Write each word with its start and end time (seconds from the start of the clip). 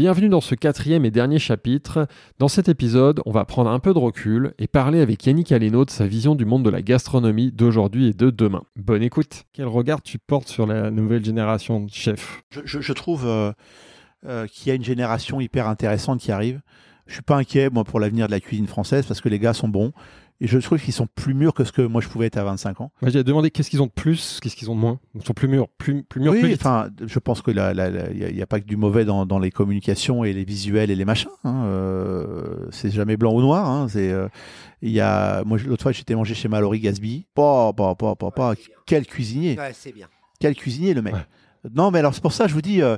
Bienvenue 0.00 0.30
dans 0.30 0.40
ce 0.40 0.54
quatrième 0.54 1.04
et 1.04 1.10
dernier 1.10 1.38
chapitre. 1.38 2.08
Dans 2.38 2.48
cet 2.48 2.70
épisode, 2.70 3.20
on 3.26 3.32
va 3.32 3.44
prendre 3.44 3.68
un 3.68 3.80
peu 3.80 3.92
de 3.92 3.98
recul 3.98 4.54
et 4.58 4.66
parler 4.66 5.02
avec 5.02 5.26
Yannick 5.26 5.52
Aleno 5.52 5.84
de 5.84 5.90
sa 5.90 6.06
vision 6.06 6.34
du 6.34 6.46
monde 6.46 6.64
de 6.64 6.70
la 6.70 6.80
gastronomie 6.80 7.52
d'aujourd'hui 7.52 8.06
et 8.08 8.12
de 8.14 8.30
demain. 8.30 8.62
Bonne 8.76 9.02
écoute. 9.02 9.44
Quel 9.52 9.66
regard 9.66 10.00
tu 10.00 10.18
portes 10.18 10.48
sur 10.48 10.66
la 10.66 10.90
nouvelle 10.90 11.22
génération 11.22 11.80
de 11.80 11.90
chefs? 11.90 12.40
Je, 12.50 12.60
je- 12.64 12.80
je 12.80 12.92
trouve 12.94 13.26
euh, 13.26 13.52
euh, 14.24 14.46
qu'il 14.46 14.68
y 14.68 14.70
a 14.70 14.74
une 14.74 14.84
génération 14.84 15.38
hyper 15.38 15.68
intéressante 15.68 16.18
qui 16.20 16.32
arrive. 16.32 16.62
Je 17.06 17.12
suis 17.12 17.22
pas 17.22 17.36
inquiet 17.36 17.68
moi 17.68 17.84
pour 17.84 18.00
l'avenir 18.00 18.26
de 18.26 18.30
la 18.32 18.40
cuisine 18.40 18.68
française 18.68 19.04
parce 19.04 19.20
que 19.20 19.28
les 19.28 19.38
gars 19.38 19.52
sont 19.52 19.68
bons 19.68 19.92
et 20.40 20.46
je 20.46 20.58
trouve 20.58 20.80
qu'ils 20.80 20.92
sont 20.94 21.06
plus 21.14 21.34
mûrs 21.34 21.52
que 21.54 21.64
ce 21.64 21.72
que 21.72 21.82
moi 21.82 22.00
je 22.00 22.08
pouvais 22.08 22.26
être 22.26 22.36
à 22.38 22.44
25 22.44 22.80
ans. 22.80 22.92
Moi, 23.02 23.10
J'ai 23.10 23.22
demandé 23.24 23.50
qu'est-ce 23.50 23.68
qu'ils 23.70 23.82
ont 23.82 23.86
de 23.86 23.90
plus, 23.92 24.40
qu'est-ce 24.42 24.56
qu'ils 24.56 24.70
ont 24.70 24.74
de 24.74 24.80
moins? 24.80 24.98
Ils 25.14 25.24
sont 25.24 25.34
plus 25.34 25.48
mûrs, 25.48 25.68
plus, 25.78 26.02
plus 26.02 26.20
mûrs, 26.20 26.32
oui, 26.32 26.52
enfin, 26.54 26.88
je 27.06 27.18
pense 27.18 27.42
que 27.42 27.50
la- 27.50 27.74
la- 27.74 27.90
la- 27.90 28.10
il 28.10 28.34
n'y 28.34 28.40
a, 28.40 28.44
a 28.44 28.46
pas 28.46 28.58
que 28.60 28.64
du 28.66 28.76
mauvais 28.76 29.04
dans, 29.04 29.26
dans 29.26 29.38
les 29.38 29.50
communications 29.50 30.24
et 30.24 30.32
les 30.32 30.44
visuels 30.44 30.90
et 30.90 30.96
les 30.96 31.04
machins. 31.04 31.30
hein, 31.44 31.64
euh, 31.66 32.66
c'est 32.70 32.90
jamais 32.90 33.16
blanc 33.16 33.32
ou 33.34 33.40
noir. 33.40 33.68
hein, 33.68 33.86
c'est, 33.88 34.10
euh, 34.10 34.28
il 34.82 34.90
y 34.92 35.00
a, 35.00 35.44
moi, 35.44 35.58
l'autre 35.66 35.82
fois, 35.82 35.92
j'étais 35.92 36.14
mangé 36.14 36.34
chez 36.34 36.48
Mallory 36.48 36.80
Gasby. 36.80 37.26
Pas, 37.34 37.72
pas, 37.72 37.94
pas, 37.94 38.14
pas, 38.16 38.30
pas. 38.30 38.54
Quel 38.86 39.06
cuisinier, 39.06 39.56
Ouais, 39.58 39.72
c'est 39.74 39.92
bien. 39.92 40.06
quel 40.38 40.54
cuisinier 40.54 40.94
le 40.94 41.02
mec. 41.02 41.14
Ouais. 41.14 41.20
Non, 41.74 41.90
mais 41.90 41.98
alors 41.98 42.14
c'est 42.14 42.22
pour 42.22 42.32
ça, 42.32 42.46
je 42.46 42.54
vous 42.54 42.62
dis. 42.62 42.80
euh, 42.82 42.96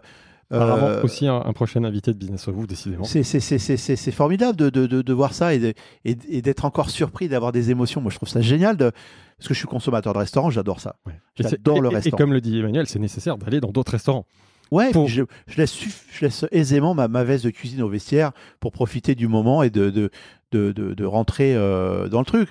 Apparemment 0.52 0.86
euh, 0.86 1.02
aussi 1.02 1.26
un, 1.26 1.36
un 1.44 1.52
prochain 1.52 1.82
invité 1.84 2.12
de 2.12 2.18
Business 2.18 2.48
Vous, 2.48 2.66
décidément. 2.66 3.04
C'est- 3.04 3.22
c'est- 3.22 3.40
c'est 3.40 3.58
c'est- 3.58 3.76
c'est- 3.76 3.96
c'est 3.96 4.12
formidable 4.12 4.56
de, 4.56 4.70
de, 4.70 4.86
de, 4.86 5.02
de 5.02 5.12
voir 5.12 5.34
ça 5.34 5.54
et 5.54 5.58
de- 5.58 5.74
et 6.04 6.16
et 6.28 6.42
d'être 6.42 6.64
encore 6.64 6.90
surpris 6.90 7.28
d'avoir 7.28 7.52
des 7.52 7.70
émotions. 7.70 8.00
Moi, 8.00 8.10
je 8.10 8.16
trouve 8.16 8.28
ça 8.28 8.40
génial 8.40 8.76
de, 8.76 8.90
parce 9.38 9.48
que 9.48 9.54
je 9.54 9.58
suis 9.58 9.68
consommateur 9.68 10.12
de 10.12 10.18
restaurant, 10.18 10.50
j'adore 10.50 10.80
ça. 10.80 10.96
Ouais. 11.06 11.14
J'adore 11.38 11.80
le 11.80 11.90
et- 11.90 11.94
restaurant. 11.94 12.16
Et 12.16 12.20
comme 12.20 12.32
le 12.32 12.40
dit 12.40 12.58
Emmanuel, 12.58 12.86
c'est 12.86 12.98
nécessaire 12.98 13.36
d'aller 13.38 13.60
dans 13.60 13.70
d'autres 13.72 13.92
restaurants. 13.92 14.26
Ouais, 14.70 14.90
Pour- 14.90 15.06
je, 15.06 15.22
je 15.48 15.56
laisse, 15.58 15.76
je 16.12 16.24
laisse 16.24 16.46
aisément 16.50 16.94
ma, 16.94 17.06
ma 17.06 17.24
veste 17.24 17.44
de 17.44 17.50
cuisine 17.50 17.82
au 17.82 17.88
vestiaire 17.88 18.32
pour 18.58 18.72
profiter 18.72 19.14
du 19.14 19.28
moment 19.28 19.62
et 19.62 19.68
de, 19.68 19.90
de, 19.90 20.10
de, 20.52 20.72
de, 20.72 20.94
de 20.94 21.04
rentrer 21.04 21.54
euh, 21.54 22.08
dans 22.08 22.20
le 22.20 22.24
truc. 22.24 22.48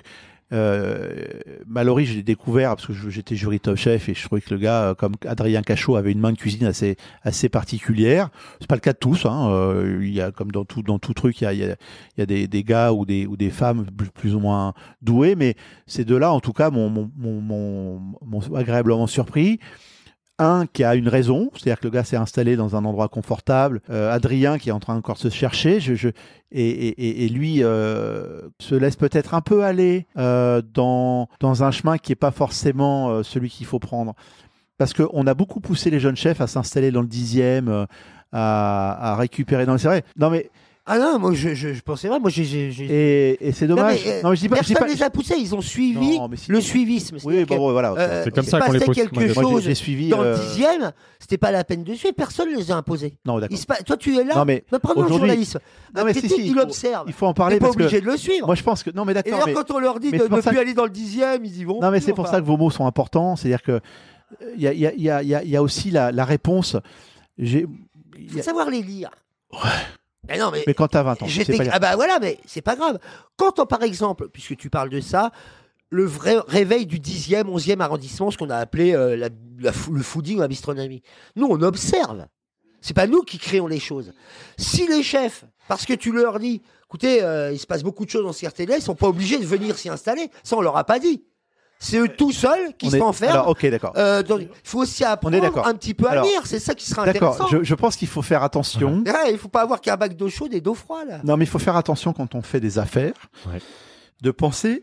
Euh, 0.52 1.24
Mallory, 1.66 2.04
je 2.04 2.14
l'ai 2.14 2.22
découvert 2.22 2.76
parce 2.76 2.86
que 2.86 2.92
j'étais 2.92 3.36
jury 3.36 3.60
Top 3.60 3.76
Chef 3.76 4.08
et 4.08 4.14
je 4.14 4.24
trouvais 4.24 4.40
que 4.40 4.52
le 4.52 4.60
gars, 4.60 4.82
euh, 4.82 4.94
comme 4.94 5.14
Adrien 5.26 5.62
Cachot, 5.62 5.96
avait 5.96 6.12
une 6.12 6.20
main 6.20 6.32
de 6.32 6.36
cuisine 6.36 6.66
assez, 6.66 6.96
assez 7.22 7.48
particulière. 7.48 8.28
C'est 8.60 8.66
pas 8.66 8.74
le 8.74 8.80
cas 8.80 8.92
de 8.92 8.98
tous. 8.98 9.24
Hein. 9.26 9.48
Euh, 9.50 10.00
il 10.02 10.12
y 10.12 10.20
a, 10.20 10.30
comme 10.30 10.50
dans 10.50 10.64
tout, 10.64 10.82
dans 10.82 10.98
tout 10.98 11.14
truc, 11.14 11.40
il 11.40 11.44
y 11.44 11.46
a, 11.46 11.52
il 11.52 11.60
y 11.60 11.64
a, 11.64 11.76
il 12.16 12.20
y 12.20 12.22
a 12.22 12.26
des, 12.26 12.48
des 12.48 12.64
gars 12.64 12.92
ou 12.92 13.06
des, 13.06 13.26
ou 13.26 13.36
des 13.36 13.50
femmes 13.50 13.86
plus, 14.14 14.34
ou 14.34 14.40
moins 14.40 14.74
doués, 15.00 15.34
mais 15.34 15.56
ces 15.86 16.04
deux-là, 16.04 16.32
en 16.32 16.40
tout 16.40 16.52
cas, 16.52 16.70
m'ont 16.70 16.90
m'ont 17.16 18.40
agréablement 18.54 19.06
surpris. 19.06 19.58
Un 20.38 20.66
qui 20.66 20.82
a 20.82 20.94
une 20.94 21.08
raison, 21.08 21.50
c'est-à-dire 21.52 21.78
que 21.78 21.84
le 21.84 21.90
gars 21.90 22.04
s'est 22.04 22.16
installé 22.16 22.56
dans 22.56 22.74
un 22.74 22.84
endroit 22.84 23.08
confortable. 23.08 23.80
Euh, 23.90 24.12
Adrien 24.12 24.58
qui 24.58 24.70
est 24.70 24.72
en 24.72 24.80
train 24.80 24.96
encore 24.96 25.16
de 25.16 25.20
se 25.20 25.28
chercher, 25.28 25.78
et, 26.50 27.28
lui 27.28 27.62
euh, 27.62 28.48
se 28.58 28.74
laisse 28.74 28.96
peut-être 28.96 29.34
un 29.34 29.40
peu 29.40 29.62
aller 29.62 30.06
euh, 30.16 30.62
dans, 30.62 31.28
dans 31.40 31.64
un 31.64 31.70
chemin 31.70 31.98
qui 31.98 32.12
n'est 32.12 32.16
pas 32.16 32.30
forcément 32.30 33.22
celui 33.22 33.50
qu'il 33.50 33.66
faut 33.66 33.78
prendre. 33.78 34.14
Parce 34.78 34.94
qu'on 34.94 35.26
a 35.26 35.34
beaucoup 35.34 35.60
poussé 35.60 35.90
les 35.90 36.00
jeunes 36.00 36.16
chefs 36.16 36.40
à 36.40 36.46
s'installer 36.46 36.90
dans 36.90 37.02
le 37.02 37.08
dixième, 37.08 37.86
à, 38.32 39.16
récupérer. 39.18 39.66
Non, 39.66 39.74
mais 39.74 39.78
c'est 39.78 39.88
vrai. 39.88 40.04
Non, 40.18 40.30
mais 40.30 40.50
Ah 40.84 40.98
non, 40.98 41.20
moi 41.20 41.32
je, 41.32 41.54
je, 41.54 41.72
je 41.74 41.80
pensais 41.80 42.08
vrai. 42.08 42.18
Moi 42.18 42.28
j'ai. 42.28 42.42
et, 42.80 43.48
et 43.48 43.52
c'est 43.52 43.68
dommage. 43.68 43.98
Non, 43.98 44.02
mais, 44.04 44.12
euh, 44.14 44.22
Non, 44.22 44.30
mais 44.30 44.36
je 44.36 44.40
dis 44.40 44.48
pas. 44.48 44.56
je 44.56 44.62
dis 44.62 44.72
Personne 44.74 44.88
pas- 44.88 44.92
les 44.94 45.02
a 45.04 45.10
poussés, 45.10 45.36
ils 45.38 45.54
ont 45.54 45.60
suivi 45.60 46.18
Non, 46.18 46.26
mais 46.26 46.36
si- 46.36 46.50
le 46.50 46.60
suivisme. 46.60 47.18
Oui, 47.22 47.44
bon, 47.44 47.70
voilà. 47.70 47.92
euh, 47.92 48.22
C'est 48.24 48.32
comme 48.34 48.42
ça 48.44 48.58
se 48.60 48.66
qu'on 48.66 48.72
les 48.72 48.78
passait 48.80 48.86
pousse. 48.86 48.96
quelque 48.96 49.14
Moi, 49.14 49.22
j'ai- 49.28 49.34
Moi, 49.34 49.44
j'ai- 49.44 49.50
chose 49.50 49.62
j'ai 49.62 49.74
suivi. 49.76 50.08
dans 50.08 50.22
euh, 50.22 50.36
le 50.36 50.40
dixième, 50.44 50.90
c'était 51.20 51.38
pas 51.38 51.52
la 51.52 51.62
peine 51.62 51.84
de 51.84 51.94
suivre, 51.94 52.14
personne 52.16 52.50
ne 52.50 52.56
les 52.56 52.72
a 52.72 52.76
imposés. 52.76 53.14
Non, 53.24 53.38
d'accord. 53.38 53.56
Toi 53.86 53.96
tu 53.96 54.16
es 54.18 54.24
là, 54.24 54.34
Non, 54.34 54.44
mais 54.44 54.64
mais 54.72 54.78
prenons 54.80 55.02
le 55.02 55.08
journalisme. 55.08 55.60
Non, 55.94 56.02
Un 56.02 56.04
mais 56.04 56.14
si, 56.14 56.28
si, 56.28 56.48
il 56.48 56.58
observe. 56.58 57.04
Il 57.06 57.12
faut 57.12 57.26
en 57.26 57.30
Il 57.30 57.34
parler 57.34 57.54
n'est 57.54 57.60
pas 57.60 57.66
parce 57.66 57.76
que 57.76 57.82
obligé 57.84 58.00
de 58.00 58.06
le 58.06 58.16
suivre. 58.16 58.46
moi, 58.46 58.56
je 58.56 58.62
pense 58.64 58.82
que 58.82 58.90
non, 58.90 59.04
mais 59.04 59.12
Et 59.12 59.14
d'accord. 59.14 59.44
mais- 59.46 59.52
quand 59.52 59.70
on 59.70 59.78
leur 59.78 60.00
dit 60.00 60.10
de 60.10 60.16
ne 60.16 60.40
plus 60.40 60.58
aller 60.58 60.74
dans 60.74 60.84
le 60.84 60.90
dixième, 60.90 61.44
ils 61.44 61.58
y 61.58 61.64
vont. 61.64 61.78
Non, 61.80 61.92
mais 61.92 62.00
c'est 62.00 62.12
pour 62.12 62.26
ça 62.26 62.40
que 62.40 62.46
vos 62.46 62.56
mots 62.56 62.70
sont 62.70 62.86
importants. 62.86 63.36
C'est-à-dire 63.36 63.62
que 63.62 63.70
euh, 63.72 63.80
il 64.56 64.62
y 64.62 64.66
a, 64.66 64.72
il 64.72 64.80
y 64.80 64.86
a- 64.88 64.92
il 64.96 65.02
y 65.04 65.10
a- 65.10 65.22
il 65.22 65.28
y 65.28 65.34
a- 65.36 65.42
il 65.44 65.50
y 65.50 65.56
a 65.56 65.62
aussi 65.62 65.92
la, 65.92 66.10
réponse. 66.24 66.76
Il 67.38 67.68
faut 68.28 68.42
savoir 68.42 68.68
les 68.68 68.82
lire. 68.82 69.10
Mais 70.28 70.38
non, 70.38 70.50
mais. 70.52 70.62
Mais 70.66 70.74
quand 70.74 70.88
t'as 70.88 71.02
20 71.02 71.22
ans, 71.22 71.26
J'étais- 71.26 71.56
pas 71.56 71.64
lire. 71.64 71.72
Ah 71.74 71.78
bah 71.80 71.96
voilà, 71.96 72.18
mais 72.20 72.38
c'est 72.46 72.62
pas 72.62 72.76
grave. 72.76 72.98
Quand 73.36 73.58
on, 73.58 73.66
par 73.66 73.82
exemple, 73.82 74.28
puisque 74.28 74.56
tu 74.56 74.70
parles 74.70 74.88
de 74.90 75.00
ça, 75.00 75.32
le 75.90 76.04
vrai 76.04 76.36
réveil 76.46 76.86
du 76.86 76.98
10e, 77.00 77.48
11e 77.48 77.80
arrondissement, 77.80 78.30
ce 78.30 78.38
qu'on 78.38 78.50
a 78.50 78.56
appelé 78.56 78.94
euh, 78.94 79.16
la- 79.16 79.28
la 79.58 79.72
fou- 79.72 79.92
le 79.92 80.02
fooding 80.02 80.38
ou 80.38 80.40
la 80.40 80.48
bistronomie. 80.48 81.02
Nous, 81.36 81.46
on 81.48 81.60
observe. 81.62 82.26
C'est 82.80 82.94
pas 82.94 83.06
nous 83.06 83.22
qui 83.22 83.38
créons 83.38 83.66
les 83.66 83.78
choses. 83.80 84.12
Si 84.56 84.86
les 84.88 85.02
chefs, 85.02 85.44
parce 85.68 85.86
que 85.86 85.92
tu 85.92 86.10
leur 86.12 86.38
dis, 86.40 86.62
écoutez, 86.86 87.22
euh, 87.22 87.52
il 87.52 87.58
se 87.58 87.66
passe 87.66 87.82
beaucoup 87.82 88.04
de 88.04 88.10
choses 88.10 88.24
dans 88.24 88.32
ce 88.32 88.40
quartier-là, 88.40 88.76
ils 88.76 88.82
sont 88.82 88.94
pas 88.96 89.08
obligés 89.08 89.38
de 89.38 89.44
venir 89.46 89.76
s'y 89.78 89.88
installer. 89.88 90.30
Ça, 90.42 90.56
on 90.56 90.60
leur 90.62 90.76
a 90.76 90.84
pas 90.84 90.98
dit. 90.98 91.22
C'est 91.84 91.98
eux 91.98 92.08
tout 92.08 92.30
seuls 92.32 92.74
qui 92.78 92.86
On 92.86 92.90
se 92.90 92.96
est- 92.96 93.00
renferment. 93.00 93.32
Alors, 93.34 93.48
ok, 93.48 93.66
d'accord. 93.66 93.92
Euh, 93.96 94.22
donc, 94.22 94.42
il 94.42 94.48
faut 94.62 94.78
aussi 94.80 95.04
apprendre 95.04 95.40
d'accord. 95.40 95.66
un 95.66 95.74
petit 95.74 95.94
peu 95.94 96.06
à 96.06 96.12
Alors, 96.12 96.24
lire. 96.24 96.42
C'est 96.46 96.58
ça 96.60 96.74
qui 96.74 96.86
sera 96.88 97.04
D'accord. 97.04 97.34
intéressant. 97.34 97.48
Je, 97.58 97.64
je 97.64 97.74
pense 97.74 97.96
qu'il 97.96 98.08
faut 98.08 98.22
faire 98.22 98.42
attention. 98.42 99.02
Ouais, 99.04 99.32
il 99.32 99.38
faut 99.38 99.48
pas 99.48 99.62
avoir 99.62 99.80
qu'un 99.80 99.96
bac 99.96 100.16
d'eau 100.16 100.28
chaude 100.28 100.54
et 100.54 100.60
d'eau 100.60 100.74
froide. 100.74 101.08
là. 101.08 101.20
Non, 101.24 101.36
mais 101.36 101.44
il 101.44 101.48
faut 101.48 101.58
faire 101.58 101.76
attention 101.76 102.12
quand 102.12 102.34
on 102.34 102.42
fait 102.42 102.60
des 102.60 102.78
affaires, 102.78 103.14
Ouais. 103.52 103.58
de 104.22 104.30
penser 104.30 104.82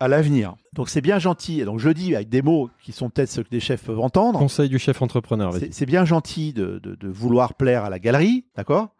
à 0.00 0.06
l'avenir. 0.06 0.54
Donc 0.74 0.88
c'est 0.90 1.00
bien 1.00 1.18
gentil. 1.18 1.60
Et 1.60 1.64
donc 1.64 1.80
je 1.80 1.88
dis 1.90 2.14
avec 2.14 2.28
des 2.28 2.40
mots 2.40 2.70
qui 2.84 2.92
sont 2.92 3.10
peut-être 3.10 3.30
ceux 3.30 3.42
que 3.42 3.48
les 3.50 3.58
chefs 3.58 3.82
peuvent 3.82 3.98
entendre. 3.98 4.38
Conseil 4.38 4.68
du 4.68 4.78
chef 4.78 5.02
entrepreneur. 5.02 5.50
vas-y. 5.50 5.60
C'est 5.62 5.74
c'est 5.74 5.86
bien 5.86 6.04
gentil 6.04 6.52
de, 6.52 6.78
de- 6.80 6.94
de 6.94 7.08
vouloir 7.08 7.54
plaire 7.54 7.84
à 7.84 7.90
la 7.90 7.98
galerie, 7.98 8.44
d'accord? 8.56 8.90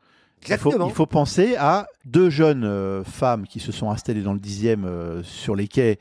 Il 0.42 0.46
faut, 0.56 0.70
Exactement. 0.70 0.88
il 0.88 0.92
faut 0.94 1.06
penser 1.06 1.54
à 1.56 1.86
deux 2.04 2.30
jeunes 2.30 2.64
euh, 2.64 3.04
femmes 3.04 3.46
qui 3.46 3.60
se 3.60 3.70
sont 3.70 3.90
installées 3.90 4.22
dans 4.22 4.32
le 4.34 4.40
dixième 4.40 4.84
euh, 4.84 5.22
sur 5.22 5.54
les 5.54 5.68
quais, 5.68 5.98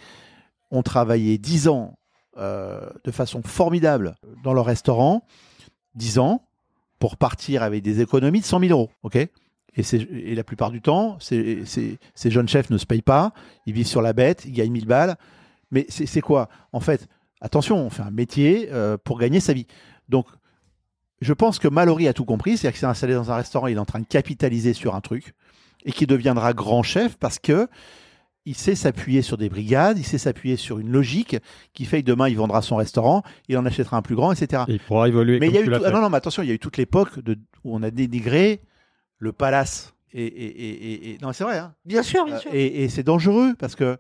ont 0.72 0.84
travaillé 0.84 1.38
dix 1.38 1.68
ans 1.68 1.98
euh, 2.38 2.90
de 3.04 3.12
façon 3.12 3.42
formidable 3.42 4.16
dans 4.44 4.54
leur 4.54 4.66
restaurant, 4.66 5.26
dix 5.96 6.20
ans 6.20 6.48
pour 7.00 7.18
partir 7.18 7.64
avec 7.64 7.84
des 7.84 8.02
économies 8.02 8.42
de 8.42 8.46
100 8.46 8.60
000 8.60 8.72
euros, 8.72 8.90
et, 9.76 10.36
la 10.36 10.44
plupart 10.44 10.72
du 10.72 10.82
temps, 10.82 11.18
ces, 11.20 11.66
jeunes 12.26 12.48
chefs 12.48 12.70
ne 12.70 12.78
se 12.78 12.86
payent 12.86 13.02
pas, 13.02 13.34
ils 13.66 13.74
vivent 13.74 13.88
sur 13.88 14.02
la 14.02 14.14
bête, 14.14 14.44
ils 14.46 14.52
gagnent 14.52 14.72
1000 14.72 14.86
balles. 14.86 15.16
Mais 15.70 15.86
c'est 15.90 16.06
c'est 16.06 16.22
quoi? 16.22 16.50
En 16.72 16.80
fait, 16.80 17.08
attention, 17.42 17.78
on 17.78 17.90
fait 17.90 18.02
un 18.02 18.12
métier 18.12 18.70
euh, 18.72 18.98
pour 18.98 19.20
gagner 19.20 19.40
sa 19.40 19.54
vie. 19.54 19.68
Donc, 20.10 20.28
je 21.22 21.34
pense 21.34 21.60
que 21.60 21.68
Mallory 21.68 22.08
a 22.08 22.14
tout 22.14 22.26
compris, 22.26 22.58
c'est-à-dire 22.58 22.74
qu'il 22.74 22.80
s'est 22.82 22.86
installé 22.86 23.14
dans 23.14 23.32
un 23.32 23.36
restaurant, 23.36 23.68
il 23.68 23.78
est 23.78 23.80
en 23.80 23.86
train 23.86 24.00
de 24.00 24.06
capitaliser 24.06 24.74
sur 24.74 24.96
un 24.96 25.02
truc, 25.02 25.34
et 25.86 25.92
qui 25.92 26.08
deviendra 26.08 26.54
grand 26.54 26.84
chef 26.84 27.18
parce 27.18 27.40
que 27.40 27.68
il 28.50 28.56
sait 28.56 28.76
s'appuyer 28.76 29.22
sur 29.22 29.38
des 29.38 29.50
brigades, 29.50 29.98
il 30.00 30.04
sait 30.06 30.18
s'appuyer 30.18 30.56
sur 30.56 30.80
une 30.80 30.90
logique 30.90 31.36
qui 31.74 31.86
fait 31.86 32.02
que 32.02 32.08
demain 32.08 32.30
il 32.30 32.38
vendra 32.38 32.62
son 32.62 32.78
restaurant, 32.78 33.22
il 33.50 33.58
en 33.58 33.66
achètera 33.66 33.98
un 33.98 34.02
plus 34.02 34.16
grand, 34.16 34.32
etc. 34.32 34.64
Et 34.68 34.74
il 34.74 34.80
pourra 34.80 35.08
évoluer. 35.08 35.40
Mais 35.40 35.48
il 35.48 35.54
y 35.54 35.58
a 35.58 35.62
tu 35.64 35.68
eu 35.68 35.72
tout- 35.72 35.82
ah 35.86 35.92
non, 35.92 36.02
non, 36.02 36.10
mais 36.10 36.18
attention, 36.18 36.42
il 36.44 36.48
y 36.48 36.52
a 36.52 36.56
eu 36.56 36.60
toute 36.60 36.78
l'époque 36.78 37.20
de- 37.20 37.38
où 37.64 37.76
on 37.76 37.84
a 37.84 37.92
dénigré 37.92 38.62
le 39.20 39.32
palace. 39.34 39.94
Et, 40.14 40.24
et- 40.26 40.46
et- 40.46 40.92
et- 40.94 41.10
et- 41.12 41.18
non, 41.22 41.34
c'est 41.34 41.44
vrai. 41.44 41.58
hein. 41.58 41.74
Bien 41.86 42.02
sûr, 42.04 42.26
bien 42.26 42.36
Euh, 42.36 42.40
sûr. 42.40 42.52
Et, 42.54 42.84
et 42.84 42.90
c'est 42.90 43.04
dangereux 43.04 43.54
parce 43.60 43.76
que 43.76 43.98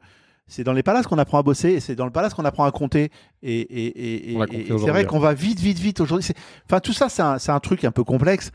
c'est 0.47 0.63
dans 0.63 0.71
les 0.73 0.83
palaces 0.83 1.05
qu'on 1.05 1.17
apprend 1.17 1.37
à 1.39 1.43
bosser 1.43 1.71
et 1.71 1.79
c'est 1.81 1.95
dans 1.95 2.05
le 2.05 2.11
palace 2.11 2.33
qu'on 2.33 2.45
apprend 2.45 2.63
à 2.63 2.71
compter. 2.71 3.11
Et, 3.43 3.59
et- 3.59 3.85
et- 3.87 4.31
et- 4.31 4.35
On 4.35 4.39
l'a 4.39 4.45
et 4.45 4.47
compris 4.47 4.67
c'est 4.85 4.89
vrai 4.91 5.01
hein. 5.01 5.05
qu'on 5.05 5.19
va 5.19 5.33
vite, 5.33 5.59
vite, 5.59 5.79
vite 5.79 5.99
aujourd'hui. 5.99 6.29
Enfin, 6.65 6.79
tout 6.79 6.93
ça, 6.93 7.09
c'est 7.09 7.21
un, 7.21 7.37
c'est 7.37 7.51
un 7.51 7.59
truc 7.59 7.83
un 7.83 7.91
peu 7.91 8.05
complexe. 8.05 8.51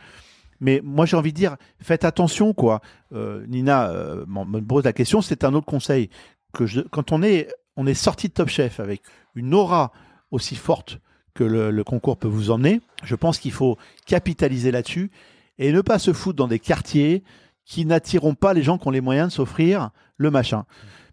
Mais 0.62 0.80
moi, 0.84 1.06
j'ai 1.06 1.16
envie 1.16 1.32
de 1.32 1.36
dire, 1.36 1.56
faites 1.80 2.04
attention, 2.04 2.54
quoi. 2.54 2.80
Euh, 3.12 3.44
Nina 3.48 3.90
euh, 3.90 4.24
me 4.26 4.60
pose 4.60 4.84
la 4.84 4.92
question. 4.92 5.20
C'est 5.20 5.42
un 5.42 5.52
autre 5.54 5.66
conseil 5.66 6.08
que 6.54 6.66
je, 6.66 6.80
quand 6.80 7.10
on 7.10 7.20
est, 7.22 7.48
on 7.76 7.86
est 7.86 7.94
sorti 7.94 8.28
de 8.28 8.32
Top 8.32 8.48
Chef 8.48 8.78
avec 8.78 9.02
une 9.34 9.54
aura 9.54 9.90
aussi 10.30 10.54
forte 10.54 10.98
que 11.34 11.42
le, 11.42 11.70
le 11.72 11.82
concours 11.84 12.16
peut 12.16 12.28
vous 12.28 12.50
emmener, 12.52 12.80
je 13.02 13.16
pense 13.16 13.38
qu'il 13.38 13.50
faut 13.52 13.76
capitaliser 14.06 14.70
là-dessus 14.70 15.10
et 15.58 15.72
ne 15.72 15.80
pas 15.80 15.98
se 15.98 16.12
foutre 16.12 16.36
dans 16.36 16.46
des 16.48 16.58
quartiers 16.58 17.24
qui 17.64 17.84
n'attireront 17.86 18.34
pas 18.34 18.52
les 18.54 18.62
gens 18.62 18.78
qui 18.78 18.86
ont 18.86 18.90
les 18.92 19.00
moyens 19.00 19.28
de 19.30 19.32
s'offrir 19.32 19.90
le 20.16 20.30
machin. 20.30 20.64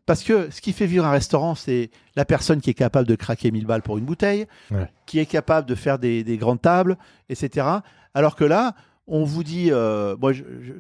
Parce 0.05 0.23
que 0.23 0.49
ce 0.51 0.59
qui 0.61 0.73
fait 0.73 0.85
vivre 0.87 1.05
un 1.05 1.11
restaurant, 1.11 1.55
c'est 1.55 1.89
la 2.15 2.25
personne 2.25 2.61
qui 2.61 2.69
est 2.69 2.73
capable 2.75 3.07
de 3.07 3.15
craquer 3.15 3.51
1000 3.51 3.65
balles 3.65 3.81
pour 3.81 3.97
une 3.97 4.05
bouteille, 4.05 4.45
Ouais. 4.71 4.89
qui 5.05 5.19
est 5.19 5.25
capable 5.25 5.67
de 5.67 5.75
faire 5.75 5.99
des, 5.99 6.23
des 6.23 6.37
grandes 6.37 6.61
tables, 6.61 6.97
etc. 7.29 7.65
Alors 8.13 8.35
que 8.35 8.43
là, 8.43 8.73
on 9.09 9.23
vous 9.23 9.43
dit, 9.43 9.69
euh, 9.71 10.15
moi, 10.19 10.31
je- 10.33 10.43
je- 10.61 10.73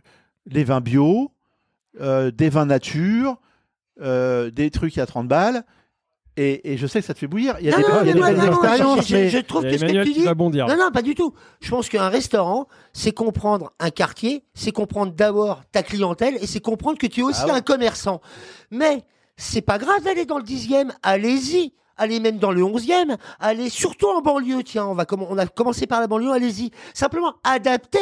les 0.45 0.63
vins 0.63 0.81
bio, 0.81 1.31
euh, 1.99 2.31
des 2.31 2.49
vins 2.49 2.65
nature, 2.65 3.37
euh, 4.01 4.49
des 4.51 4.71
trucs 4.71 4.97
à 4.97 5.05
30 5.05 5.27
balles. 5.27 5.63
Et, 6.37 6.71
et 6.71 6.77
je 6.77 6.87
sais 6.87 7.01
que 7.01 7.05
ça 7.05 7.13
te 7.13 7.19
fait 7.19 7.27
bouillir. 7.27 7.55
Il 7.59 7.65
y 7.65 7.73
a 7.73 7.77
Non, 7.77 7.77
des, 7.79 7.83
non, 7.83 7.99
il 8.03 8.07
y 8.07 8.11
a 8.11 8.13
mais 8.13 8.13
des 8.13 8.37
belles 8.39 8.47
expériences, 8.49 9.01
je- 9.01 9.07
je- 9.09 9.15
mais 9.15 9.29
je 9.29 9.37
trouve 9.39 9.63
Il 9.63 9.65
y 9.65 9.67
a 9.69 9.71
que 9.73 9.77
ce 9.79 9.85
que 9.85 10.03
tu 10.03 10.13
qui 10.13 10.19
dis. 10.21 10.25
Non, 10.25 10.77
non, 10.77 10.91
pas 10.93 11.01
du 11.01 11.13
tout. 11.13 11.33
Je 11.59 11.69
pense 11.69 11.89
qu'un 11.89 12.07
restaurant, 12.07 12.67
c'est 12.93 13.11
comprendre 13.11 13.73
un 13.79 13.89
quartier, 13.89 14.45
c'est 14.53 14.71
comprendre 14.71 15.11
d'abord 15.11 15.61
ta 15.73 15.83
clientèle 15.83 16.37
et 16.41 16.47
c'est 16.47 16.61
comprendre 16.61 16.97
que 16.97 17.07
tu 17.07 17.19
es 17.19 17.23
aussi 17.23 17.41
Ah 17.43 17.47
ouais. 17.47 17.51
un 17.53 17.61
commerçant. 17.61 18.21
Mais 18.71 19.03
c'est 19.35 19.61
pas 19.61 19.77
grave 19.79 20.01
d'aller 20.03 20.25
dans 20.25 20.37
le 20.37 20.43
dixième, 20.43 20.93
allez-y. 21.03 21.73
Allez 21.97 22.21
même 22.21 22.37
dans 22.37 22.53
le 22.53 22.63
onzième, 22.63 23.17
allez 23.41 23.67
surtout 23.67 24.07
en 24.07 24.21
banlieue, 24.21 24.63
tiens, 24.63 24.85
on, 24.85 24.93
va 24.95 25.05
on 25.11 25.37
a 25.37 25.45
commencé 25.47 25.85
par 25.87 25.99
la 25.99 26.07
banlieue, 26.07 26.31
allez-y. 26.31 26.71
Simplement, 26.93 27.33
adaptez 27.43 27.99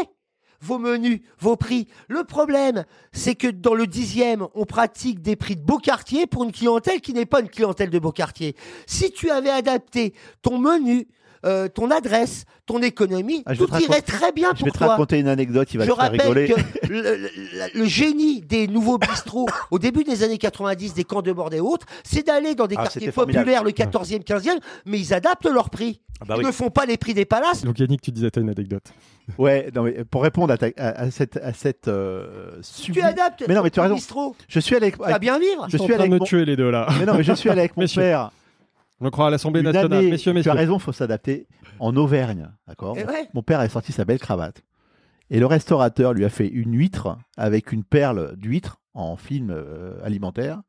vos 0.61 0.79
menus, 0.79 1.21
vos 1.39 1.55
prix. 1.55 1.87
Le 2.07 2.23
problème, 2.23 2.85
c'est 3.11 3.35
que 3.35 3.47
dans 3.47 3.73
le 3.73 3.87
dixième, 3.87 4.47
on 4.55 4.65
pratique 4.65 5.21
des 5.21 5.35
prix 5.35 5.55
de 5.55 5.61
beau 5.61 5.77
quartier 5.77 6.27
pour 6.27 6.43
une 6.43 6.51
clientèle 6.51 7.01
qui 7.01 7.13
n'est 7.13 7.25
pas 7.25 7.41
une 7.41 7.49
clientèle 7.49 7.89
de 7.89 7.99
beau 7.99 8.11
quartier. 8.11 8.55
Si 8.85 9.11
tu 9.11 9.29
avais 9.29 9.49
adapté 9.49 10.13
ton 10.41 10.57
menu, 10.57 11.07
euh, 11.45 11.67
ton 11.67 11.91
adresse, 11.91 12.45
ton 12.65 12.81
économie, 12.81 13.43
Ah, 13.45 13.53
je 13.53 13.63
tout 13.63 13.75
irait 13.79 14.01
très 14.01 14.31
bien 14.31 14.49
je 14.53 14.59
pour 14.59 14.65
vais 14.65 14.71
te 14.71 14.77
toi. 14.77 14.87
raconter 14.87 15.19
une 15.19 15.27
anecdote 15.27 15.67
qui 15.67 15.77
va 15.77 15.85
Je 15.85 15.89
te 15.91 15.95
faire 15.95 16.03
rappelle 16.05 16.21
rigoler. 16.21 16.47
que 16.47 16.87
le, 16.87 17.01
le- 17.01 17.29
le 17.79 17.85
génie 17.85 18.41
des 18.41 18.67
nouveaux 18.67 18.97
bistrots 18.97 19.47
au 19.71 19.79
début 19.79 20.03
des 20.03 20.23
années 20.23 20.37
90, 20.37 20.93
des 20.93 21.03
camps 21.03 21.21
de 21.21 21.31
bord 21.31 21.53
et 21.53 21.59
autres, 21.59 21.85
c'est 22.03 22.25
d'aller 22.25 22.55
dans 22.55 22.67
des 22.67 22.75
Ah, 22.77 22.83
quartiers 22.83 23.11
populaires, 23.11 23.63
le 23.63 23.71
14e, 23.71 24.23
15e, 24.23 24.59
mais 24.85 24.99
ils 24.99 25.13
adaptent 25.13 25.45
leurs 25.49 25.69
prix. 25.69 26.01
Ah 26.19 26.25
bah 26.27 26.33
ils 26.37 26.39
oui. 26.39 26.45
ne 26.47 26.51
font 26.51 26.71
pas 26.71 26.85
les 26.87 26.97
prix 26.97 27.13
des 27.13 27.25
palaces. 27.25 27.63
Donc 27.63 27.77
Yannick, 27.79 28.01
tu 28.01 28.11
disais 28.11 28.31
t'as 28.31 28.41
une 28.41 28.49
anecdote. 28.49 28.83
Ouais, 29.37 29.69
non, 29.75 29.83
mais 29.83 30.05
pour 30.05 30.23
répondre 30.23 30.53
à, 30.53 30.57
ta- 30.57 30.67
à, 30.77 31.01
à 31.01 31.11
cette, 31.11 31.35
à 31.35 31.51
cette 31.51 31.89
euh, 31.89 32.61
Tu 32.81 33.01
adaptes 33.01 33.43
Mais 33.45 33.55
non, 33.55 33.61
mais 33.61 33.69
tu 33.69 33.79
as 33.81 33.83
ton 33.83 33.89
raison. 33.89 33.95
bistrot. 33.95 34.35
Je 34.47 34.57
suis 34.61 34.73
allé 34.73 34.85
avec, 34.85 34.97
Tu 35.01 35.03
vas 35.11 35.19
bien 35.19 35.37
vivre. 35.37 35.65
je 35.69 35.75
suis 35.75 35.81
en 35.83 35.85
train 35.85 35.95
allé 35.95 35.97
de 35.97 36.01
avec 36.03 36.11
me 36.13 36.19
mon... 36.19 36.23
tuer 36.25 36.45
les 36.45 36.55
deux 36.55 36.71
là. 36.71 36.87
Mais 36.97 37.05
non, 37.05 37.13
mais 37.15 37.23
je 37.23 37.33
suis 37.33 37.49
allé 37.49 37.59
avec 37.67 37.75
mon 37.75 37.85
père. 37.87 38.31
On 38.99 39.09
croit 39.09 39.27
à 39.27 39.29
l'Assemblée 39.29 39.61
Une 39.61 39.67
nationale. 39.67 39.99
année, 39.99 40.11
Messieurs, 40.11 40.31
tu 40.31 40.37
messieurs. 40.37 40.51
as 40.51 40.55
raison, 40.55 40.79
faut 40.79 40.91
s'adapter. 40.91 41.47
En 41.79 41.95
Auvergne, 41.95 42.49
d'accord. 42.67 42.95
Ouais. 42.95 43.29
Mon 43.33 43.43
père 43.43 43.59
a 43.59 43.69
sorti 43.69 43.91
sa 43.91 44.05
belle 44.05 44.19
cravate. 44.19 44.63
Et 45.29 45.39
le 45.39 45.45
restaurateur 45.45 46.13
lui 46.13 46.25
a 46.25 46.29
fait 46.29 46.47
une 46.47 46.75
huître 46.75 47.17
avec 47.35 47.71
une 47.71 47.83
perle 47.83 48.35
d'huître 48.37 48.77
en 48.93 49.15
film 49.17 49.51
euh, 49.51 49.99
alimentaire 50.03 50.61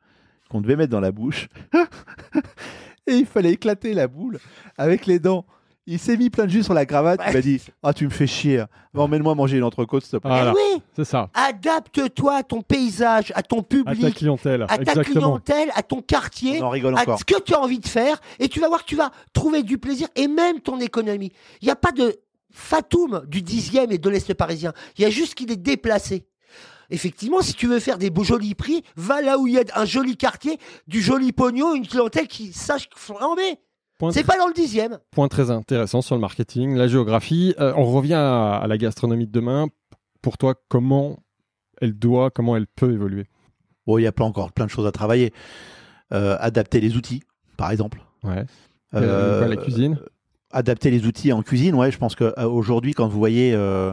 qu'on 0.50 0.60
devait 0.60 0.76
mettre 0.76 0.90
dans 0.90 1.00
la 1.00 1.12
bouche. 1.12 1.48
et 3.06 3.12
il 3.14 3.26
fallait 3.26 3.52
éclater 3.52 3.94
la 3.94 4.08
boule 4.08 4.38
avec 4.76 5.06
les 5.06 5.18
dents. 5.18 5.46
Il 5.90 5.98
s'est 5.98 6.18
mis 6.18 6.28
plein 6.28 6.44
de 6.44 6.50
jus 6.50 6.62
sur 6.64 6.74
la 6.74 6.84
cravate. 6.84 7.18
Il 7.28 7.32
m'a 7.32 7.40
dit 7.40 7.62
Ah, 7.82 7.94
tu 7.94 8.04
me 8.04 8.10
fais 8.10 8.26
chier. 8.26 8.58
Va, 8.92 9.02
Emmène-moi 9.02 9.34
manger 9.34 9.56
une 9.56 9.64
entrecôte, 9.64 10.02
s'il 10.02 10.12
te 10.12 10.16
plaît. 10.18 10.28
Voilà, 10.30 10.52
Eh 10.54 10.74
oui, 10.74 10.82
c'est 10.94 11.06
ça. 11.06 11.30
adapte-toi 11.32 12.34
à 12.36 12.42
ton 12.42 12.60
paysage, 12.60 13.32
à 13.34 13.42
ton 13.42 13.60
À 13.60 13.62
ta 13.62 13.66
public, 13.68 14.14
clientèle. 14.14 14.62
à 14.64 14.66
ta 14.66 14.74
Exactement. 14.76 15.20
clientèle, 15.40 15.70
à 15.74 15.82
ton 15.82 16.02
quartier. 16.02 16.60
On 16.62 16.66
en 16.66 16.70
rigole 16.70 16.94
à 16.98 17.00
encore. 17.00 17.18
ce 17.18 17.24
que 17.24 17.40
tu 17.40 17.54
as 17.54 17.60
envie 17.60 17.78
de 17.78 17.88
faire 17.88 18.20
et 18.38 18.48
tu 18.48 18.60
vas 18.60 18.68
voir 18.68 18.80
que 18.84 18.88
tu 18.88 18.96
vas 18.96 19.10
trouver 19.32 19.62
du 19.62 19.78
plaisir 19.78 20.08
et 20.14 20.28
même 20.28 20.60
ton 20.60 20.78
économie. 20.78 21.32
Il 21.62 21.64
n'y 21.64 21.70
a 21.72 21.76
pas 21.76 21.92
de 21.92 22.16
fatoum 22.52 23.22
du 23.26 23.40
dixième 23.40 23.90
et 23.90 23.96
de 23.98 24.08
l'Est 24.10 24.34
parisien. 24.34 24.74
Il 24.98 25.02
y 25.02 25.04
a 25.06 25.10
juste 25.10 25.34
qu'il 25.36 25.50
est 25.50 25.56
déplacé. 25.56 26.26
Effectivement, 26.90 27.42
si 27.42 27.54
tu 27.54 27.66
veux 27.66 27.80
faire 27.80 27.98
des 27.98 28.10
beaux 28.10 28.24
jolis 28.24 28.54
prix, 28.54 28.82
va 28.96 29.20
là 29.22 29.38
où 29.38 29.46
il 29.46 29.54
y 29.54 29.58
a 29.58 29.62
un 29.74 29.84
joli 29.84 30.16
quartier, 30.16 30.58
du 30.86 31.00
joli 31.02 31.32
pognon, 31.32 31.74
une 31.74 31.86
clientèle 31.86 32.26
qui 32.28 32.52
sache 32.52 32.88
flamber. 32.94 33.58
Point, 33.98 34.12
C'est 34.12 34.24
pas 34.24 34.38
dans 34.38 34.46
le 34.46 34.52
dixième. 34.54 34.98
point 35.10 35.26
très 35.28 35.50
intéressant 35.50 36.02
sur 36.02 36.14
le 36.14 36.20
marketing, 36.20 36.76
la 36.76 36.86
géographie. 36.86 37.54
Euh, 37.58 37.72
on 37.76 37.84
revient 37.90 38.14
à, 38.14 38.54
à 38.56 38.66
la 38.68 38.78
gastronomie 38.78 39.26
de 39.26 39.32
demain. 39.32 39.66
Pour 40.22 40.38
toi, 40.38 40.54
comment 40.68 41.18
elle 41.80 41.94
doit, 41.98 42.30
comment 42.30 42.56
elle 42.56 42.66
peut 42.68 42.92
évoluer? 42.92 43.26
Bon, 43.86 43.98
il 43.98 44.02
y 44.02 44.06
a 44.06 44.12
plein, 44.12 44.26
encore 44.26 44.52
plein 44.52 44.66
de 44.66 44.70
choses 44.70 44.86
à 44.86 44.92
travailler. 44.92 45.32
Euh, 46.12 46.36
adapter 46.40 46.80
les 46.80 46.96
outils, 46.96 47.22
par 47.56 47.70
exemple. 47.70 48.00
Ouais. 48.22 48.44
Euh, 48.94 49.46
la 49.46 49.56
cuisine? 49.56 49.98
adapter 50.50 50.90
les 50.90 51.04
outils 51.06 51.30
en 51.32 51.42
cuisine, 51.42 51.74
ouais, 51.74 51.90
je 51.90 51.98
pense 51.98 52.14
qu'aujourd'hui, 52.14 52.94
quand 52.94 53.06
vous 53.08 53.18
voyez. 53.18 53.52
euh, 53.52 53.92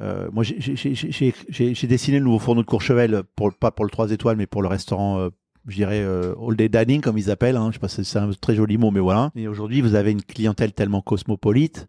euh, 0.00 0.30
moi, 0.32 0.42
j'ai- 0.44 0.58
j'ai- 0.60 0.76
j'ai 0.76 0.94
j'ai- 0.94 1.34
j'ai- 1.48 1.74
j'ai 1.74 1.86
dessiné 1.86 2.18
le 2.18 2.24
nouveau 2.24 2.38
fourneau 2.38 2.62
de 2.62 2.66
Courchevel, 2.66 3.22
pour, 3.36 3.52
pas 3.52 3.70
pour 3.72 3.84
le 3.84 3.90
3 3.90 4.10
étoiles, 4.12 4.36
mais 4.36 4.46
pour 4.46 4.62
le 4.62 4.68
restaurant, 4.68 5.18
euh, 5.18 5.28
je 5.66 5.74
dirais, 5.76 6.00
euh, 6.02 6.34
all 6.40 6.56
day 6.56 6.68
dining, 6.68 7.00
comme 7.00 7.18
ils 7.18 7.30
appellent. 7.30 7.56
Hein. 7.56 7.68
Je 7.70 7.74
sais 7.74 7.80
pas 7.80 7.88
si 7.88 8.04
c'est 8.04 8.18
un 8.18 8.30
très 8.32 8.54
joli 8.54 8.78
mot, 8.78 8.90
mais 8.90 9.00
voilà. 9.00 9.30
Et 9.36 9.46
aujourd'hui, 9.48 9.80
vous 9.80 9.94
avez 9.94 10.10
une 10.10 10.22
clientèle 10.22 10.72
tellement 10.72 11.02
cosmopolite 11.02 11.88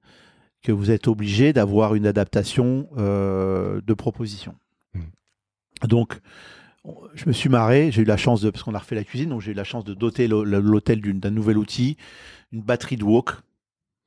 que 0.64 0.72
vous 0.72 0.92
êtes 0.92 1.08
obligé 1.08 1.54
d'avoir 1.54 1.96
une 1.96 2.06
adaptation 2.06 2.88
euh, 2.98 3.82
de 3.86 3.94
proposition. 3.94 4.54
Donc, 5.88 6.20
on- 6.84 6.96
je 7.16 7.26
me 7.26 7.32
suis 7.34 7.50
marré, 7.50 7.92
j'ai 7.92 8.04
eu 8.04 8.06
la 8.06 8.18
chance 8.18 8.42
de, 8.42 8.50
parce 8.52 8.64
qu'on 8.64 8.76
a 8.76 8.80
refait 8.80 8.96
la 8.96 9.04
cuisine, 9.04 9.30
donc 9.30 9.42
j'ai 9.42 9.52
eu 9.52 9.56
la 9.56 9.64
chance 9.64 9.84
de 9.84 9.94
doter 9.96 10.28
l'hô- 10.28 10.44
l'hôtel 10.44 11.02
d'un 11.20 11.32
nouvel 11.32 11.58
outil, 11.58 11.98
une 12.52 12.62
batterie 12.62 12.98
de 12.98 13.04
wok. 13.04 13.32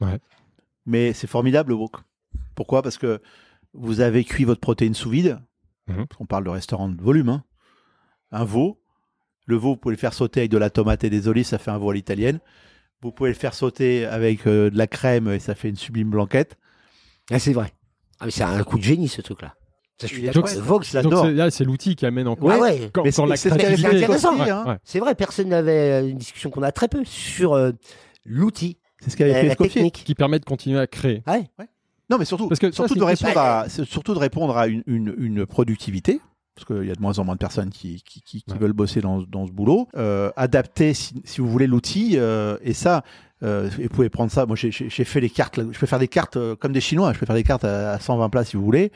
Ouais. 0.00 0.18
Mais 0.86 1.12
c'est 1.12 1.26
formidable 1.26 1.70
le 1.70 1.76
wok. 1.76 1.96
Pourquoi? 2.54 2.82
Parce 2.82 2.98
que 2.98 3.20
vous 3.72 4.00
avez 4.00 4.22
cuit 4.24 4.44
votre 4.44 4.60
protéine 4.60 4.94
sous 4.94 5.10
vide. 5.10 5.40
Mhm. 5.88 6.06
On 6.20 6.26
parle 6.26 6.44
de 6.44 6.50
restaurant 6.50 6.88
de 6.88 7.00
volume. 7.02 7.28
hein. 7.30 7.44
Un 8.30 8.44
veau. 8.44 8.80
Le 9.46 9.56
veau, 9.56 9.70
vous 9.70 9.76
pouvez 9.76 9.94
le 9.94 9.98
faire 10.00 10.14
sauter 10.14 10.40
avec 10.40 10.50
de 10.50 10.58
la 10.58 10.70
tomate 10.70 11.04
et 11.04 11.10
des 11.10 11.28
olives, 11.28 11.44
ça 11.46 11.58
fait 11.58 11.70
un 11.70 11.78
veau 11.78 11.90
à 11.90 11.94
l'italienne. 11.94 12.38
Vous 13.02 13.12
pouvez 13.12 13.28
le 13.30 13.34
faire 13.36 13.52
sauter 13.54 14.06
avec 14.06 14.46
euh, 14.46 14.70
de 14.70 14.78
la 14.78 14.86
crème 14.86 15.28
et 15.28 15.38
ça 15.38 15.54
fait 15.54 15.68
une 15.68 15.76
sublime 15.76 16.08
blanquette. 16.10 16.56
Ah, 17.30 17.38
c'est 17.38 17.52
vrai. 17.52 17.72
Ah, 18.20 18.24
mais 18.26 18.30
c'est 18.30 18.42
un 18.44 18.62
coup 18.64 18.78
de 18.78 18.82
génie 18.84 19.08
ce 19.08 19.20
truc-là. 19.20 19.54
Ça, 20.00 20.06
je 20.06 20.14
suis 20.14 20.22
d'accord. 20.22 20.48
Vox, 20.58 20.92
l'adore. 20.92 21.24
C'est 21.26 21.32
là, 21.32 21.50
c'est 21.50 21.64
l'outil 21.64 21.94
qui 21.96 22.04
amène 22.06 22.26
en 22.26 22.34
Ouais, 22.36 22.58
ouais. 22.58 22.90
quand, 22.92 23.04
Mais 23.04 23.12
quand 23.12 23.26
c'est- 23.36 23.48
la 23.50 23.54
intéressant. 23.54 24.36
Ouais, 24.38 24.50
hein. 24.50 24.64
ouais. 24.66 24.76
C'est 24.82 24.98
vrai, 24.98 25.14
personne 25.14 25.48
n'avait 25.50 26.02
euh, 26.02 26.08
une 26.08 26.16
discussion 26.18 26.50
qu'on 26.50 26.62
a 26.62 26.72
très 26.72 26.88
peu 26.88 27.04
sur 27.04 27.52
euh, 27.52 27.70
l'outil, 28.24 28.78
C'est 29.00 29.10
ce 29.10 29.16
qu'avait 29.16 29.34
fait 29.34 29.42
la 29.46 29.52
Escoffier. 29.52 29.74
technique. 29.74 30.02
qui 30.04 30.14
permet 30.14 30.38
de 30.40 30.44
continuer 30.44 30.78
à 30.80 30.86
créer. 30.86 31.22
Ouais. 31.26 31.44
Non, 32.10 32.18
mais 32.18 32.24
surtout, 32.24 32.48
Parce 32.48 32.58
que 32.60 32.70
surtout, 32.72 32.94
c'est 32.94 32.98
de 33.00 33.04
répondre 33.04 33.38
à, 33.38 33.68
surtout 33.68 34.14
de 34.14 34.18
répondre 34.18 34.56
à 34.56 34.66
une, 34.66 34.82
une- 34.86 35.14
une 35.18 35.46
productivité, 35.46 36.20
parce 36.54 36.64
qu'il 36.66 36.86
y 36.86 36.90
a 36.90 36.94
de 36.94 37.00
moins 37.00 37.18
en 37.18 37.24
moins 37.24 37.34
de 37.34 37.38
personnes 37.40 37.70
qui, 37.70 38.02
qui, 38.02 38.22
qui- 38.22 38.42
qui 38.42 38.52
Ouais. 38.52 38.58
veulent 38.58 38.72
bosser 38.72 39.00
dans, 39.00 39.20
dans 39.22 39.46
ce 39.46 39.52
boulot. 39.52 39.88
Euh, 39.96 40.30
adapter, 40.36 40.94
si, 40.94 41.14
si 41.24 41.40
vous 41.40 41.48
voulez, 41.48 41.66
l'outil, 41.66 42.12
euh, 42.16 42.56
et 42.62 42.72
ça, 42.74 43.02
euh, 43.42 43.68
vous 43.76 43.88
pouvez 43.88 44.08
prendre 44.08 44.30
ça. 44.30 44.46
Moi, 44.46 44.54
j'ai- 44.56 44.70
fait 44.72 45.20
les 45.20 45.30
cartes, 45.30 45.56
là, 45.56 45.64
je 45.70 45.78
peux 45.78 45.86
faire 45.86 45.98
des 45.98 46.08
cartes 46.08 46.36
euh, 46.36 46.54
comme 46.56 46.72
des 46.72 46.80
Chinois, 46.80 47.12
je 47.12 47.18
peux 47.18 47.26
faire 47.26 47.34
des 47.34 47.42
cartes 47.42 47.64
à, 47.64 47.92
à 47.92 47.98
120 47.98 48.28
plats 48.30 48.44
si 48.44 48.56
vous 48.56 48.64
voulez, 48.64 48.92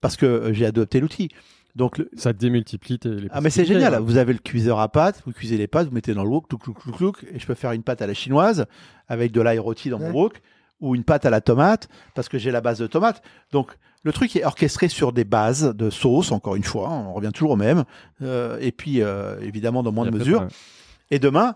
parce 0.00 0.16
que 0.16 0.26
euh, 0.26 0.52
j'ai 0.52 0.66
adopté 0.66 1.00
l'outil. 1.00 1.28
Donc, 1.74 1.96
le- 1.96 2.10
Ça 2.14 2.34
démultiplie 2.34 2.98
tes- 2.98 3.08
les 3.08 3.28
ah 3.30 3.40
mais 3.40 3.48
c'est 3.48 3.64
génial, 3.64 3.94
hein. 3.94 4.00
vous 4.00 4.18
avez 4.18 4.34
le 4.34 4.38
cuiseur 4.38 4.78
à 4.78 4.88
pâte, 4.90 5.22
vous 5.24 5.32
cuisez 5.32 5.56
les 5.56 5.66
pâtes, 5.66 5.88
vous 5.88 5.94
mettez 5.94 6.12
dans 6.12 6.22
le 6.24 6.28
wok, 6.28 6.46
clouc, 6.46 6.58
clouc, 6.62 6.74
clouc, 6.78 6.96
clouc, 6.96 7.24
et 7.34 7.38
je 7.38 7.46
peux 7.46 7.54
faire 7.54 7.72
une 7.72 7.82
pâte 7.82 8.02
à 8.02 8.06
la 8.06 8.12
chinoise 8.12 8.66
avec 9.08 9.32
de 9.32 9.40
l'ail 9.40 9.58
rôti 9.58 9.88
dans 9.88 9.98
Ouais. 9.98 10.10
mon 10.10 10.24
wok, 10.24 10.42
ou 10.82 10.94
une 10.94 11.04
pâte 11.04 11.24
à 11.24 11.30
la 11.30 11.40
tomate, 11.40 11.88
parce 12.14 12.28
que 12.28 12.36
j'ai 12.36 12.50
la 12.50 12.60
base 12.60 12.78
de 12.78 12.86
tomate. 12.86 13.22
Donc 13.52 13.78
le 14.02 14.12
truc 14.12 14.36
est 14.36 14.44
orchestré 14.44 14.88
sur 14.88 15.12
des 15.12 15.24
bases 15.24 15.74
de 15.74 15.88
sauce, 15.88 16.32
encore 16.32 16.56
une 16.56 16.64
fois, 16.64 16.88
hein, 16.88 17.06
on 17.08 17.14
revient 17.14 17.30
toujours 17.32 17.52
au 17.52 17.56
même, 17.56 17.84
euh, 18.20 18.58
et 18.60 18.72
puis 18.72 19.00
euh, 19.00 19.40
évidemment 19.40 19.82
dans 19.82 19.92
moins 19.92 20.04
de 20.04 20.10
mesure. 20.10 20.46
Et 21.10 21.18
demain, 21.18 21.54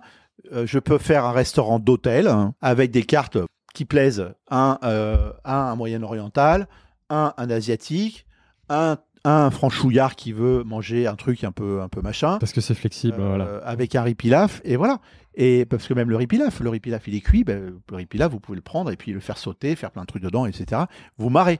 euh, 0.52 0.66
je 0.66 0.78
peux 0.78 0.99
faire 0.99 1.25
un 1.25 1.33
restaurant 1.33 1.78
d'hôtel 1.78 2.28
hein, 2.28 2.54
avec 2.62 2.90
des 2.90 3.02
cartes 3.02 3.38
qui 3.75 3.85
plaisent. 3.85 4.33
Un, 4.50 4.78
un, 4.80 5.35
un 5.45 5.75
moyen-oriental, 5.75 6.68
un, 7.11 7.35
un 7.37 7.50
asiatique, 7.50 8.26
un, 8.68 8.97
un 9.28 9.50
franchouillard 9.50 10.14
qui 10.16 10.33
veut 10.33 10.62
manger 10.64 11.06
un 11.06 11.16
truc 11.16 11.42
un 11.45 11.52
peu, 11.52 11.80
un 11.83 11.88
peu 11.88 12.00
machin, 12.00 12.38
Parce 12.38 12.52
que 12.52 12.61
c'est 12.61 12.75
flexible, 12.75 13.16
euh, 13.21 13.26
voilà. 13.28 13.45
avec 13.64 13.95
un 13.95 14.02
riz 14.02 14.14
pilaf, 14.14 14.61
et 14.64 14.76
voilà. 14.76 15.00
Et 15.35 15.64
parce 15.66 15.87
que 15.87 15.95
même 15.95 16.09
le 16.09 16.16
riz 16.16 16.26
pilaf, 16.26 16.61
le 16.61 16.71
riz 16.71 16.80
pilaf 16.80 17.06
il 17.09 17.14
est 17.14 17.21
cuit, 17.21 17.45
ben, 17.45 17.75
le 17.90 17.97
riz 17.97 18.06
pilaf 18.06 18.30
vous 18.30 18.40
pouvez 18.40 18.56
le 18.56 18.62
prendre 18.62 18.90
et 18.90 18.97
puis 18.97 19.12
le 19.12 19.21
faire 19.21 19.37
sauter, 19.37 19.75
faire 19.76 19.90
plein 19.90 20.02
de 20.02 20.06
trucs 20.06 20.23
dedans, 20.23 20.47
etc. 20.47 20.83
Vous 21.18 21.28
marrez. 21.28 21.59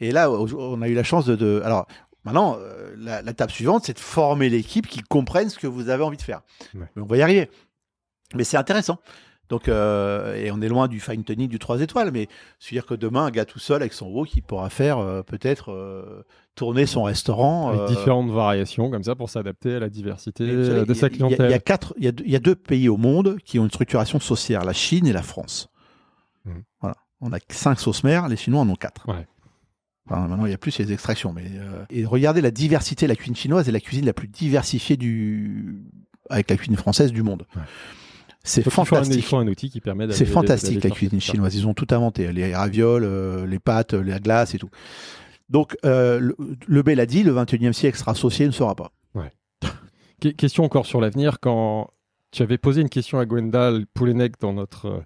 Et 0.00 0.10
là, 0.12 0.30
on 0.30 0.80
a 0.82 0.88
eu 0.88 0.94
la 0.94 1.04
chance 1.04 1.26
de. 1.26 1.36
de- 1.36 1.62
alors 1.64 1.86
maintenant, 2.24 2.56
euh, 2.58 2.94
la, 2.98 3.22
la 3.22 3.32
table 3.34 3.52
suivante, 3.52 3.84
c'est 3.84 3.92
de 3.92 4.00
former 4.00 4.48
l'équipe 4.48 4.86
qui 4.88 5.00
comprenne 5.02 5.48
ce 5.50 5.58
que 5.58 5.66
vous 5.68 5.90
avez 5.90 6.02
envie 6.02 6.16
de 6.16 6.22
faire. 6.22 6.40
Ouais. 6.74 6.86
Mais 6.96 7.02
on 7.02 7.06
va 7.06 7.16
y 7.18 7.22
arriver. 7.22 7.48
Mais 8.34 8.42
c'est 8.44 8.56
intéressant. 8.56 8.98
Donc, 9.54 9.68
euh, 9.68 10.34
et 10.34 10.50
on 10.50 10.60
est 10.60 10.68
loin 10.68 10.88
du 10.88 10.98
fine 10.98 11.22
tuning 11.22 11.48
du 11.48 11.60
3 11.60 11.80
étoiles, 11.80 12.10
mais 12.12 12.26
c'est-à-dire 12.58 12.86
que 12.86 12.94
demain, 12.94 13.26
un 13.26 13.30
gars 13.30 13.44
tout 13.44 13.60
seul 13.60 13.82
avec 13.82 13.92
son 13.92 14.06
wok, 14.08 14.26
qui 14.28 14.40
pourra 14.40 14.68
faire 14.68 14.98
euh, 14.98 15.22
peut-être 15.22 15.70
euh, 15.70 16.24
tourner 16.56 16.86
son 16.86 17.04
restaurant. 17.04 17.68
Avec 17.70 17.96
différentes 17.96 18.30
variations, 18.32 18.90
comme 18.90 19.04
ça, 19.04 19.14
pour 19.14 19.30
s'adapter 19.30 19.76
à 19.76 19.78
la 19.78 19.88
diversité 19.88 20.44
savez, 20.64 20.84
de 20.84 20.90
a- 20.90 20.94
sa 20.96 21.08
clientèle. 21.08 21.46
Il 21.46 21.52
y, 21.52 21.54
a 21.54 21.60
quatre, 21.60 21.94
il 21.98 22.04
y 22.04 22.08
a 22.08 22.12
deux- 22.12 22.24
il 22.26 22.32
y 22.32 22.36
a 22.36 22.40
deux 22.40 22.56
pays 22.56 22.88
au 22.88 22.96
monde 22.96 23.36
qui 23.44 23.60
ont 23.60 23.64
une 23.64 23.70
structuration 23.70 24.18
saucière, 24.18 24.64
la 24.64 24.72
Chine 24.72 25.06
et 25.06 25.12
la 25.12 25.22
France. 25.22 25.68
Mhm. 26.44 26.62
Voilà. 26.80 26.96
On 27.20 27.32
a 27.32 27.38
cinq 27.48 27.78
sauces 27.78 28.02
mères, 28.02 28.26
les 28.28 28.36
Chinois 28.36 28.60
en 28.62 28.68
ont 28.68 28.74
quatre. 28.74 29.08
Ouais. 29.08 29.24
Enfin, 30.10 30.26
maintenant, 30.26 30.46
il 30.46 30.50
y 30.50 30.54
a 30.54 30.58
plus 30.58 30.76
les 30.78 30.92
extractions. 30.92 31.32
Mais, 31.32 31.44
Et 31.90 32.04
regardez 32.04 32.40
la 32.40 32.50
diversité, 32.50 33.06
la 33.06 33.14
cuisine 33.14 33.36
chinoise 33.36 33.68
est 33.68 33.72
la 33.72 33.80
cuisine 33.80 34.04
la 34.04 34.12
plus 34.12 34.26
diversifiée 34.28 34.96
du... 34.96 35.82
avec 36.28 36.50
la 36.50 36.56
cuisine 36.56 36.76
française 36.76 37.12
du 37.12 37.22
monde. 37.22 37.46
Ouais. 37.56 37.62
C'est 38.44 38.62
fantastique. 38.70 39.16
Il 39.16 39.22
faut 39.22 39.36
un 39.38 39.48
outil 39.48 39.70
qui 39.70 39.80
permet 39.80 40.06
d'aller- 40.06 40.16
C'est 40.18 40.24
fantastique 40.26 40.74
la 40.84 40.90
cuisine 40.96 41.20
chinoise. 41.20 41.54
Ils 41.56 41.66
ont 41.66 41.74
tout 41.74 41.86
inventé. 41.90 42.30
Les 42.32 42.54
ravioles, 42.54 43.04
euh, 43.04 43.46
les 43.46 43.58
pâtes, 43.58 43.94
la 43.94 44.18
glace 44.20 44.54
et 44.54 44.58
tout. 44.58 44.68
Donc, 45.48 45.76
euh, 45.84 46.18
le, 46.20 46.36
le 46.66 46.82
B 46.82 46.90
l'a 46.90 47.06
dit, 47.06 47.22
le 47.22 47.32
21e 47.32 47.72
siècle 47.72 47.98
sera 47.98 48.12
associé, 48.12 48.46
ne 48.46 48.52
sera 48.52 48.74
pas. 48.74 48.92
Que- 50.20 50.28
Question 50.28 50.64
encore 50.64 50.86
sur 50.86 51.00
l'avenir, 51.00 51.38
quand 51.40 51.90
Tu 52.32 52.42
avais 52.42 52.58
posé 52.58 52.80
une 52.82 52.88
question 52.88 53.18
à 53.18 53.26
Gwendal 53.26 53.86
Poulenec 53.94 54.34
dans 54.40 54.52
notre, 54.52 54.86
euh, 54.86 55.00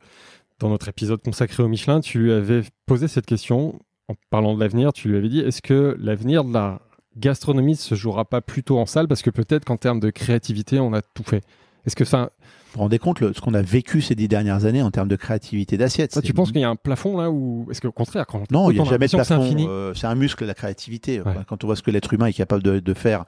dans 0.61 0.69
notre 0.71 0.89
épisode 0.89 1.21
consacré 1.23 1.63
au 1.63 1.69
Michelin. 1.69 2.01
Tu 2.01 2.19
lui 2.19 2.33
avais 2.33 2.63
posé 2.87 3.07
cette 3.09 3.27
question 3.27 3.79
en 4.09 4.15
parlant 4.31 4.55
de 4.55 4.61
l'avenir. 4.61 4.93
Tu 4.93 5.09
lui 5.09 5.17
avais 5.17 5.29
dit 5.29 5.41
est-ce 5.41 5.61
que 5.63 5.97
l'avenir 6.01 6.43
de 6.45 6.53
la 6.53 6.81
gastronomie 7.17 7.77
se 7.77 7.95
jouera 7.95 8.25
pas 8.25 8.41
plutôt 8.41 8.79
en 8.79 8.87
salle? 8.87 9.09
Parce 9.09 9.23
que 9.23 9.31
peut-être 9.31 9.65
qu'en 9.65 9.77
termes 9.77 10.01
de 10.01 10.11
créativité, 10.11 10.79
on 10.81 10.93
a 10.95 11.03
tout 11.03 11.23
fait. 11.25 11.43
Est-ce 11.87 11.97
que 11.97 12.05
ça. 12.05 12.31
Vous 12.79 12.83
vous 12.83 12.85
rendez 12.85 13.01
compte 13.01 13.19
le- 13.19 13.33
ce 13.35 13.41
qu'on 13.41 13.55
a 13.55 13.61
vécu 13.63 14.01
ces 14.01 14.15
dix 14.15 14.29
dernières 14.29 14.65
années 14.65 14.83
en 14.83 14.93
termes 14.93 15.09
de 15.09 15.17
créativité 15.17 15.77
d'assiette 15.77 16.13
c'est- 16.15 16.23
tu 16.23 16.33
penses 16.33 16.53
qu'il 16.53 16.61
y 16.61 16.65
a 16.65 16.71
un 16.71 16.77
plafond 16.77 17.19
là 17.19 17.29
ou 17.29 17.67
est-ce 17.73 17.81
qu'au 17.81 17.91
contraire, 17.91 18.25
quand 18.29 18.49
Non, 18.53 18.71
il 18.71 18.75
n'y 18.75 18.81
a 18.81 18.85
jamais 18.85 19.07
de 19.07 19.11
c'est 19.11 19.17
plafond. 19.17 19.53
euh, 19.69 19.93
C'est 19.95 20.07
un 20.07 20.15
muscle, 20.15 20.45
la 20.45 20.55
créativité. 20.55 21.21
Ouais. 21.21 21.35
Quand 21.49 21.65
on 21.65 21.67
voit 21.67 21.75
ce 21.75 21.83
que 21.83 21.91
l'être 21.91 22.13
humain 22.15 22.27
est 22.27 22.33
capable 22.33 22.63
de, 22.63 22.79
de 22.79 22.95
faire 22.95 23.25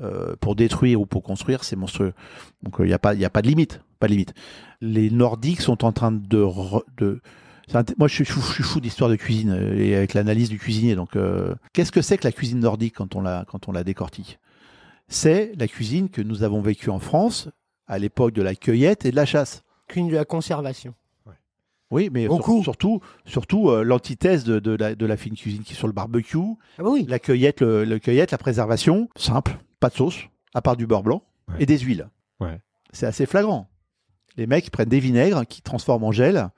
euh, 0.00 0.36
pour 0.40 0.54
détruire 0.54 1.00
ou 1.00 1.06
pour 1.06 1.22
construire, 1.24 1.64
c'est 1.64 1.74
monstrueux. 1.74 2.12
Donc 2.62 2.78
euh, 2.80 2.84
il 2.84 2.88
n'y 2.88 2.94
a, 2.94 2.98
pas- 3.00 3.14
il 3.14 3.24
a 3.24 3.30
pas 3.30 3.42
de 3.42 3.48
limite. 3.48 3.80
Pas 3.98 4.06
de 4.06 4.12
limite. 4.12 4.34
Les 4.80 5.10
Nordiques 5.10 5.60
sont 5.62 5.84
en 5.84 5.90
train 5.92 6.12
de... 6.12 6.38
re- 6.38 6.82
moi, 7.98 8.06
je 8.08 8.14
suis 8.14 8.24
fou, 8.24 8.80
d'histoire 8.80 9.10
de 9.10 9.16
cuisine 9.16 9.56
et 9.76 9.96
avec 9.96 10.14
l'analyse 10.14 10.48
du 10.48 10.58
cuisinier. 10.58 10.94
Donc, 10.94 11.16
euh, 11.16 11.54
qu'est-ce 11.72 11.90
que 11.92 12.02
c'est 12.02 12.18
que 12.18 12.24
la 12.26 12.32
cuisine 12.32 12.60
nordique 12.60 12.94
quand 12.96 13.16
on 13.16 13.20
la, 13.20 13.44
quand 13.48 13.68
on 13.68 13.72
la 13.72 13.82
décortique? 13.84 14.38
C'est 15.08 15.52
la 15.58 15.66
cuisine 15.68 16.08
que 16.08 16.22
nous 16.22 16.42
avons 16.42 16.60
vécue 16.60 16.90
en 16.90 16.98
France 16.98 17.48
à 17.86 17.98
l'époque 17.98 18.32
de 18.34 18.42
la 18.42 18.54
cueillette 18.54 19.04
et 19.04 19.10
de 19.10 19.16
la 19.16 19.26
chasse. 19.26 19.62
Qu'une 19.88 20.08
de 20.08 20.14
la 20.14 20.24
conservation. 20.24 20.94
Oui, 21.90 22.08
mais 22.10 22.24
sur- 22.26 22.62
surtout, 22.62 23.02
surtout 23.26 23.68
euh, 23.68 23.82
l'antithèse 23.84 24.44
de, 24.44 24.58
de 24.60 24.70
la, 24.70 24.94
de 24.94 25.04
la 25.04 25.16
fine 25.18 25.34
cuisine 25.34 25.62
qui 25.62 25.74
est 25.74 25.76
sur 25.76 25.86
le 25.88 25.92
barbecue, 25.92 26.38
Ah 26.78 26.82
bah 26.84 26.88
oui. 26.90 27.04
la 27.06 27.18
cueillette, 27.18 27.60
le, 27.60 27.84
le 27.84 27.98
cueillette, 27.98 28.30
la 28.30 28.38
préservation, 28.38 29.10
simple, 29.14 29.58
pas 29.78 29.90
de 29.90 29.94
sauce, 29.94 30.20
à 30.54 30.62
part 30.62 30.76
du 30.78 30.86
beurre 30.86 31.02
blanc 31.02 31.22
Ouais. 31.48 31.56
et 31.58 31.66
des 31.66 31.78
huiles. 31.78 32.08
Ouais. 32.40 32.60
C'est 32.94 33.04
assez 33.04 33.26
flagrant. 33.26 33.68
Les 34.38 34.46
mecs 34.46 34.70
prennent 34.70 34.88
des 34.88 35.00
vinaigres 35.00 35.44
qui 35.46 35.60
transforment 35.60 36.04
en 36.04 36.12
gel. 36.12 36.48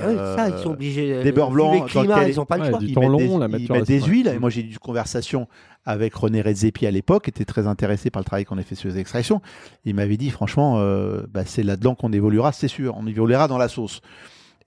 Ah 0.00 0.36
ça, 0.36 0.48
ils 0.48 0.54
euh, 0.54 0.62
sont 0.62 0.70
obligés. 0.70 1.22
des 1.22 1.28
euh, 1.30 1.32
beurres 1.32 1.50
vu 1.50 1.54
blancs 1.56 1.86
climats, 1.88 2.26
ils 2.28 2.36
n'ont 2.36 2.46
pas 2.46 2.56
le 2.56 2.62
Ouais, 2.62 2.70
choix. 2.70 2.78
du 2.78 2.86
ils 2.86 2.94
temps 2.94 3.00
mettent 3.02 3.10
long, 3.10 3.18
des, 3.18 3.24
la 3.26 3.34
ils 3.34 3.38
mettent 3.40 3.50
maturation, 3.60 3.84
des 3.84 4.00
huiles. 4.00 4.28
Et 4.28 4.38
moi, 4.38 4.48
j'ai 4.48 4.62
eu 4.62 4.64
une 4.70 4.78
conversation 4.78 5.48
avec 5.84 6.14
René 6.14 6.40
Redzepi 6.40 6.86
à 6.86 6.90
l'époque, 6.90 7.24
qui 7.24 7.30
était 7.30 7.44
très 7.44 7.66
intéressé 7.66 8.08
par 8.10 8.20
le 8.20 8.24
travail 8.24 8.44
qu'on 8.46 8.56
a 8.56 8.62
fait 8.62 8.74
sur 8.74 8.88
les 8.88 8.98
extractions. 8.98 9.42
Il 9.84 9.94
m'avait 9.94 10.16
dit, 10.16 10.30
franchement, 10.30 10.76
euh, 10.78 11.22
bah, 11.28 11.42
c'est 11.44 11.62
là-dedans 11.62 11.94
qu'on 11.94 12.12
évoluera, 12.12 12.52
c'est 12.52 12.68
sûr. 12.68 12.94
On 12.96 13.06
évoluera 13.06 13.48
dans 13.48 13.58
la 13.58 13.68
sauce. 13.68 14.00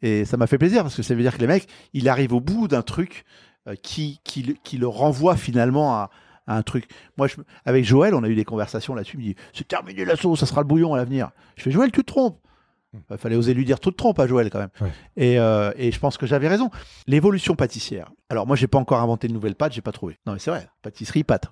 Et 0.03 0.25
ça 0.25 0.37
m'a 0.37 0.45
fait 0.45 0.57
plaisir 0.59 0.83
parce 0.83 0.95
que 0.95 1.01
ça 1.03 1.15
veut 1.15 1.21
dire 1.23 1.33
que 1.35 1.41
les 1.41 1.47
mecs, 1.47 1.67
il 1.93 2.07
arrive 2.09 2.33
au 2.33 2.41
bout 2.41 2.67
d'un 2.67 2.83
truc 2.83 3.25
euh, 3.67 3.73
qui, 3.81 4.19
qui, 4.23 4.43
le- 4.43 4.55
qui 4.63 4.77
le 4.77 4.87
renvoie 4.87 5.35
finalement 5.37 5.95
à, 5.95 6.11
à 6.45 6.55
un 6.57 6.61
truc. 6.61 6.87
Moi, 7.17 7.25
je, 7.27 7.37
avec 7.65 7.83
Joël, 7.85 8.13
on 8.13 8.23
a 8.23 8.27
eu 8.29 8.35
des 8.35 8.43
conversations 8.45 8.93
là-dessus. 8.93 9.15
Il 9.17 9.19
me 9.21 9.25
dit 9.33 9.35
C'est 9.53 9.67
terminé 9.67 10.05
la 10.05 10.15
sauce, 10.17 10.41
ça 10.41 10.45
sera 10.45 10.61
le 10.61 10.67
bouillon 10.67 10.93
à 10.93 10.97
l'avenir. 10.97 11.31
Je 11.55 11.63
fais 11.63 11.71
Joël, 11.71 11.91
tu 11.91 12.01
te 12.01 12.05
trompes. 12.11 12.37
Il 13.11 13.17
fallait 13.17 13.35
oser 13.35 13.53
lui 13.53 13.65
dire 13.65 13.79
tout 13.79 13.91
te 13.91 13.97
trompe 13.97 14.19
à 14.19 14.27
Joël 14.27 14.49
quand 14.49 14.59
même. 14.59 14.69
Ouais. 14.81 14.91
Et, 15.17 15.39
euh, 15.39 15.71
et 15.75 15.91
je 15.91 15.99
pense 15.99 16.17
que 16.17 16.25
j'avais 16.25 16.47
raison. 16.47 16.69
L'évolution 17.07 17.55
pâtissière. 17.55 18.11
Alors 18.29 18.47
moi, 18.47 18.55
j'ai 18.55 18.67
pas 18.67 18.77
encore 18.77 18.99
inventé 19.01 19.27
de 19.27 19.33
nouvelles 19.33 19.55
pâtes, 19.55 19.73
j'ai 19.73 19.81
pas 19.81 19.91
trouvé. 19.91 20.17
Non, 20.25 20.33
mais 20.33 20.39
c'est 20.39 20.51
vrai. 20.51 20.67
Pâtisserie, 20.81 21.23
pâte. 21.23 21.45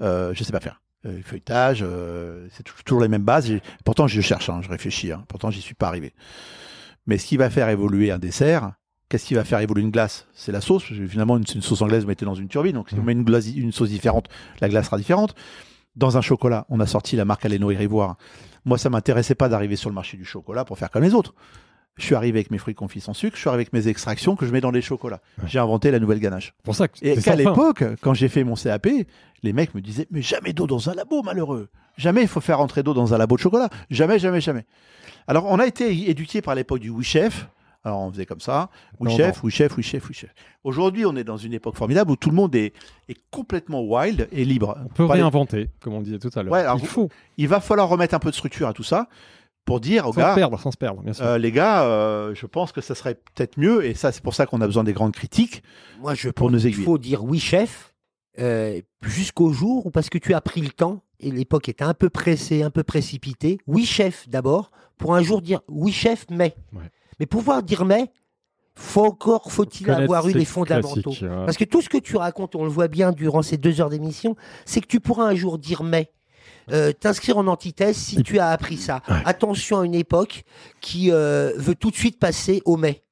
Euh, 0.00 0.32
je 0.34 0.44
sais 0.44 0.52
pas 0.52 0.60
faire. 0.60 0.80
Euh, 1.06 1.20
feuilletage, 1.24 1.80
euh, 1.82 2.46
c'est 2.52 2.62
tou- 2.62 2.74
toujours 2.84 3.00
les 3.00 3.08
mêmes 3.08 3.22
bases. 3.24 3.50
Pourtant, 3.84 4.06
je 4.06 4.20
cherche, 4.20 4.48
hein, 4.50 4.60
je 4.62 4.68
réfléchis. 4.68 5.12
hein. 5.12 5.24
Pourtant, 5.28 5.50
j'y 5.50 5.60
suis 5.62 5.74
pas 5.74 5.88
arrivé. 5.88 6.12
Mais 7.06 7.16
ce 7.18 7.26
qui 7.26 7.36
va 7.38 7.48
faire 7.50 7.68
évoluer 7.70 8.10
un 8.10 8.18
dessert, 8.18 8.72
qu'est-ce 9.08 9.24
qui 9.26 9.34
va 9.34 9.44
faire 9.44 9.60
évoluer 9.60 9.82
une 9.82 9.90
glace? 9.90 10.26
C'est 10.34 10.52
la 10.52 10.60
sauce. 10.60 10.84
parce 10.86 11.00
que 11.00 11.06
Finalement, 11.06 11.36
une, 11.38 11.44
une 11.54 11.62
sauce 11.62 11.80
anglaise, 11.82 12.02
vous 12.02 12.08
mettez 12.08 12.26
dans 12.26 12.34
une 12.34 12.48
turbine. 12.48 12.72
Donc, 12.74 12.90
si 12.90 12.96
on 12.96 13.02
met 13.02 13.12
une, 13.12 13.24
glace, 13.24 13.46
une 13.48 13.72
sauce 13.72 13.88
différente, 13.88 14.28
la 14.60 14.68
glace 14.68 14.86
sera 14.86 14.98
différente. 14.98 15.34
Dans 15.96 16.16
un 16.16 16.20
chocolat, 16.20 16.66
on 16.68 16.80
a 16.80 16.86
sorti 16.86 17.16
la 17.16 17.24
marque 17.24 17.44
Aleno 17.44 17.70
Ivoire. 17.70 18.16
Moi, 18.64 18.78
ça 18.78 18.90
m'intéressait 18.90 19.34
pas 19.34 19.48
d'arriver 19.48 19.76
sur 19.76 19.90
le 19.90 19.94
marché 19.94 20.16
du 20.16 20.24
chocolat 20.24 20.64
pour 20.64 20.78
faire 20.78 20.90
comme 20.90 21.02
les 21.02 21.14
autres. 21.14 21.34
Je 21.96 22.04
suis 22.04 22.14
arrivé 22.14 22.38
avec 22.38 22.50
mes 22.50 22.58
fruits 22.58 22.74
confits 22.74 23.00
sans 23.00 23.12
sucre, 23.12 23.36
je 23.36 23.40
suis 23.40 23.48
arrivé 23.48 23.62
avec 23.62 23.72
mes 23.72 23.88
extractions 23.88 24.36
que 24.36 24.46
je 24.46 24.52
mets 24.52 24.60
dans 24.60 24.70
les 24.70 24.80
chocolats. 24.80 25.20
Ouais. 25.38 25.48
J'ai 25.48 25.58
inventé 25.58 25.90
la 25.90 25.98
nouvelle 25.98 26.20
ganache. 26.20 26.54
Pour 26.62 26.74
ça 26.74 26.88
que 26.88 26.94
Et 27.02 27.20
qu'à 27.20 27.36
l'époque, 27.36 27.84
quand 28.00 28.14
j'ai 28.14 28.28
fait 28.28 28.44
mon 28.44 28.54
CAP, 28.54 28.88
les 29.42 29.52
mecs 29.52 29.74
me 29.74 29.80
disaient 29.80 30.06
Mais 30.10 30.22
jamais 30.22 30.52
d'eau 30.52 30.66
dans 30.66 30.88
un 30.88 30.94
labo, 30.94 31.22
malheureux. 31.22 31.68
Jamais 31.96 32.22
il 32.22 32.28
faut 32.28 32.40
faire 32.40 32.60
entrer 32.60 32.82
d'eau 32.82 32.94
dans 32.94 33.12
un 33.12 33.18
labo 33.18 33.36
de 33.36 33.40
chocolat. 33.40 33.68
Jamais, 33.90 34.18
jamais, 34.18 34.40
jamais. 34.40 34.64
Alors, 35.26 35.46
on 35.46 35.58
a 35.58 35.66
été 35.66 36.08
éduqués 36.08 36.40
par 36.40 36.54
l'époque 36.54 36.80
du 36.80 36.90
oui 36.90 37.04
chef. 37.04 37.48
Alors, 37.82 38.00
on 38.00 38.10
faisait 38.12 38.26
comme 38.26 38.40
ça 38.40 38.68
oui 38.98 39.08
Non, 39.10 39.16
chef, 39.16 39.42
oui 39.42 39.50
chef, 39.50 39.76
oui 39.76 39.82
chef, 39.82 40.08
oui 40.08 40.14
chef. 40.14 40.34
Aujourd'hui, 40.64 41.06
on 41.06 41.16
est 41.16 41.24
dans 41.24 41.38
une 41.38 41.54
époque 41.54 41.76
formidable 41.76 42.10
où 42.10 42.16
tout 42.16 42.28
le 42.28 42.34
monde 42.36 42.54
est, 42.54 42.74
est 43.08 43.16
complètement 43.30 43.82
wild 43.82 44.28
et 44.32 44.44
libre. 44.44 44.76
On 44.84 44.88
peut 44.88 45.06
Pas 45.06 45.14
les- 45.14 45.22
réinventer, 45.22 45.70
comme 45.80 45.94
on 45.94 46.02
disait 46.02 46.18
tout 46.18 46.30
à 46.34 46.42
l'heure. 46.42 46.52
Ouais, 46.52 46.64
Il 46.78 46.86
faut, 46.86 47.08
Il 47.38 47.48
va 47.48 47.60
falloir 47.60 47.88
remettre 47.88 48.14
un 48.14 48.18
peu 48.18 48.30
de 48.30 48.34
structure 48.34 48.68
à 48.68 48.74
tout 48.74 48.82
ça 48.82 49.08
pour 49.64 49.80
dire 49.80 50.06
aux 50.06 50.12
sans 50.12 50.20
gars 50.20 50.30
se 50.30 50.34
perdre, 50.36 50.58
sans 50.58 50.70
se 50.72 50.76
perdre, 50.76 51.02
bien 51.02 51.12
sûr. 51.14 51.24
euh, 51.24 51.38
les 51.38 51.52
gars, 51.52 51.84
euh, 51.84 52.34
je 52.34 52.44
pense 52.46 52.72
que 52.72 52.80
ça 52.82 52.94
serait 52.94 53.14
peut-être 53.14 53.56
mieux, 53.58 53.84
et 53.84 53.94
ça, 53.94 54.10
c'est 54.12 54.22
pour 54.22 54.34
ça 54.34 54.44
qu'on 54.46 54.60
a 54.60 54.66
besoin 54.66 54.84
des 54.84 54.92
grandes 54.92 55.12
critiques. 55.12 55.62
Moi, 56.00 56.14
je 56.14 56.28
Pour 56.30 56.50
nous 56.50 56.66
aiguiller. 56.66 56.84
faut 56.84 56.98
dire 56.98 57.24
oui, 57.24 57.38
chef, 57.38 57.94
euh, 58.38 58.80
jusqu'au 59.02 59.52
jour 59.52 59.86
où, 59.86 59.90
parce 59.90 60.08
que 60.10 60.18
tu 60.18 60.34
as 60.34 60.40
pris 60.40 60.60
le 60.60 60.70
temps, 60.70 61.02
et 61.18 61.30
l'époque 61.30 61.68
était 61.68 61.84
un 61.84 61.94
peu 61.94 62.10
pressée, 62.10 62.62
un 62.62 62.70
peu 62.70 62.82
précipitée, 62.82 63.58
oui, 63.66 63.84
chef 63.86 64.28
d'abord, 64.28 64.70
pour 64.98 65.14
un 65.14 65.22
jour 65.22 65.40
dire 65.40 65.60
oui, 65.68 65.92
chef, 65.92 66.26
mais. 66.30 66.54
Ouais. 66.72 66.82
Mais 67.20 67.26
pouvoir 67.26 67.62
dire 67.62 67.84
mais, 67.84 68.10
faut 68.74 69.04
encore, 69.04 69.52
faut-il 69.52 69.90
avoir 69.90 70.26
eu 70.28 70.32
les 70.32 70.44
fondamentaux 70.44 71.10
ouais. 71.10 71.28
Parce 71.44 71.56
que 71.56 71.64
tout 71.64 71.82
ce 71.82 71.88
que 71.88 71.98
tu 71.98 72.16
racontes, 72.16 72.54
on 72.56 72.64
le 72.64 72.70
voit 72.70 72.88
bien 72.88 73.12
durant 73.12 73.42
ces 73.42 73.58
deux 73.58 73.80
heures 73.80 73.90
d'émission, 73.90 74.36
c'est 74.64 74.80
que 74.80 74.86
tu 74.86 75.00
pourras 75.00 75.24
un 75.26 75.34
jour 75.34 75.58
dire 75.58 75.82
mais. 75.82 76.10
euh, 76.72 76.92
t'inscrire 76.92 77.36
en 77.38 77.46
antithèse 77.46 77.96
si 77.96 78.22
tu 78.22 78.38
as 78.38 78.48
appris 78.50 78.76
ça. 78.76 79.02
Ouais. 79.08 79.20
Attention 79.24 79.80
à 79.80 79.84
une 79.86 79.94
époque 79.94 80.44
qui 80.80 81.10
euh, 81.10 81.52
veut 81.56 81.74
tout 81.74 81.90
de 81.90 81.96
suite 81.96 82.18
passer 82.18 82.62
au 82.64 82.76
mais, 82.76 83.02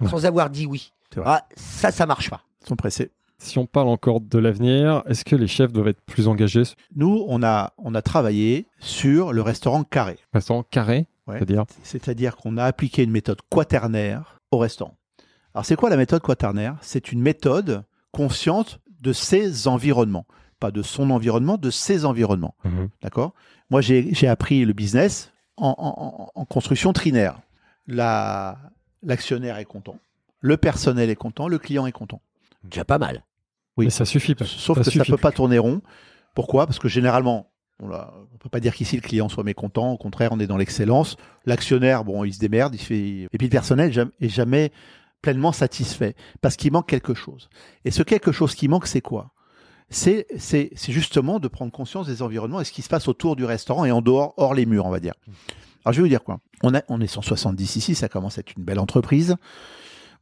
Ouais. 0.00 0.08
sans 0.08 0.24
avoir 0.26 0.48
dit 0.50 0.66
oui. 0.66 0.92
Ah, 1.24 1.44
ça, 1.56 1.90
ça 1.90 2.06
marche 2.06 2.30
pas. 2.30 2.42
Ils 2.62 2.68
sont 2.68 2.76
pressés. 2.76 3.10
Si 3.38 3.58
on 3.58 3.66
parle 3.66 3.88
encore 3.88 4.20
de 4.20 4.38
l'avenir, 4.38 5.02
est-ce 5.06 5.24
que 5.24 5.34
les 5.36 5.46
chefs 5.48 5.72
doivent 5.72 5.88
être 5.88 6.00
plus 6.02 6.28
engagés? 6.28 6.62
Nous, 6.96 7.24
on 7.28 7.42
a, 7.42 7.72
on 7.78 7.94
a 7.94 8.02
travaillé 8.02 8.66
sur 8.78 9.32
le 9.32 9.42
restaurant 9.42 9.82
carré. 9.84 10.16
Restaurant 10.32 10.64
carré, 10.64 11.06
Ouais. 11.28 11.38
c'est-à-dire 11.82 12.36
qu'on 12.36 12.56
a 12.56 12.64
appliqué 12.64 13.02
une 13.02 13.10
méthode 13.10 13.40
quaternaire 13.50 14.40
au 14.50 14.58
restaurant. 14.58 14.96
Alors, 15.54 15.64
c'est 15.64 15.76
quoi 15.76 15.90
la 15.90 15.96
méthode 15.96 16.22
quaternaire? 16.22 16.76
C'est 16.80 17.12
une 17.12 17.20
méthode 17.20 17.84
consciente 18.12 18.80
de 19.00 19.12
ses 19.12 19.68
environnements. 19.68 20.26
Pas 20.60 20.70
de 20.70 20.82
son 20.82 21.10
environnement, 21.10 21.56
de 21.56 21.70
ses 21.70 22.04
environnements. 22.04 22.54
Mhm. 22.64 22.88
D'accord? 23.02 23.34
Moi, 23.70 23.80
j'ai 23.80 24.12
j'ai 24.14 24.26
appris 24.26 24.64
le 24.64 24.72
business 24.72 25.30
en, 25.56 25.74
en- 25.78 26.02
en- 26.04 26.30
en 26.34 26.44
construction 26.44 26.92
trinaire. 26.92 27.40
La- 27.86 28.58
L'actionnaire 29.04 29.58
est 29.58 29.64
content, 29.64 29.96
le 30.40 30.56
personnel 30.56 31.08
est 31.08 31.14
content, 31.14 31.46
le 31.46 31.58
client 31.58 31.86
est 31.86 31.92
content. 31.92 32.20
Déjà 32.64 32.84
pas 32.84 32.98
mal. 32.98 33.22
Oui. 33.76 33.84
Mais 33.86 33.90
ça 33.90 34.04
suffit 34.04 34.34
pas. 34.34 34.44
Sauf 34.44 34.78
que 34.82 34.90
ça 34.90 34.98
ne 34.98 35.04
peut 35.04 35.16
pas 35.16 35.30
tourner 35.30 35.58
rond. 35.58 35.80
Pourquoi? 36.34 36.66
Parce 36.66 36.80
que 36.80 36.88
généralement, 36.88 37.48
on 37.80 37.86
ne 37.88 38.38
peut 38.40 38.48
pas 38.50 38.60
dire 38.60 38.74
qu'ici 38.74 38.96
le 38.96 39.02
client 39.02 39.28
soit 39.28 39.44
mécontent. 39.44 39.92
Au 39.92 39.96
contraire, 39.96 40.30
on 40.32 40.40
est 40.40 40.46
dans 40.46 40.56
l'excellence. 40.56 41.16
L'actionnaire, 41.46 42.04
bon, 42.04 42.24
il 42.24 42.34
se 42.34 42.38
démerde, 42.38 42.74
il 42.74 42.78
fait. 42.80 42.98
Et 43.32 43.38
puis 43.38 43.46
le 43.46 43.50
personnel 43.50 43.92
jam- 43.92 44.10
est 44.20 44.28
jamais 44.28 44.72
pleinement 45.22 45.52
satisfait 45.52 46.14
parce 46.40 46.56
qu'il 46.56 46.72
manque 46.72 46.86
quelque 46.88 47.14
chose. 47.14 47.48
Et 47.84 47.90
ce 47.90 48.02
quelque 48.02 48.32
chose 48.32 48.54
qui 48.54 48.68
manque, 48.68 48.86
c'est 48.86 49.00
quoi? 49.00 49.32
C'est, 49.90 50.26
c'est, 50.36 50.70
c'est 50.74 50.92
justement 50.92 51.38
de 51.40 51.48
prendre 51.48 51.72
conscience 51.72 52.06
des 52.06 52.20
environnements 52.20 52.60
et 52.60 52.64
ce 52.64 52.72
qui 52.72 52.82
se 52.82 52.88
passe 52.88 53.08
autour 53.08 53.36
du 53.36 53.44
restaurant 53.44 53.84
et 53.86 53.90
en 53.90 54.02
dehors, 54.02 54.34
hors 54.36 54.52
les 54.54 54.66
murs, 54.66 54.84
on 54.84 54.90
va 54.90 55.00
dire. 55.00 55.14
Alors 55.84 55.92
je 55.94 55.98
vais 55.98 56.02
vous 56.02 56.08
dire 56.08 56.22
quoi? 56.22 56.40
On, 56.62 56.74
a, 56.74 56.82
on 56.88 57.00
est 57.00 57.06
170 57.06 57.76
ici, 57.76 57.94
ça 57.94 58.08
commence 58.08 58.36
à 58.36 58.40
être 58.40 58.52
une 58.56 58.64
belle 58.64 58.78
entreprise. 58.80 59.36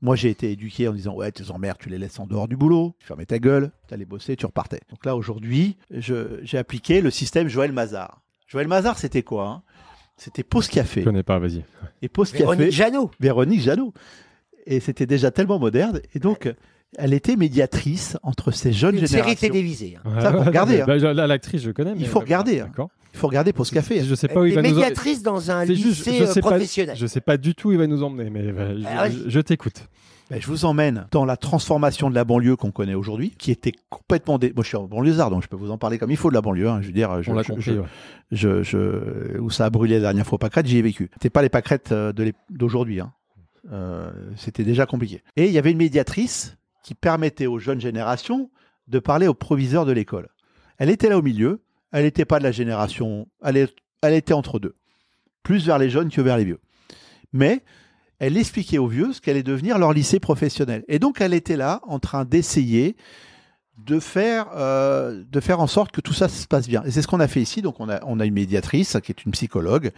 Moi, 0.02 0.14
j'ai 0.16 0.28
été 0.30 0.50
éduqué 0.52 0.88
en 0.88 0.92
disant 0.92 1.14
Ouais, 1.14 1.32
tes 1.32 1.50
emmerdes, 1.50 1.78
tu 1.80 1.88
les 1.88 1.98
laisses 1.98 2.18
en 2.20 2.26
dehors 2.26 2.48
du 2.48 2.56
boulot, 2.56 2.94
tu 2.98 3.06
fermais 3.06 3.24
ta 3.26 3.38
gueule, 3.38 3.70
tu 3.88 3.94
allais 3.94 4.04
bosser, 4.04 4.36
tu 4.36 4.44
repartais. 4.46 4.80
Donc 4.90 5.04
là, 5.06 5.16
aujourd'hui, 5.16 5.76
j'ai 5.90 6.58
appliqué 6.58 7.00
le 7.00 7.10
système 7.10 7.48
Joël 7.48 7.72
Mazar. 7.72 8.20
Joël 8.46 8.68
Mazar, 8.68 8.98
c'était 8.98 9.22
quoi 9.22 9.48
hein? 9.48 9.62
C'était 10.18 10.42
Pause 10.42 10.68
Café. 10.68 11.00
Je 11.00 11.04
connais 11.06 11.22
pas, 11.22 11.38
vas-y. 11.38 11.62
Et 12.02 12.08
Pause 12.08 12.32
Véronique 12.32 12.60
Café, 12.66 12.70
Jeannot. 12.70 13.10
Véronique 13.20 13.60
Jeannot. 13.60 13.92
Et 14.66 14.80
c'était 14.80 15.06
déjà 15.06 15.30
tellement 15.30 15.58
moderne. 15.58 16.00
Et 16.14 16.18
donc, 16.18 16.50
elle 16.96 17.12
était 17.12 17.36
médiatrice 17.36 18.16
entre 18.22 18.50
ces 18.50 18.72
jeunes 18.72 18.94
Une 18.96 19.06
série 19.06 19.22
générations. 19.22 19.48
télévisée. 19.48 19.98
hein. 20.04 20.20
Ça, 20.20 20.32
faut 20.32 20.42
regarder, 20.44 20.82
Bah, 20.86 20.96
là, 20.96 21.26
l'actrice, 21.26 21.60
je 21.62 21.70
connais. 21.70 21.92
Il 21.98 22.06
faut 22.06 22.20
regarder, 22.20 22.60
hein. 22.60 22.70
Il 23.16 23.18
faut 23.18 23.28
regarder 23.28 23.52
Pause 23.54 23.70
Café. 23.70 24.04
Je 24.04 24.14
sais 24.14 24.28
pas 24.28 24.40
où 24.40 24.44
il 24.44 24.54
va 24.54 24.60
nous 24.60 24.68
emmener. 24.68 24.80
médiatrice 24.82 25.22
dans 25.22 25.50
un 25.50 25.64
C'est 25.66 25.74
juste, 25.74 26.04
lycée 26.06 26.18
je 26.18 26.22
euh, 26.24 26.26
sais 26.26 26.40
pas, 26.42 26.50
professionnel. 26.50 26.96
je 26.98 27.06
sais 27.06 27.20
pas 27.22 27.36
du 27.38 27.54
tout 27.54 27.68
où 27.68 27.72
il 27.72 27.78
va 27.78 27.86
nous 27.86 28.02
emmener, 28.02 28.28
mais 28.28 28.40
euh, 28.42 28.78
je, 28.78 28.84
Ah, 28.86 29.08
je- 29.10 29.28
je 29.30 29.40
t'écoute. 29.40 29.86
Ben, 30.30 30.40
je 30.40 30.46
vous 30.48 30.64
emmène 30.64 31.06
dans 31.12 31.24
la 31.24 31.36
transformation 31.36 32.10
de 32.10 32.14
la 32.14 32.24
banlieue 32.24 32.56
qu'on 32.56 32.72
connaît 32.72 32.94
aujourd'hui, 32.94 33.30
qui 33.38 33.50
était 33.52 33.72
complètement... 33.88 34.38
Dé... 34.38 34.52
Moi, 34.54 34.64
je 34.64 34.68
suis 34.68 34.76
en 34.76 34.84
banlieusard, 34.84 35.30
donc 35.30 35.42
je 35.44 35.48
peux 35.48 35.56
vous 35.56 35.70
en 35.70 35.78
parler 35.78 35.98
comme 35.98 36.10
il 36.10 36.16
faut 36.16 36.28
de 36.30 36.34
la 36.34 36.40
banlieue. 36.42 36.68
hein. 36.68 36.80
Je 36.82 36.88
veux 36.88 36.92
dire, 36.92 37.22
je, 37.22 37.30
On 37.30 37.34
l'a 37.34 37.42
je- 37.42 37.48
compris. 37.48 37.62
je- 37.62 37.72
ouais. 37.78 37.86
je, 38.32 38.62
je- 38.62 39.38
où 39.38 39.48
ça 39.50 39.64
a 39.66 39.70
brûlé 39.70 39.94
la 39.94 40.00
dernière 40.00 40.26
fois 40.26 40.34
au 40.36 40.38
pâquerette, 40.38 40.66
j'y 40.66 40.76
ai 40.78 40.82
vécu. 40.82 41.08
C'était 41.14 41.30
pas 41.30 41.42
les 41.42 41.48
pâquerettes 41.48 41.92
euh, 41.92 42.12
d'aujourd'hui. 42.50 43.00
hein. 43.00 43.12
Euh, 43.72 44.10
C'était 44.36 44.64
déjà 44.64 44.84
compliqué. 44.84 45.22
Et 45.36 45.46
il 45.46 45.52
y 45.52 45.58
avait 45.58 45.70
une 45.72 45.78
médiatrice 45.78 46.56
qui 46.84 46.94
permettait 46.94 47.46
aux 47.46 47.58
jeunes 47.58 47.80
générations 47.80 48.50
de 48.88 48.98
parler 48.98 49.26
au 49.28 49.34
proviseur 49.34 49.86
de 49.86 49.92
l'école. 49.92 50.28
Elle 50.78 50.90
était 50.90 51.08
là 51.08 51.16
au 51.18 51.22
milieu. 51.22 51.60
Elle 51.96 52.04
n'était 52.04 52.26
pas 52.26 52.38
de 52.38 52.44
la 52.44 52.52
génération. 52.52 53.26
Elle, 53.42 53.56
était 54.12 54.34
entre 54.34 54.58
deux. 54.58 54.74
plus 55.42 55.64
vers 55.64 55.78
les 55.78 55.88
jeunes 55.88 56.10
que 56.10 56.20
vers 56.20 56.36
les 56.36 56.44
vieux. 56.44 56.60
Mais 57.32 57.62
elle 58.18 58.36
expliquait 58.36 58.76
aux 58.76 58.86
vieux 58.86 59.14
ce 59.14 59.22
qu'allait 59.22 59.42
devenir 59.42 59.78
leur 59.78 59.94
lycée 59.94 60.20
professionnel. 60.20 60.84
Et 60.88 60.98
donc, 60.98 61.22
elle 61.22 61.32
était 61.32 61.56
là 61.56 61.80
en 61.84 61.98
train 61.98 62.26
d'essayer 62.26 62.96
de 63.78 63.98
faire, 63.98 64.48
euh, 64.56 65.24
en 65.48 65.66
sorte 65.66 65.90
que 65.90 66.02
tout 66.02 66.12
ça 66.12 66.28
se 66.28 66.46
passe 66.46 66.68
bien. 66.68 66.82
Et 66.84 66.90
c'est 66.90 67.00
ce 67.00 67.08
qu'on 67.08 67.20
a 67.20 67.28
fait 67.28 67.40
ici. 67.40 67.62
Donc, 67.62 67.80
on 67.80 67.88
a, 67.88 68.04
on 68.04 68.20
une 68.20 68.34
médiatrice 68.34 68.98
qui 69.02 69.12
est 69.12 69.24
une 69.24 69.32
psychologue. 69.32 69.90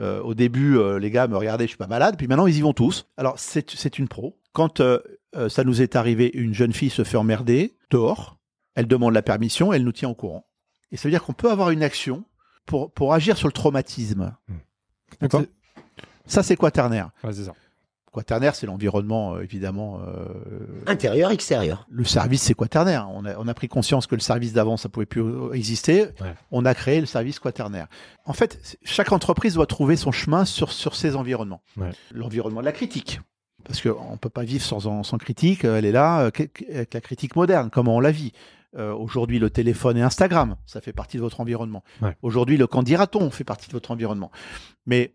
Euh, 0.00 0.20
au 0.20 0.34
début, 0.34 0.76
euh, 0.76 0.98
les 0.98 1.10
gars 1.10 1.28
me 1.28 1.36
regardaient, 1.38 1.64
je 1.64 1.70
suis 1.70 1.78
pas 1.78 1.86
malade. 1.86 2.16
Puis 2.18 2.26
maintenant, 2.26 2.46
ils 2.46 2.58
y 2.58 2.60
vont 2.60 2.74
tous. 2.74 3.06
Alors, 3.16 3.38
c'est 3.38 3.98
une 3.98 4.08
pro. 4.08 4.36
Quand 4.52 4.82
ça 5.48 5.64
nous 5.64 5.80
est 5.80 5.96
arrivé, 5.96 6.30
une 6.34 6.52
jeune 6.52 6.74
fille 6.74 6.90
se 6.90 7.04
fait 7.04 7.16
emmerder 7.16 7.74
dehors. 7.88 8.36
Elle 8.74 8.86
demande 8.86 9.14
la 9.14 9.22
permission, 9.22 9.72
elle 9.72 9.84
nous 9.84 9.92
tient 9.92 10.10
au 10.10 10.14
courant. 10.14 10.44
Et 10.92 10.96
ça 10.96 11.04
veut 11.08 11.10
dire 11.10 11.22
qu'on 11.22 11.32
peut 11.34 11.50
avoir 11.50 11.70
une 11.70 11.82
action 11.82 12.24
pour, 12.66 12.90
pour 12.90 13.12
agir 13.14 13.36
sur 13.36 13.48
le 13.48 13.52
traumatisme. 13.52 14.34
D'accord. 15.20 15.42
Ça, 16.26 16.42
c'est 16.42 16.56
quaternaire. 16.56 17.10
Ouais, 17.24 17.32
c'est 17.32 17.44
ça. 17.44 17.54
Quaternaire, 18.12 18.54
c'est 18.54 18.66
l'environnement, 18.66 19.34
euh, 19.34 19.42
évidemment. 19.42 20.00
euh, 20.06 20.24
Intérieur, 20.86 21.30
extérieur. 21.30 21.86
le 21.90 22.04
service, 22.04 22.42
c'est 22.42 22.54
quaternaire. 22.54 23.06
On 23.10 23.24
a, 23.26 23.36
on 23.38 23.46
a 23.48 23.54
pris 23.54 23.68
conscience 23.68 24.06
que 24.06 24.14
le 24.14 24.20
service 24.22 24.52
d'avant, 24.54 24.76
ça 24.78 24.88
pouvait 24.88 25.06
plus 25.06 25.20
euh, 25.22 25.52
exister. 25.52 26.04
Ouais. 26.20 26.34
On 26.50 26.64
a 26.64 26.74
créé 26.74 27.00
le 27.00 27.06
service 27.06 27.38
quaternaire. 27.38 27.86
En 28.24 28.32
fait, 28.32 28.78
chaque 28.82 29.12
entreprise 29.12 29.54
doit 29.54 29.66
trouver 29.66 29.96
son 29.96 30.10
chemin 30.10 30.44
sur, 30.46 30.72
sur 30.72 30.96
ses 30.96 31.16
environnements. 31.16 31.60
Ouais. 31.76 31.90
L'environnement 32.12 32.60
de 32.60 32.64
la 32.66 32.72
critique. 32.72 33.20
Parce 33.64 33.82
qu'on 33.82 34.12
ne 34.12 34.16
peut 34.16 34.30
pas 34.30 34.44
vivre 34.44 34.64
sans, 34.64 35.02
sans 35.02 35.18
critique. 35.18 35.64
Elle 35.64 35.84
est 35.84 35.92
là 35.92 36.20
euh, 36.22 36.30
avec 36.70 36.94
la 36.94 37.00
critique 37.02 37.36
moderne, 37.36 37.68
comment 37.70 37.96
on 37.96 38.00
la 38.00 38.10
vit. 38.10 38.32
Euh, 38.76 38.92
Aujourd'hui, 38.92 39.38
le 39.38 39.48
téléphone 39.50 39.96
et 39.96 40.02
Instagram, 40.02 40.56
ça 40.66 40.80
fait 40.80 40.92
partie 40.92 41.16
de 41.16 41.22
votre 41.22 41.40
environnement. 41.40 41.82
Ouais. 42.02 42.16
Aujourd'hui, 42.22 42.56
le 42.56 42.66
qu'en 42.66 42.82
dira-t-on 42.82 43.30
fait 43.30 43.44
partie 43.44 43.68
de 43.68 43.72
votre 43.72 43.90
environnement. 43.90 44.30
Mais 44.86 45.14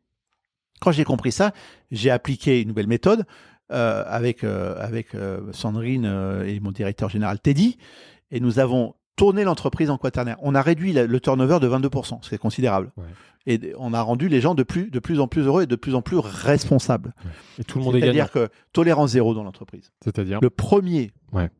quand 0.81 0.91
j'ai 0.91 1.03
compris 1.03 1.31
ça, 1.31 1.53
j'ai 1.91 2.09
appliqué 2.09 2.61
une 2.61 2.69
nouvelle 2.69 2.87
méthode 2.87 3.25
euh, 3.71 4.03
avec, 4.07 4.43
euh, 4.43 4.75
avec 4.79 5.09
Sandrine 5.51 6.05
et 6.45 6.59
mon 6.59 6.71
directeur 6.71 7.09
général 7.09 7.39
Teddy, 7.39 7.77
et 8.31 8.39
nous 8.39 8.59
avons 8.59 8.95
tourné 9.15 9.43
l'entreprise 9.43 9.91
en 9.91 9.97
quaternaire. 9.99 10.37
On 10.41 10.55
a 10.55 10.61
réduit 10.63 10.91
le 10.93 11.19
turnover 11.19 11.59
de 11.59 11.69
22%, 11.69 12.23
ce 12.23 12.29
qui 12.29 12.35
est 12.35 12.39
considérable. 12.39 12.91
Ouais. 12.97 13.03
Et 13.45 13.73
on 13.77 13.93
a 13.93 14.01
rendu 14.01 14.27
les 14.29 14.41
gens 14.41 14.55
de 14.55 14.63
plus, 14.63 14.89
de 14.89 14.99
plus 14.99 15.19
en 15.19 15.27
plus 15.27 15.43
heureux 15.43 15.63
et 15.63 15.67
de 15.67 15.75
plus 15.75 15.93
en 15.93 16.01
plus 16.01 16.17
responsables. 16.17 17.13
Et 17.59 17.63
tout 17.63 17.77
le 17.77 17.83
monde 17.83 17.95
est. 17.97 17.99
C'est-à-dire 17.99 18.31
que 18.31 18.49
tolérance 18.71 19.11
zéro 19.11 19.35
dans 19.35 19.43
l'entreprise. 19.43 19.91
C'est-à-dire 20.03 20.39
Le 20.41 20.49
premier 20.49 21.11
Ouais. 21.31 21.51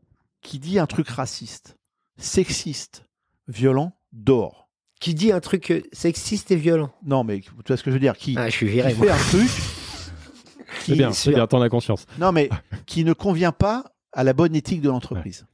qui 0.41 0.57
dit 0.59 0.79
un 0.79 0.87
truc 0.87 1.07
raciste, 1.09 1.77
sexiste, 2.17 3.05
violent, 3.47 3.93
dehors. 4.11 4.69
Qui 4.99 5.13
dit 5.13 5.31
un 5.31 5.39
truc 5.41 5.71
euh, 5.71 5.81
sexiste 5.91 6.51
et 6.51 6.55
violent. 6.55 6.91
Non, 7.05 7.23
mais 7.23 7.39
tu 7.41 7.51
vois 7.67 7.77
ce 7.77 7.83
que 7.83 7.89
je 7.91 7.95
veux 7.95 7.99
dire 7.99 8.15
Qui, 8.17 8.35
Ah, 8.37 8.49
je 8.49 8.55
suis 8.55 8.67
qui 8.67 8.71
viré, 8.73 8.93
moi. 8.93 9.07
fait 9.07 9.11
un 9.11 9.17
truc 9.39 9.49
C'est 10.79 10.95
bien, 10.95 11.11
c'est 11.11 11.31
bien, 11.33 11.45
t'en 11.45 11.61
as 11.61 11.69
conscience. 11.69 12.05
Non, 12.19 12.31
mais 12.31 12.49
qui 12.85 13.03
ne 13.03 13.13
convient 13.13 13.51
pas 13.51 13.83
à 14.11 14.23
la 14.23 14.33
bonne 14.33 14.55
éthique 14.55 14.81
de 14.81 14.89
l'entreprise. 14.89 15.45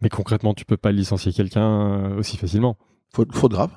Mais 0.00 0.08
concrètement, 0.08 0.54
tu 0.54 0.64
peux 0.64 0.76
pas 0.76 0.92
licencier 0.92 1.32
quelqu'un 1.32 2.12
euh, 2.12 2.16
aussi 2.18 2.36
facilement. 2.36 2.76
Faute, 3.14 3.32
faute 3.32 3.52
grave. 3.52 3.70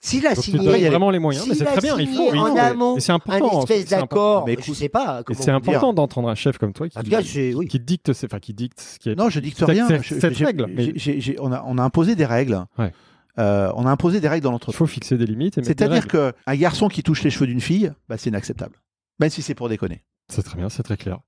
S'il 0.00 0.26
a 0.26 0.34
Donc 0.34 0.42
signé, 0.44 0.68
aller. 0.74 0.88
vraiment 0.88 1.10
les 1.10 1.20
moyens, 1.20 1.46
mais 1.46 1.54
c'est 1.54 1.64
très 1.64 1.80
bien. 1.80 1.96
Il 1.96 2.08
faut. 2.08 2.34
il 2.34 2.38
en 2.40 2.56
amont 2.56 2.98
c'est 2.98 3.12
un 3.12 3.16
important. 3.16 3.60
espèce 3.60 3.86
c'est 3.86 3.94
important. 3.94 4.16
d'accord, 4.40 4.46
Mais 4.48 4.56
je 4.60 4.72
sais 4.72 4.88
pas 4.88 5.22
c'est 5.32 5.50
important 5.52 5.92
d'entendre 5.92 6.28
un 6.28 6.34
chef 6.34 6.58
comme 6.58 6.72
toi 6.72 6.88
qui, 6.88 6.98
cas, 7.08 7.20
oui. 7.54 7.68
dicte, 7.80 8.10
enfin 8.24 8.40
qui 8.40 8.52
dicte 8.52 8.80
ce 8.80 8.98
qui 8.98 9.10
est. 9.10 9.14
Non, 9.14 9.28
je 9.28 9.38
dicte 9.38 9.60
rien. 9.62 9.86
cette 10.02 10.36
règle, 10.38 10.66
mais- 10.66 10.92
on, 11.38 11.52
a, 11.52 11.62
on 11.66 11.78
a 11.78 11.82
imposé 11.84 12.16
des 12.16 12.24
règles. 12.24 12.64
Ouais. 12.78 12.92
Euh, 13.38 13.70
on 13.76 13.86
a 13.86 13.90
imposé 13.92 14.18
des 14.20 14.26
règles 14.26 14.42
dans 14.42 14.50
Il 14.50 14.54
l'entreprise. 14.54 14.76
faut 14.76 14.86
fixer 14.88 15.16
des 15.16 15.24
limites. 15.26 15.62
C'est-à-dire 15.64 16.08
qu'un 16.08 16.32
garçon 16.56 16.88
qui 16.88 17.04
touche 17.04 17.22
les 17.22 17.30
cheveux 17.30 17.46
d'une 17.46 17.60
fille, 17.60 17.92
bah, 18.08 18.16
c'est 18.18 18.28
inacceptable. 18.30 18.74
Même 19.20 19.30
si 19.30 19.40
c'est 19.40 19.54
pour 19.54 19.68
déconner. 19.68 20.02
C'est 20.28 20.42
très 20.42 20.58
bien, 20.58 20.68
c'est 20.68 20.82
très 20.82 20.96
clair. 20.96 21.20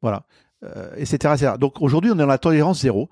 Voilà. 0.00 0.24
Euh, 0.64 0.90
etc., 0.96 1.34
etc. 1.34 1.52
Donc 1.60 1.82
aujourd'hui, 1.82 2.10
on 2.10 2.14
est 2.14 2.18
dans 2.18 2.26
la 2.26 2.38
tolérance 2.38 2.80
zéro. 2.80 3.10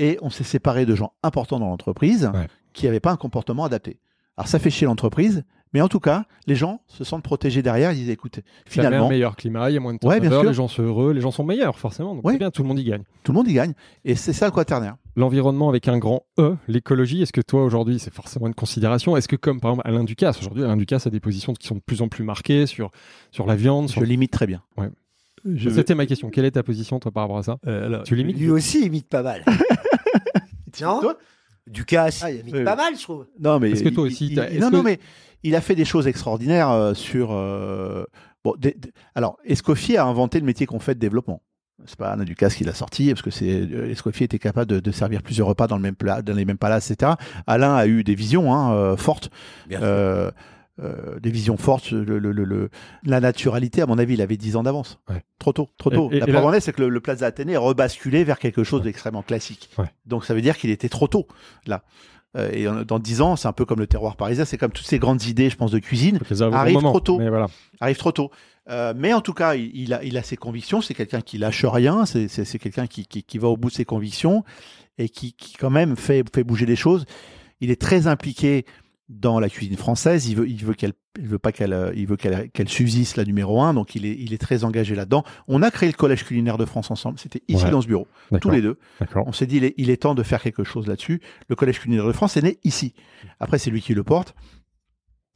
Et 0.00 0.16
on 0.22 0.30
s'est 0.30 0.44
séparé 0.44 0.86
de 0.86 0.94
gens 0.94 1.12
importants 1.24 1.58
dans 1.58 1.68
l'entreprise 1.70 2.30
Ouais. 2.32 2.46
Qui 2.78 2.86
n'avaient 2.86 3.00
pas 3.00 3.12
un 3.12 3.16
comportement 3.16 3.64
adapté. 3.64 3.98
Alors 4.36 4.48
ça 4.48 4.58
fait 4.58 4.70
chier 4.70 4.86
l'entreprise, 4.86 5.44
mais 5.74 5.80
en 5.80 5.88
tout 5.88 6.00
cas, 6.00 6.24
les 6.46 6.54
gens 6.54 6.80
se 6.86 7.02
sentent 7.04 7.24
protégés 7.24 7.60
derrière. 7.60 7.92
Ils 7.92 7.96
disent 7.96 8.10
écoutez, 8.10 8.42
Finalement, 8.66 8.88
un 8.88 8.90
finalement, 8.90 9.08
meilleur 9.08 9.36
climat, 9.36 9.70
il 9.70 9.74
y 9.74 9.76
a 9.76 9.80
moins 9.80 9.94
de 9.94 9.98
Ouais, 10.06 10.20
bien 10.20 10.42
les 10.44 10.54
gens 10.54 10.68
sont 10.68 10.82
heureux, 10.82 11.12
les 11.12 11.20
gens 11.20 11.30
sont 11.32 11.44
meilleurs 11.44 11.78
forcément. 11.78 12.14
Donc 12.14 12.24
Ouais. 12.24 12.34
c'est 12.34 12.38
bien, 12.38 12.50
tout 12.50 12.62
le 12.62 12.68
monde 12.68 12.78
y 12.78 12.84
gagne. 12.84 13.02
tout 13.24 13.32
le 13.32 13.36
monde 13.36 13.48
y 13.48 13.52
gagne. 13.52 13.74
Et 14.04 14.14
c'est 14.14 14.32
ça 14.32 14.46
le 14.46 14.52
quaternaire. 14.52 14.96
L'environnement 15.16 15.68
avec 15.68 15.88
un 15.88 15.98
grand 15.98 16.22
E, 16.38 16.56
l'écologie, 16.68 17.20
est-ce 17.22 17.32
que 17.32 17.40
toi 17.40 17.64
aujourd'hui 17.64 17.98
c'est 17.98 18.14
forcément 18.14 18.46
une 18.46 18.54
considération? 18.54 19.16
Est-ce 19.16 19.26
que 19.28 19.34
comme 19.36 19.60
par 19.60 19.72
exemple 19.72 19.88
Alain 19.88 20.04
Ducasse, 20.04 20.38
aujourd'hui 20.38 20.62
Alain 20.62 20.76
Ducasse 20.76 21.06
a 21.06 21.10
des 21.10 21.20
positions 21.20 21.52
qui 21.52 21.66
sont 21.66 21.74
de 21.74 21.80
plus 21.80 22.00
en 22.00 22.08
plus 22.08 22.22
marquées 22.24 22.66
sur, 22.66 22.90
sur 23.32 23.44
la 23.44 23.56
viande 23.56 23.88
sur... 23.88 24.00
Je 24.00 24.06
limite 24.06 24.30
très 24.30 24.46
bien. 24.46 24.62
Ouais. 24.76 24.88
Je- 25.44 25.70
C'était 25.70 25.94
ma 25.96 26.06
question. 26.06 26.30
Quelle 26.30 26.44
est 26.44 26.52
ta 26.52 26.62
position 26.62 26.98
toi 27.00 27.10
par 27.10 27.24
rapport 27.24 27.38
à 27.38 27.42
ça? 27.42 27.58
Euh, 27.66 27.86
alors, 27.86 28.02
Tu 28.04 28.14
limites 28.14 28.38
Lui 28.38 28.50
aussi 28.50 28.84
imite 28.86 29.08
pas 29.08 29.22
mal. 29.22 29.44
non? 30.80 31.00
Toi 31.00 31.16
Ducasse, 31.68 32.22
Ah, 32.24 32.30
il 32.30 32.40
imite 32.40 32.64
pas 32.64 32.76
mal, 32.76 32.96
je 32.96 33.02
trouve. 33.02 33.26
Non, 33.40 33.58
mais 33.58 33.70
Est-ce 33.70 33.84
que 33.84 33.88
toi 33.90 34.04
aussi, 34.04 34.26
il- 34.26 34.48
il- 34.52 34.60
non, 34.60 34.70
que- 34.70 34.76
non, 34.76 34.82
mais 34.82 34.98
il 35.42 35.54
a 35.54 35.60
fait 35.60 35.74
des 35.74 35.84
choses 35.84 36.06
extraordinaires 36.06 36.70
euh, 36.70 36.94
sur. 36.94 37.28
euh, 37.32 38.04
bon, 38.44 38.54
alors, 39.14 39.38
Escoffier 39.44 39.96
a 39.98 40.04
inventé 40.04 40.40
le 40.40 40.46
métier 40.46 40.66
qu'on 40.66 40.80
fait 40.80 40.94
de 40.94 41.00
développement. 41.00 41.42
C'est 41.86 41.96
pas 41.96 42.08
Alain 42.10 42.24
Ducasse 42.24 42.56
qui 42.56 42.64
l'a 42.64 42.74
sorti, 42.74 43.08
parce 43.10 43.22
que 43.22 43.30
c'est 43.30 43.48
euh, 43.48 43.88
Escoffier 43.90 44.24
était 44.24 44.40
capable 44.40 44.68
de, 44.68 44.80
de 44.80 44.90
servir 44.90 45.22
plusieurs 45.22 45.46
repas 45.46 45.68
dans 45.68 45.76
le 45.76 45.82
même 45.82 45.94
plat, 45.94 46.22
dans 46.22 46.34
les 46.34 46.44
mêmes 46.44 46.58
palaces, 46.58 46.90
etc. 46.90 47.12
Alain 47.46 47.74
a 47.76 47.86
eu 47.86 48.02
des 48.02 48.16
visions 48.16 48.52
hein, 48.52 48.96
fortes, 48.96 49.30
Bien 49.68 49.80
euh, 49.82 50.30
euh, 50.80 51.18
des 51.20 51.30
visions 51.30 51.56
fortes. 51.56 51.90
Le, 51.90 52.02
le- 52.04 52.18
le- 52.32 52.44
le- 52.44 52.70
la 53.04 53.20
naturalité, 53.20 53.82
à 53.82 53.86
mon 53.86 53.98
avis, 53.98 54.14
il 54.14 54.22
avait 54.22 54.36
10 54.36 54.56
ans 54.56 54.62
d'avance. 54.62 54.98
Ouais. 55.08 55.22
Trop 55.38 55.52
tôt, 55.52 55.68
trop 55.78 55.90
tôt. 55.90 56.08
et- 56.12 56.20
la 56.20 56.26
preuve 56.26 56.44
en 56.44 56.52
est, 56.52 56.60
c'est 56.60 56.72
que 56.72 56.82
le, 56.82 57.00
Plaza 57.00 57.26
Athénée 57.26 57.52
est 57.54 57.56
rebasculé 57.56 58.24
vers 58.24 58.38
quelque 58.38 58.64
chose 58.64 58.82
d'extrêmement 58.82 59.22
classique. 59.22 59.70
Ouais. 59.78 59.90
Donc 60.06 60.24
ça 60.24 60.34
veut 60.34 60.40
dire 60.42 60.56
qu'il 60.56 60.70
était 60.70 60.88
trop 60.88 61.08
tôt 61.08 61.26
là. 61.66 61.82
Euh, 62.36 62.50
et 62.52 62.68
en- 62.68 62.82
dans 62.82 62.98
10 62.98 63.22
ans, 63.22 63.36
c'est 63.36 63.48
un 63.48 63.52
peu 63.52 63.64
comme 63.64 63.78
le 63.80 63.86
terroir 63.86 64.16
parisien, 64.16 64.44
c'est 64.44 64.58
comme 64.58 64.70
toutes 64.72 64.86
ces 64.86 64.98
grandes 64.98 65.22
idées, 65.24 65.48
je 65.50 65.56
pense, 65.56 65.70
de 65.70 65.78
cuisine, 65.78 66.18
Faut 66.18 66.26
les 66.34 66.42
avoir 66.42 66.60
au 66.60 66.62
arrive 66.62 66.74
bon 66.74 66.80
moment. 66.82 66.92
trop 66.92 67.00
tôt. 67.00 67.18
Mais 67.18 67.28
voilà. 67.30 67.46
arrivent 67.80 67.96
trop 67.96 68.12
tôt. 68.12 68.30
Euh, 68.68 68.92
mais 68.94 69.14
en 69.14 69.22
tout 69.22 69.32
cas, 69.32 69.54
il, 69.54 69.70
il 69.74 69.94
a, 69.94 70.04
il 70.04 70.16
a 70.18 70.22
ses 70.22 70.36
convictions, 70.36 70.82
c'est 70.82 70.92
quelqu'un 70.92 71.22
qui 71.22 71.38
lâche 71.38 71.64
rien, 71.64 72.04
c'est 72.04 72.28
quelqu'un 72.58 72.86
qui, 72.86 73.06
qui, 73.06 73.22
qui 73.22 73.38
va 73.38 73.48
au 73.48 73.56
bout 73.56 73.70
de 73.70 73.74
ses 73.74 73.86
convictions 73.86 74.44
et 74.98 75.08
qui, 75.08 75.32
qui 75.32 75.54
quand 75.54 75.70
même 75.70 75.96
fait, 75.96 76.22
fait 76.34 76.44
bouger 76.44 76.66
les 76.66 76.76
choses. 76.76 77.06
Il 77.62 77.70
est 77.70 77.80
très 77.80 78.06
impliqué 78.08 78.66
dans 79.08 79.40
la 79.40 79.48
cuisine 79.48 79.76
française, 79.76 80.26
il 80.28 80.36
veut, 80.36 80.48
il 80.48 80.62
veut 80.64 80.74
qu'elle, 80.74 80.92
il 81.18 81.26
veut 81.26 81.38
pas 81.38 81.50
qu'elle, 81.50 81.72
euh, 81.72 81.92
il 81.96 82.06
veut 82.06 82.16
qu'elle, 82.16 82.50
qu'elle 82.50 82.68
subsiste 82.68 83.16
la 83.16 83.24
numéro 83.24 83.62
un, 83.62 83.72
donc 83.72 83.94
il 83.94 84.04
est, 84.04 84.14
il 84.18 84.34
est 84.34 84.38
très 84.38 84.64
engagé 84.64 84.94
là-dedans. 84.94 85.24
On 85.46 85.62
a 85.62 85.70
créé 85.70 85.88
le 85.88 85.94
collège 85.96 86.24
culinaire 86.24 86.58
de 86.58 86.66
France 86.66 86.90
ensemble, 86.90 87.18
c'était 87.18 87.42
ici 87.48 87.64
Ouais. 87.64 87.70
dans 87.70 87.80
ce 87.80 87.86
bureau, 87.86 88.06
tous 88.40 88.50
les 88.50 88.60
deux. 88.60 88.78
On 89.26 89.32
s'est 89.32 89.46
dit, 89.46 89.56
il 89.56 89.64
est, 89.64 89.74
il 89.78 89.88
est 89.88 89.96
temps 89.96 90.14
de 90.14 90.22
faire 90.22 90.42
quelque 90.42 90.62
chose 90.64 90.86
là-dessus. 90.86 91.22
Le 91.48 91.56
Collège 91.56 91.80
culinaire 91.80 92.06
de 92.06 92.12
France 92.12 92.36
est 92.36 92.42
né 92.42 92.58
ici. 92.64 92.92
Après, 93.40 93.58
c'est 93.58 93.70
lui 93.70 93.80
qui 93.80 93.94
le 93.94 94.04
porte, 94.04 94.34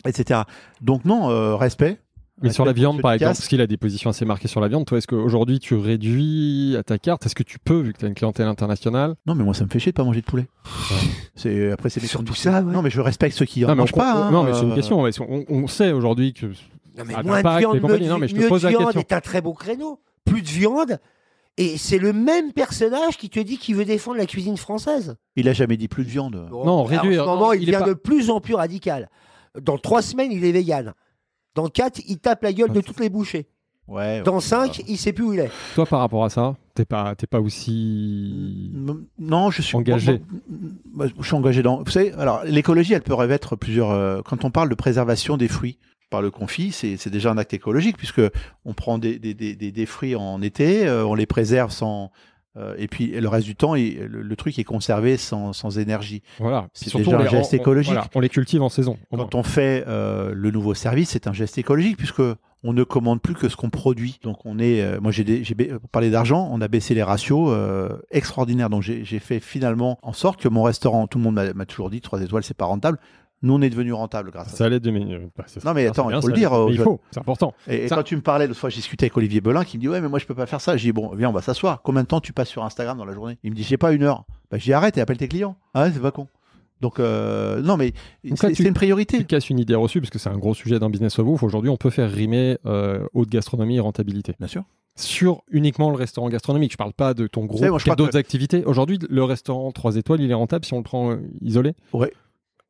etc. 0.07 0.41
Donc 0.83 1.05
non, 1.07 1.31
euh, 1.31 1.57
respect. 1.57 1.99
Mais 2.43 2.51
sur 2.51 2.65
la 2.65 2.73
viande, 2.73 3.01
par 3.01 3.13
exemple, 3.13 3.37
parce 3.37 3.47
qu'il 3.47 3.61
a 3.61 3.67
des 3.69 3.77
positions 3.77 4.11
assez 4.11 4.25
marquées 4.25 4.49
sur 4.49 4.61
la 4.61 4.67
viande, 4.69 4.85
toi, 4.85 4.99
est-ce 4.99 5.07
qu'aujourd'hui 5.07 5.61
tu 5.61 5.75
réduis 5.77 6.77
à 6.77 6.83
ta 6.83 6.99
carte? 6.99 7.25
Est-ce 7.25 7.35
que 7.37 7.43
tu 7.45 7.59
peux, 7.59 7.81
vu 7.81 7.93
que 7.93 7.99
tu 7.99 8.05
as 8.05 8.09
une 8.09 8.15
clientèle 8.15 8.49
internationale? 8.49 9.15
Non, 9.27 9.35
mais 9.35 9.45
moi, 9.45 9.55
ça 9.55 9.65
me 9.65 9.71
fait 9.71 9.79
chier 9.79 9.93
de 9.93 9.97
pas 9.97 10.03
manger 10.03 10.23
de 10.23 10.27
poulet. 10.27 10.47
C'est 11.35 11.73
après 11.73 11.89
c'est 11.91 12.01
Surtout 12.07 12.35
ça, 12.35 12.61
ouais. 12.63 12.73
Non, 12.73 12.83
mais 12.83 12.91
je 12.91 13.01
respecte 13.01 13.35
ceux 13.37 13.47
qui 13.47 13.65
en 13.65 13.69
Non, 13.69 13.75
mais, 13.75 13.81
mangent 13.83 13.93
on- 13.95 13.99
pas. 13.99 14.15
on- 14.17 14.23
hein. 14.25 14.31
non, 14.31 14.43
mais 14.45 14.53
c'est 14.53 14.63
une 14.63 14.73
Euh, 14.73 14.75
question. 14.75 15.01
On, 15.29 15.45
on 15.49 15.67
sait 15.67 15.93
aujourd'hui 15.93 16.35
que. 16.35 16.47
Non, 16.47 17.05
mais 17.07 17.15
Ah, 17.17 17.23
moins 17.23 17.43
de 17.43 17.59
viande, 17.59 17.81
mieux 17.81 18.09
Non, 18.09 18.19
mais 18.19 18.29
je 18.29 18.35
te 18.35 18.41
mieux 18.41 18.49
pose 18.49 18.61
de 18.63 18.67
la 18.67 18.71
viande 18.71 18.85
question. 18.85 19.01
est 19.01 19.13
un 19.13 19.21
très 19.21 19.41
beau 19.41 19.55
créneau. 19.55 19.99
Plus 20.27 20.43
de 20.43 20.49
viande. 20.49 20.99
Et 21.59 21.77
c'est 21.79 21.99
le 21.99 22.13
même 22.13 22.53
personnage 22.53 23.17
qui 23.19 23.29
te 23.31 23.41
dit 23.41 23.59
qu'il 23.59 23.77
veut 23.77 23.85
défendre 23.85 24.17
la 24.19 24.27
cuisine 24.27 24.57
française. 24.57 25.17
Il 25.37 25.49
a 25.49 25.53
jamais 25.53 25.77
dit 25.77 25.89
plus 25.89 26.05
de 26.05 26.11
viande. 26.11 26.47
Bon, 26.51 26.65
Non, 26.65 26.83
réduire, 26.85 27.23
En 27.23 27.25
ce 27.25 27.31
moment, 27.31 27.47
non, 27.49 27.53
il, 27.55 27.61
devient 27.67 27.79
pas- 27.81 27.89
de 27.89 27.95
plus 27.95 28.31
en 28.31 28.41
plus 28.41 28.55
radical. 28.55 29.11
Dans 29.61 29.77
trois 29.79 30.01
semaines, 30.03 30.33
il 30.33 30.45
est 30.45 30.53
vegan. 30.53 30.95
Dans 31.55 31.69
quatre, 31.69 32.01
il 32.07 32.19
tape 32.19 32.43
la 32.43 32.53
gueule 32.55 32.73
de 32.73 32.81
toutes 32.81 33.01
les 33.01 33.11
bouchées. 33.11 33.49
Ouais. 33.93 34.23
Dans 34.23 34.35
ouais. 34.37 34.41
cinq, 34.41 34.83
il 34.89 34.97
sait 34.97 35.13
plus 35.13 35.25
où 35.25 35.33
il 35.35 35.41
est. 35.41 35.51
Toi, 35.75 35.87
par 35.87 36.01
rapport 36.01 36.25
à 36.25 36.31
ça, 36.31 36.55
t'es 36.75 36.85
pas, 36.85 37.15
t'es 37.15 37.27
pas 37.27 37.41
aussi. 37.41 38.71
Non, 39.19 39.51
je 39.51 39.63
suis 39.63 39.77
Engagé. 39.77 40.21
moi, 40.93 41.07
moi, 41.07 41.07
je 41.21 41.27
suis 41.27 41.35
engagé 41.35 41.63
dans. 41.63 41.83
Vous 41.83 41.91
savez, 41.91 42.13
alors 42.13 42.43
l'écologie, 42.45 42.95
elle 42.95 43.03
peut 43.03 43.15
revêtre 43.15 43.57
plusieurs. 43.57 43.91
euh, 43.91 44.23
quand 44.25 44.45
on 44.45 44.51
parle 44.51 44.69
de 44.69 44.75
préservation 44.75 45.37
des 45.37 45.49
fruits 45.49 45.79
par 46.11 46.23
le 46.23 46.31
confit, 46.31 46.73
c'est 46.73 46.97
c'est 46.97 47.11
déjà 47.11 47.31
un 47.31 47.39
acte 47.39 47.55
écologique 47.55 47.97
puisque 47.97 48.21
on 48.65 48.75
prend 48.75 48.99
des, 48.99 49.19
des, 49.19 49.35
des, 49.35 49.55
des- 49.57 49.73
des 49.73 49.87
fruits 49.87 50.15
en 50.17 50.43
été, 50.43 50.87
euh, 50.87 51.05
on 51.07 51.15
les 51.15 51.27
préserve 51.27 51.71
sans. 51.71 52.11
euh, 52.59 52.75
et 52.77 52.87
puis 52.87 53.07
le 53.19 53.29
reste 53.29 53.47
du 53.47 53.57
temps, 53.57 53.75
il- 53.75 53.99
le, 54.05 54.21
le 54.23 54.37
truc 54.37 54.59
est 54.59 54.65
conservé 54.65 55.17
sans, 55.17 55.55
sans 55.55 55.79
énergie. 55.79 56.23
Voilà. 56.39 56.69
C'est 56.75 56.91
Surtout, 56.91 57.07
déjà 57.07 57.19
un 57.19 57.27
geste 57.27 57.53
on- 57.55 57.57
on- 57.57 57.61
écologique. 57.61 57.93
voilà, 57.95 58.09
on 58.15 58.21
les 58.21 58.29
cultive 58.29 58.61
en 58.63 58.69
saison. 58.69 58.99
Quand 59.11 59.35
on 59.35 59.43
fait 59.43 59.85
euh, 59.89 60.33
le 60.35 60.51
nouveau 60.51 60.75
service, 60.75 61.11
c'est 61.11 61.27
un 61.27 61.33
geste 61.33 61.57
écologique 61.57 61.97
puisque 61.97 62.23
on 62.65 62.73
ne 62.73 62.85
commande 62.85 63.21
plus 63.21 63.35
que 63.35 63.49
ce 63.49 63.57
qu'on 63.57 63.71
produit. 63.71 64.19
Donc 64.23 64.45
on 64.45 64.59
est, 64.59 64.83
euh, 64.83 65.01
moi 65.01 65.11
j'ai, 65.13 65.43
j'ai 65.45 65.55
pour 65.55 65.89
parler 65.91 66.11
d'argent, 66.11 66.49
on 66.53 66.61
a 66.61 66.69
baissé 66.69 66.95
les 66.95 67.03
ratios 67.03 67.49
euh, 67.53 67.89
extraordinaires. 68.11 68.71
Donc 68.71 68.83
j'ai, 68.83 69.05
j'ai 69.05 69.19
fait 69.19 69.41
finalement 69.41 69.99
en 70.03 70.13
sorte 70.13 70.41
que 70.41 70.49
mon 70.49 70.63
restaurant, 70.63 71.07
tout 71.07 71.19
le 71.19 71.25
monde 71.25 71.53
m'a, 71.55 71.67
toujours 71.67 71.91
dit 71.91 72.01
trois 72.01 72.21
étoiles, 72.23 72.43
c'est 72.45 72.57
pas 72.57 72.67
rentable. 72.67 72.99
Nous, 73.45 73.53
on 73.53 73.61
est 73.61 73.71
devenu 73.71 73.93
rentable 73.93 74.31
grâce 74.31 74.47
à 74.47 74.51
ça. 74.51 74.57
Ça 74.59 74.65
allait 74.67 74.79
diminuer. 74.79 75.19
Bah, 75.37 75.45
Non, 75.65 75.75
mais 75.75 75.89
attends, 75.89 76.07
bien, 76.07 76.19
il 76.19 76.23
faut 76.23 76.29
le 76.29 76.33
dire, 76.35 76.53
euh, 76.53 76.69
il 76.71 76.79
faut, 76.79 77.01
c'est 77.11 77.19
important. 77.19 77.55
Et, 77.67 77.75
et 77.85 77.89
Ça- 77.89 77.97
quand 77.97 78.05
tu 78.05 78.15
me 78.15 78.21
parlais, 78.23 78.47
l'autre 78.47 78.61
fois, 78.61 78.71
j'ai 78.71 78.77
discuté 78.77 79.07
avec 79.07 79.17
Olivier 79.17 79.41
Belin 79.41 79.65
qui 79.65 79.79
me 79.79 79.81
dit 79.81 79.89
Ouais, 79.89 80.01
mais 80.01 80.09
moi, 80.09 80.21
je 80.21 80.27
peux 80.27 80.35
pas 80.37 80.47
faire 80.47 80.61
ça. 80.61 80.77
J'ai 80.77 80.91
dit 80.91 80.93
Bon, 80.93 81.13
viens, 81.17 81.29
on 81.29 81.33
va 81.33 81.43
s'asseoir. 81.43 81.83
Combien 81.83 82.03
de 82.03 82.07
temps 82.07 82.21
tu 82.21 82.33
passes 82.33 82.49
sur 82.51 82.63
Instagram 82.63 82.97
dans 82.97 83.05
la 83.05 83.15
journée? 83.15 83.39
Il 83.43 83.51
me 83.51 83.57
dit 83.57 83.65
J'ai 83.65 83.79
pas 83.79 83.91
une 83.93 84.05
heure. 84.05 84.27
Bah, 84.53 84.59
je 84.59 84.63
dis 84.63 84.73
Arrête 84.73 84.97
et 84.97 85.01
appelle 85.01 85.17
tes 85.17 85.27
clients. 85.27 85.57
Ah, 85.75 85.83
ouais, 85.83 85.91
c'est 85.93 85.99
pas 86.01 86.13
con. 86.13 86.29
Donc, 86.83 86.99
euh, 87.01 87.63
non, 87.63 87.79
mais 87.79 87.93
c'est 88.35 88.53
tu- 88.53 88.63
une 88.63 88.69
Tu 88.69 88.73
priorité. 88.75 89.25
casses 89.25 89.49
une 89.49 89.59
idée 89.59 89.75
reçue, 89.75 90.01
parce 90.01 90.11
que 90.11 90.19
c'est 90.19 90.29
un 90.29 90.37
gros 90.37 90.53
sujet 90.53 90.79
dans 90.79 90.91
Business 90.91 91.19
of 91.19 91.27
Wolf. 91.27 91.43
Aujourd'hui, 91.43 91.71
on 91.71 91.77
peut 91.79 91.89
faire 91.91 92.11
rimer 92.11 92.59
euh, 92.67 93.07
haute 93.15 93.31
gastronomie 93.31 93.77
et 93.77 93.81
rentabilité. 93.81 94.35
Bien 94.39 94.49
sûr. 94.49 94.65
Sur 94.97 95.43
uniquement 95.51 95.89
le 95.91 95.97
restaurant 95.97 96.29
gastronomique. 96.29 96.73
Je 96.73 96.77
parle 96.77 96.93
pas 96.93 97.15
de 97.15 97.27
ton 97.27 97.47
gros 97.47 97.59
crois 97.79 97.97
d'autres 97.97 98.11
que- 98.13 98.17
activités. 98.19 98.65
Aujourd'hui, 98.67 98.99
le 99.09 99.25
restaurant 99.25 99.73
3 99.73 99.97
étoiles, 99.97 100.21
il 100.21 100.31
est 100.31 100.35
rentable 100.35 100.65
si 100.67 100.75
on 100.75 100.79
le 100.79 100.83
prend 100.83 101.13
euh, 101.13 101.17
isolé? 101.41 101.73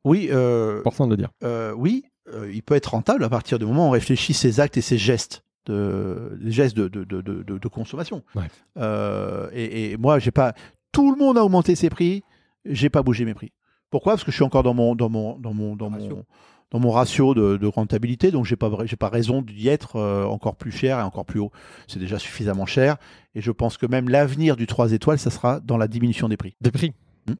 Oui, 0.05 0.29
Important 0.31 1.05
de 1.07 1.11
le 1.11 1.17
dire. 1.17 1.29
oui 1.77 2.05
il 2.51 2.63
peut 2.63 2.75
être 2.75 2.87
rentable 2.91 3.23
à 3.25 3.29
partir 3.29 3.59
du 3.59 3.65
moment 3.65 3.85
où 3.85 3.87
on 3.89 3.91
réfléchit 3.91 4.33
ses 4.33 4.59
actes 4.61 4.77
et 4.77 4.81
ses 4.81 4.97
gestes. 4.97 5.43
De, 5.65 6.37
les 6.41 6.51
gestes 6.51 6.75
de, 6.75 6.87
de, 6.89 7.03
de, 7.05 7.21
de, 7.21 7.41
de- 7.43 7.57
de 7.57 7.67
consommation. 7.69 8.21
Ouais. 8.35 8.43
Euh, 8.77 9.47
et, 9.53 9.91
et 9.91 9.97
moi, 9.97 10.19
j'ai 10.19 10.31
pas. 10.31 10.53
Tout 10.91 11.11
le 11.11 11.17
monde 11.17 11.37
a 11.37 11.43
augmenté 11.43 11.75
ses 11.75 11.89
prix. 11.89 12.21
J'ai 12.65 12.89
pas 12.89 13.01
bougé 13.01 13.23
mes 13.25 13.33
prix. 13.33 13.51
Pourquoi? 13.93 14.13
Parce 14.13 14.23
que 14.23 14.31
je 14.31 14.35
suis 14.37 14.43
encore 14.43 14.63
dans 14.63 14.73
mon 14.73 14.95
dans 14.95 15.07
mon 15.07 15.37
dans 15.37 15.53
mon 15.53 15.75
dans 15.75 15.89
Ratio. 15.89 16.15
mon 16.15 16.25
dans 16.71 16.79
mon 16.79 16.89
ratio 16.89 17.35
de, 17.35 17.57
de 17.57 17.67
rentabilité, 17.67 18.31
donc 18.31 18.45
j'ai 18.45 18.55
pas 18.55 18.71
j'ai 18.85 18.95
pas 18.95 19.09
raison 19.09 19.43
d'y 19.43 19.67
être 19.67 19.97
euh, 19.97 20.25
encore 20.25 20.55
plus 20.55 20.71
cher 20.71 20.97
et 20.99 21.03
encore 21.03 21.23
plus 21.25 21.39
haut. 21.39 21.51
C'est 21.87 21.99
déjà 21.99 22.17
suffisamment 22.17 22.65
cher. 22.65 22.97
Et 23.35 23.41
je 23.41 23.51
pense 23.51 23.77
que 23.77 23.85
même 23.85 24.09
l'avenir 24.09 24.55
du 24.55 24.65
3 24.65 24.93
étoiles, 24.93 25.19
ça 25.19 25.29
sera 25.29 25.59
dans 25.59 25.77
la 25.77 25.87
diminution 25.87 26.27
des 26.27 26.37
prix. 26.37 26.55
Des 26.61 26.71
prix. 26.71 26.93
Hmm. 27.29 27.33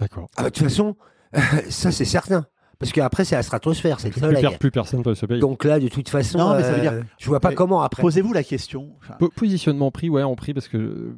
D'accord. 0.00 0.28
Ah 0.36 0.42
bah, 0.42 0.50
de 0.50 0.54
toute 0.56 0.64
façon, 0.64 0.96
ça 1.68 1.92
c'est 1.92 2.04
certain. 2.04 2.46
Parce 2.80 2.90
qu'après, 2.90 3.24
c'est 3.24 3.36
la 3.36 3.44
stratosphère, 3.44 4.00
c'est 4.00 4.08
le 4.08 4.12
Plus, 4.14 4.20
soleil. 4.20 4.42
per- 4.42 4.58
plus 4.58 4.72
personne 4.72 5.04
peut 5.04 5.14
se 5.14 5.24
payer. 5.26 5.38
Donc 5.40 5.62
là, 5.62 5.78
de 5.78 5.86
toute 5.86 6.08
façon, 6.08 6.38
Non, 6.38 6.56
mais 6.56 6.62
ça 6.64 6.72
veut 6.72 6.88
euh, 6.88 7.02
je 7.18 7.28
vois 7.28 7.38
pas 7.38 7.54
comment 7.54 7.82
après. 7.82 8.02
Posez-vous 8.02 8.32
la 8.32 8.42
question. 8.42 8.90
Positionnement 9.36 9.92
prix, 9.92 10.10
ouais, 10.10 10.24
en 10.24 10.34
prix, 10.34 10.52
parce 10.52 10.66
que. 10.66 11.14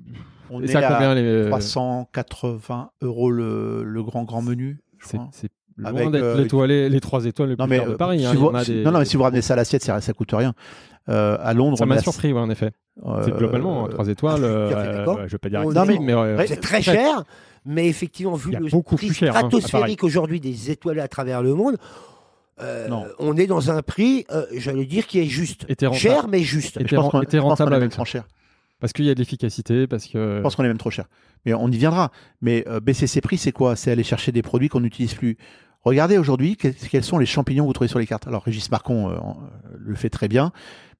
Euh, 0.50 0.54
on 0.56 0.60
et 0.62 0.64
est 0.64 0.68
ça 0.68 0.78
à 0.86 0.92
combien 0.94 1.14
les. 1.14 1.46
380 1.48 2.90
euros 3.02 3.30
le, 3.30 3.82
le 3.84 4.02
grand 4.02 4.24
grand 4.24 4.42
menu. 4.42 4.78
C'est 5.02 5.16
loin 5.76 5.90
Avec, 5.90 6.10
d'être 6.10 6.22
euh, 6.22 6.36
l'étoilé, 6.38 6.88
les 6.88 7.00
3 7.00 7.26
étoiles 7.26 7.50
le 7.50 7.56
Non 7.56 7.64
plus 7.66 7.70
mais 7.70 7.76
cher 7.78 7.86
de 7.86 7.92
euh, 7.92 7.96
Paris. 7.96 8.20
si 8.20 8.26
hein, 8.26 8.34
vous, 8.34 8.50
si- 8.64 8.72
des- 8.72 8.82
non, 8.82 8.92
non, 8.92 8.98
mais 9.00 9.04
si 9.04 9.16
vous 9.16 9.22
ramenez 9.24 9.42
ça 9.42 9.52
à 9.52 9.56
l'assiette, 9.56 9.84
ça, 9.84 10.00
ça 10.00 10.12
coûte 10.14 10.30
rien. 10.32 10.54
Euh, 11.08 11.36
à 11.40 11.52
Londres, 11.54 11.76
Ça 11.78 11.84
m'a 11.86 11.98
surpris, 11.98 12.32
ouais, 12.32 12.40
en 12.40 12.48
effet. 12.50 12.72
euh, 13.06 13.22
C'est 13.24 13.36
globalement, 13.36 13.86
3 13.86 14.08
étoiles. 14.08 14.40
fait 14.40 14.46
euh, 14.46 14.96
d'accord. 14.98 15.18
je 15.26 15.32
vais 15.32 15.38
pas 15.38 15.48
dire 15.50 15.60
On 15.64 15.70
excessif, 15.70 16.00
est- 16.00 16.04
mais. 16.04 16.12
euh. 16.14 16.44
C'est 16.48 16.60
très 16.60 16.82
cher, 16.82 17.24
mais 17.66 17.86
effectivement, 17.88 18.34
vu 18.34 18.52
le 18.52 18.70
beaucoup 18.70 18.96
prix 18.96 19.08
plus 19.08 19.14
cher, 19.16 19.34
hein, 19.36 19.38
stratosphérique 19.40 20.02
aujourd'hui 20.02 20.40
des 20.40 20.70
étoiles 20.70 20.98
à 21.00 21.08
travers 21.08 21.42
le 21.42 21.54
monde, 21.54 21.76
euh, 22.62 22.88
Non. 22.88 23.04
on 23.18 23.36
est 23.36 23.46
dans 23.46 23.70
un 23.70 23.82
prix, 23.82 24.24
euh, 24.32 24.46
j'allais 24.56 24.86
dire, 24.86 25.06
qui 25.06 25.20
est 25.20 25.26
juste. 25.26 25.66
Cher, 25.92 26.26
mais 26.28 26.40
juste. 26.40 26.80
Et 26.80 26.86
je 26.88 26.96
pense 26.96 27.10
qu'on 27.10 27.20
rentable 27.38 27.74
avec 27.74 27.92
cher. 28.06 28.24
Parce 28.80 28.92
qu'il 28.92 29.04
y 29.06 29.10
a 29.10 29.14
de 29.14 29.18
l'efficacité, 29.18 29.86
parce 29.86 30.06
que. 30.06 30.36
Je 30.38 30.42
pense 30.42 30.54
qu'on 30.56 30.64
est 30.64 30.68
même 30.68 30.78
trop 30.78 30.90
cher. 30.90 31.06
Mais 31.44 31.54
on 31.54 31.68
y 31.68 31.76
viendra. 31.78 32.12
Mais 32.40 32.64
euh, 32.68 32.80
baisser 32.80 33.06
ses 33.06 33.20
prix, 33.20 33.38
c'est 33.38 33.52
quoi? 33.52 33.74
C'est 33.76 33.90
aller 33.90 34.02
chercher 34.02 34.32
des 34.32 34.42
produits 34.42 34.68
qu'on 34.68 34.80
n'utilise 34.80 35.14
plus. 35.14 35.36
Regardez 35.82 36.18
aujourd'hui 36.18 36.56
que- 36.56 36.68
quels 36.90 37.04
sont 37.04 37.18
les 37.18 37.26
champignons 37.26 37.64
que 37.64 37.68
vous 37.68 37.72
trouvez 37.72 37.88
sur 37.88 37.98
les 37.98 38.06
cartes. 38.06 38.26
Alors 38.26 38.42
Régis 38.42 38.70
Marcon 38.70 39.08
euh, 39.08 39.14
euh, 39.14 39.76
le 39.78 39.94
fait 39.94 40.10
très 40.10 40.28
bien. 40.28 40.52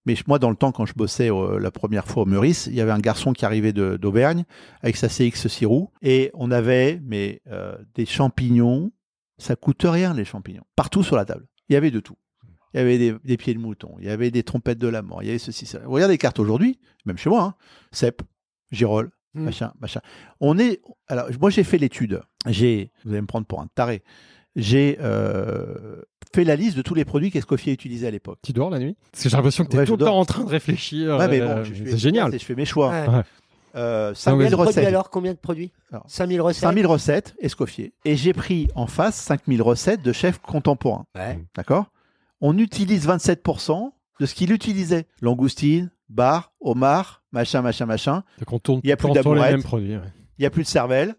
Mais 0.06 0.14
moi, 0.28 0.38
dans 0.38 0.50
le 0.50 0.56
temps, 0.56 0.70
quand 0.70 0.86
je 0.86 0.94
bossais 0.94 1.30
la 1.58 1.70
première 1.72 2.06
fois 2.06 2.22
au 2.22 2.26
Meurice, 2.26 2.68
il 2.68 2.74
y 2.76 2.80
avait 2.80 2.92
un 2.92 3.00
garçon 3.00 3.32
qui 3.32 3.44
arrivait 3.44 3.72
d'Auvergne 3.72 4.44
avec 4.80 4.94
sa 4.96 5.08
CX 5.08 5.48
6 5.48 5.66
roues. 5.66 5.90
Et 6.00 6.30
on 6.34 6.52
avait 6.52 7.00
mais, 7.04 7.42
des 7.96 8.06
champignons. 8.06 8.92
Ça 9.38 9.56
coûte 9.56 9.82
rien, 9.84 10.14
les 10.14 10.24
champignons. 10.24 10.62
Partout 10.76 11.02
sur 11.02 11.16
la 11.16 11.24
table. 11.24 11.44
Il 11.68 11.72
y 11.72 11.76
avait 11.76 11.90
de 11.90 11.98
tout. 11.98 12.14
Il 12.76 12.78
y 12.78 12.82
avait 12.82 12.98
des, 12.98 13.14
des 13.24 13.36
pieds 13.36 13.54
de 13.54 13.58
mouton, 13.58 13.96
il 14.00 14.06
y 14.06 14.10
avait 14.10 14.30
des 14.30 14.42
trompettes 14.42 14.78
de 14.78 14.86
la 14.88 15.00
mort, 15.02 15.22
il 15.22 15.26
y 15.26 15.30
avait 15.30 15.38
ceci, 15.38 15.64
ça. 15.66 15.78
Regardez 15.86 16.14
les 16.14 16.18
cartes 16.18 16.38
aujourd'hui, 16.38 16.78
même 17.06 17.16
chez 17.16 17.30
moi, 17.30 17.42
hein. 17.42 17.54
cèpe, 17.90 18.22
girole, 18.70 19.10
Mm. 19.34 19.44
machin, 19.44 19.72
machin. 19.80 20.00
On 20.40 20.58
est. 20.58 20.80
Alors, 21.08 21.26
moi, 21.40 21.50
j'ai 21.50 21.62
fait 21.64 21.76
l'étude. 21.76 22.22
J'ai. 22.46 22.90
Vous 23.04 23.12
allez 23.12 23.20
me 23.20 23.26
prendre 23.26 23.46
pour 23.46 23.60
un 23.60 23.66
taré. 23.74 24.02
J'ai 24.54 24.96
euh, 25.02 26.00
fait 26.34 26.44
la 26.44 26.56
liste 26.56 26.74
de 26.76 26.80
tous 26.82 26.94
les 26.94 27.04
produits 27.04 27.30
qu'Escoffier 27.30 27.72
utilisait 27.74 28.06
à 28.06 28.10
l'époque. 28.10 28.38
Tu 28.42 28.52
dors 28.54 28.70
la 28.70 28.78
nuit? 28.78 28.96
Parce 29.12 29.24
que 29.24 29.28
j'ai 29.28 29.36
l'impression 29.36 29.64
que 29.64 29.70
tu 29.70 29.76
es 29.76 29.80
Ouais, 29.80 29.84
tout 29.86 29.96
le 29.98 30.04
temps 30.06 30.18
en 30.18 30.24
train 30.24 30.42
de 30.44 30.48
réfléchir. 30.48 31.16
Ouais, 31.18 31.28
mais 31.28 31.40
euh, 31.42 31.56
bon, 31.56 31.64
je 31.64 31.74
suis 31.74 31.84
c'est 31.90 31.98
génial. 31.98 32.32
Je 32.32 32.38
fais 32.38 32.54
mes 32.54 32.64
choix. 32.64 32.90
Ouais. 32.90 33.08
Ouais. 33.08 33.22
Euh, 33.74 34.08
Non, 34.08 34.14
5000 34.14 34.38
mais- 34.38 34.44
Combien 34.44 34.50
de 34.50 34.54
produits 34.54 34.68
recettes. 34.68 34.86
alors 34.88 35.10
Combien 35.10 35.32
de 35.34 35.38
produits? 35.38 35.72
Alors, 35.92 36.04
5000 36.08 36.40
recettes 36.40 36.60
5000 36.62 36.86
recettes, 36.86 37.34
Escoffier. 37.38 37.92
Et 38.06 38.16
j'ai 38.16 38.32
pris 38.32 38.68
en 38.74 38.86
face 38.86 39.16
5000 39.16 39.60
recettes 39.60 40.00
de 40.02 40.12
chefs 40.12 40.38
contemporains. 40.38 41.04
Ouais. 41.14 41.38
D'accord? 41.54 41.90
On 42.48 42.58
utilise 42.58 43.08
27% 43.08 43.90
de 44.20 44.26
ce 44.26 44.32
qu'il 44.32 44.52
utilisait. 44.52 45.08
Langoustine, 45.20 45.90
bar, 46.08 46.52
homard, 46.60 47.24
machin, 47.32 47.60
machin, 47.60 47.86
machin. 47.86 48.22
Donc 48.38 48.52
on 48.52 48.58
tourne 48.60 48.80
Il 48.84 48.88
y 48.88 48.92
a 48.92 48.96
plus 48.96 49.12
les 49.12 49.20
mêmes 49.40 49.64
produits. 49.64 49.96
ouais. 49.96 50.12
Il 50.38 50.42
n'y 50.42 50.46
a 50.46 50.50
plus 50.50 50.62
de 50.62 50.68
cervelle. 50.68 51.16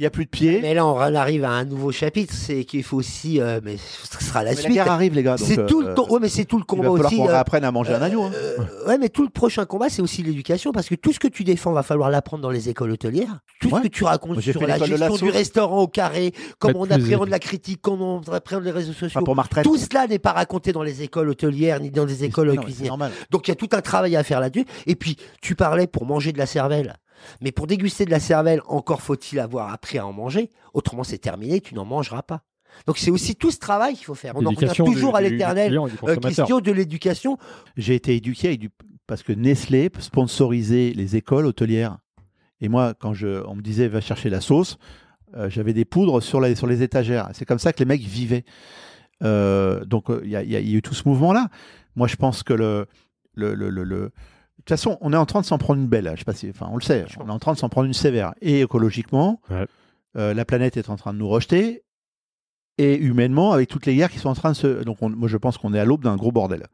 Il 0.00 0.04
n'y 0.04 0.06
a 0.06 0.10
plus 0.10 0.24
de 0.24 0.30
pieds. 0.30 0.60
Mais 0.62 0.72
là, 0.72 0.86
on 0.86 0.96
arrive 0.98 1.44
à 1.44 1.50
un 1.50 1.66
nouveau 1.66 1.92
chapitre, 1.92 2.32
c'est 2.34 2.64
qu'il 2.64 2.82
faut 2.82 2.96
aussi, 2.96 3.38
euh, 3.38 3.60
mais 3.62 3.76
ce 3.76 4.24
sera 4.24 4.42
la 4.42 4.52
Mais 4.52 4.56
la 4.56 4.62
suite. 4.62 4.72
guerre 4.72 4.90
arrive, 4.90 5.14
les 5.14 5.22
gars. 5.22 5.36
C'est 5.36 5.66
tout 5.66 5.82
euh, 5.82 5.88
le 5.88 5.94
temps. 5.94 6.06
Ouais, 6.08 6.18
mais 6.22 6.30
c'est 6.30 6.46
tout 6.46 6.56
le 6.56 6.62
Il 6.66 6.74
va 6.78 6.84
combat 6.84 6.90
falloir 6.90 7.06
aussi. 7.12 7.16
qu'on 7.18 7.28
euh, 7.28 7.34
apprenne 7.38 7.64
à 7.64 7.70
manger 7.70 7.92
un 7.92 8.00
agneau. 8.00 8.22
hein. 8.22 8.30
Euh, 8.34 8.56
ouais, 8.88 8.96
mais 8.96 9.10
tout 9.10 9.22
le 9.22 9.28
prochain 9.28 9.66
combat, 9.66 9.90
c'est 9.90 10.00
aussi 10.00 10.22
l'éducation, 10.22 10.72
parce 10.72 10.88
que 10.88 10.94
tout 10.94 11.12
ce 11.12 11.18
que 11.18 11.28
tu 11.28 11.44
défends, 11.44 11.72
va 11.72 11.82
falloir 11.82 12.08
l'apprendre 12.08 12.42
dans 12.42 12.48
les 12.48 12.70
écoles 12.70 12.92
hôtelières. 12.92 13.40
Tout 13.60 13.68
Ouais. 13.68 13.80
ce 13.80 13.82
que 13.82 13.88
tu 13.88 14.04
racontes 14.04 14.40
sur 14.40 14.66
la 14.66 14.78
gestion 14.78 15.16
du 15.16 15.28
restaurant 15.28 15.82
au 15.82 15.86
carré, 15.86 16.32
comment 16.58 16.80
on 16.80 16.90
appréhende 16.90 17.28
la 17.28 17.38
critique, 17.38 17.80
comment 17.82 18.22
on 18.26 18.32
appréhende 18.32 18.64
les 18.64 18.70
réseaux 18.70 18.92
Enfin, 18.92 19.00
sociaux. 19.08 19.20
pour 19.22 19.36
ma. 19.36 19.44
Tout 19.62 19.76
cela 19.76 20.06
n'est 20.06 20.18
pas 20.18 20.32
raconté 20.32 20.72
dans 20.72 20.82
les 20.82 21.02
écoles 21.02 21.28
hôtelières 21.28 21.78
ni 21.78 21.90
dans 21.90 22.06
les 22.06 22.24
écoles 22.24 22.58
cuisinières. 22.58 22.96
Donc 23.30 23.48
il 23.48 23.50
y 23.50 23.52
a 23.52 23.54
tout 23.54 23.68
un 23.72 23.82
travail 23.82 24.16
à 24.16 24.24
faire 24.24 24.40
là-dessus. 24.40 24.64
Et 24.86 24.94
puis, 24.96 25.18
tu 25.42 25.54
parlais 25.56 25.86
pour 25.86 26.06
manger 26.06 26.32
de 26.32 26.38
la 26.38 26.46
cervelle. 26.46 26.94
Mais 27.40 27.52
pour 27.52 27.66
déguster 27.66 28.04
de 28.04 28.10
la 28.10 28.20
cervelle, 28.20 28.60
encore 28.66 29.02
faut-il 29.02 29.38
avoir 29.40 29.72
appris 29.72 29.98
à 29.98 30.06
en 30.06 30.12
manger. 30.12 30.50
Autrement, 30.74 31.04
c'est 31.04 31.18
terminé, 31.18 31.60
tu 31.60 31.74
n'en 31.74 31.84
mangeras 31.84 32.22
pas. 32.22 32.42
Donc 32.86 32.98
c'est 32.98 33.10
aussi 33.10 33.34
tout 33.34 33.50
ce 33.50 33.58
travail 33.58 33.94
qu'il 33.94 34.04
faut 34.04 34.14
faire. 34.14 34.34
On 34.36 34.46
en 34.46 34.50
revient 34.50 34.72
toujours 34.84 35.10
du- 35.12 35.18
à 35.18 35.20
l'éternelle 35.22 35.76
euh, 36.06 36.16
question 36.16 36.60
de 36.60 36.70
l'éducation. 36.72 37.36
J'ai 37.76 37.94
été 37.96 38.14
éduqué 38.14 38.48
avec 38.48 38.60
du... 38.60 38.70
parce 39.08 39.22
que 39.24 39.32
Nestlé 39.32 39.90
sponsorisait 39.98 40.92
les 40.94 41.16
écoles 41.16 41.46
hôtelières. 41.46 41.98
Et 42.60 42.68
moi, 42.68 42.94
quand 42.94 43.12
je... 43.12 43.42
on 43.46 43.56
me 43.56 43.62
disait 43.62 43.88
va 43.88 44.00
chercher 44.00 44.30
la 44.30 44.40
sauce, 44.40 44.78
euh, 45.36 45.50
j'avais 45.50 45.72
des 45.72 45.84
poudres 45.84 46.22
sur, 46.22 46.40
la... 46.40 46.54
sur 46.54 46.66
les 46.68 46.82
étagères. 46.82 47.28
C'est 47.32 47.44
comme 47.44 47.58
ça 47.58 47.72
que 47.72 47.80
les 47.80 47.86
mecs 47.86 48.02
vivaient. 48.02 48.44
Euh, 49.22 49.84
donc 49.84 50.08
euh, 50.10 50.20
il 50.24 50.30
y, 50.30 50.36
a- 50.36 50.42
y 50.42 50.52
y 50.70 50.74
eu 50.74 50.82
tout 50.82 50.94
ce 50.94 51.08
mouvement-là. 51.08 51.48
Moi, 51.96 52.06
je 52.06 52.16
pense 52.16 52.42
que 52.42 52.52
le, 52.54 52.86
le, 53.34 53.54
le, 53.54 53.68
le- 53.68 53.84
le- 53.84 54.12
de 54.60 54.64
toute 54.64 54.68
façon, 54.68 54.98
on 55.00 55.12
est 55.12 55.16
en 55.16 55.26
train 55.26 55.40
de 55.40 55.46
s'en 55.46 55.58
prendre 55.58 55.80
une 55.80 55.86
belle. 55.88 56.10
Je 56.14 56.18
sais 56.20 56.24
pas 56.24 56.34
si, 56.34 56.48
enfin, 56.50 56.68
on 56.70 56.76
le 56.76 56.82
sait. 56.82 57.06
On 57.18 57.28
est 57.28 57.32
en 57.32 57.38
train 57.38 57.52
de 57.54 57.58
s'en 57.58 57.68
prendre 57.68 57.86
une 57.86 57.94
sévère. 57.94 58.34
Et 58.42 58.60
écologiquement, 58.60 59.40
Ouais. 59.50 59.66
euh, 60.16 60.34
la 60.34 60.44
planète 60.44 60.76
est 60.76 60.90
en 60.90 60.96
train 60.96 61.12
de 61.14 61.18
nous 61.18 61.28
rejeter. 61.28 61.82
Et 62.78 62.96
humainement, 62.96 63.52
avec 63.52 63.68
toutes 63.68 63.86
les 63.86 63.94
guerres 63.96 64.10
qui 64.10 64.18
sont 64.18 64.28
en 64.28 64.34
train 64.34 64.50
de 64.52 64.56
se. 64.56 64.84
Donc, 64.84 64.98
on- 65.02 65.10
moi, 65.10 65.28
je 65.28 65.36
pense 65.36 65.58
qu'on 65.58 65.74
est 65.74 65.78
à 65.78 65.84
l'aube 65.84 66.02
d'un 66.04 66.16
gros 66.16 66.30
bordel. 66.32 66.66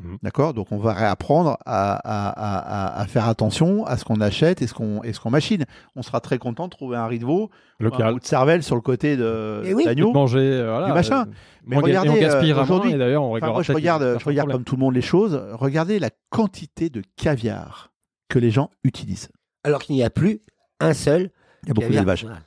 Mhm. 0.00 0.18
D'accord? 0.22 0.54
Donc, 0.54 0.70
on 0.70 0.78
va 0.78 0.92
réapprendre 0.92 1.58
à, 1.66 1.94
à- 1.94 2.28
à- 2.28 2.58
à- 2.98 3.00
à 3.00 3.06
faire 3.06 3.28
attention 3.28 3.84
à 3.84 3.96
ce 3.96 4.04
qu'on 4.04 4.20
achète 4.20 4.62
et 4.62 4.66
ce 4.66 4.72
qu'on 4.74 5.30
machine. 5.30 5.64
On 5.96 6.02
sera 6.02 6.20
très 6.20 6.38
content 6.38 6.66
de 6.66 6.70
trouver 6.70 6.96
un 6.96 7.06
riz 7.06 7.18
de 7.18 7.24
veau, 7.24 7.50
un 7.80 8.12
bout 8.12 8.20
de 8.20 8.24
cervelle 8.24 8.62
sur 8.62 8.76
le 8.76 8.80
côté 8.80 9.16
de 9.16 9.62
Eh 9.64 9.74
oui. 9.74 9.84
d'agneau. 9.84 10.12
Manger, 10.12 10.38
euh, 10.38 10.70
voilà. 10.70 10.86
Du 10.86 10.92
machin. 10.92 11.22
euh, 11.22 11.32
Mais 11.66 11.76
regardez, 11.78 12.22
euh, 12.24 12.62
aujourd'hui- 12.62 12.94
d'ailleurs, 12.94 13.22
on 13.24 13.26
Enfin, 13.26 13.34
réglera 13.34 13.52
moi, 13.52 13.62
je 13.62 13.72
regarde, 13.72 14.16
je 14.20 14.24
regarde 14.24 14.50
comme 14.52 14.64
tout 14.64 14.76
le 14.76 14.80
monde 14.80 14.94
les 14.94 15.00
choses. 15.02 15.40
Regardez 15.52 15.98
la 15.98 16.10
quantité 16.30 16.90
de 16.90 17.02
caviar 17.16 17.90
que 18.28 18.38
les 18.38 18.50
gens 18.50 18.70
utilisent. 18.84 19.30
Alors 19.64 19.80
qu'il 19.82 19.96
n'y 19.96 20.04
a 20.04 20.10
plus 20.10 20.40
un 20.80 20.94
seul. 20.94 21.30
Il 21.64 21.68
y 21.68 21.70
a 21.70 21.74
beaucoup 21.74 21.86
caviar. 21.88 22.02
d'élevage. 22.04 22.22
Voilà. 22.24 22.38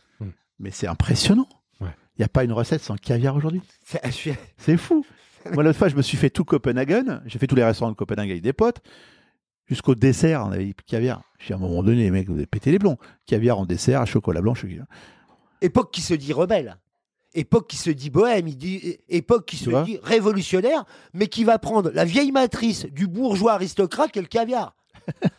Mais 0.60 0.72
c'est 0.72 0.88
impressionnant. 0.88 1.48
Ouais. 1.82 1.90
Il 2.18 2.22
n'y 2.22 2.26
a 2.26 2.30
pas 2.30 2.44
une 2.46 2.54
recette 2.54 2.82
sans 2.82 2.96
caviar 2.96 3.36
aujourd'hui. 3.36 3.62
C'est 4.58 4.78
fou. 4.78 5.06
Moi, 5.54 5.64
l'autre 5.64 5.78
fois, 5.78 5.90
je 5.90 5.96
me 5.96 6.02
suis 6.02 6.18
fait 6.18 6.30
tout 6.30 6.46
Copenhagen. 6.46 7.22
J'ai 7.26 7.40
fait 7.40 7.48
tous 7.48 7.56
les 7.56 7.64
restaurants 7.64 7.92
de 7.92 7.96
Copenhague 7.96 8.30
avec 8.30 8.42
des 8.42 8.54
potes. 8.54 8.82
Jusqu'au 9.68 9.96
dessert, 9.96 10.46
on 10.46 10.52
avait 10.52 10.66
du 10.66 10.74
caviar. 10.74 11.22
Je 11.40 11.46
suis 11.46 11.54
à 11.54 11.58
un 11.58 11.60
moment 11.60 11.82
donné, 11.82 12.04
les 12.04 12.12
mecs, 12.12 12.28
vous 12.28 12.36
avez 12.36 12.46
pété 12.46 12.72
les 12.72 12.80
plombs. 12.80 12.98
Caviar 13.26 13.58
en 13.58 13.66
dessert, 13.66 14.06
chocolat 14.06 14.42
blanc. 14.42 14.54
Je 14.54 14.68
suis... 14.68 14.80
Époque 15.62 15.92
qui 15.92 16.02
se 16.02 16.14
dit 16.14 16.34
rebelle. 16.34 16.78
Époque 17.34 17.70
qui 17.70 17.78
se 17.78 17.90
dit 17.90 18.10
bohème, 18.10 18.50
il 18.50 18.58
dit, 18.58 18.98
époque 19.08 19.46
qui 19.46 19.56
se 19.56 19.70
dit 19.86 19.98
révolutionnaire, 20.04 20.84
mais 21.14 21.28
qui 21.28 21.46
va 21.46 21.60
prendre 21.60 21.90
la 21.94 22.04
vieille 22.04 22.34
matrice 22.34 22.86
du 22.88 23.08
bourgeois 23.08 23.54
aristocrate 23.54 24.12
qu'est 24.12 24.22
le 24.22 24.28
caviar. 24.28 24.76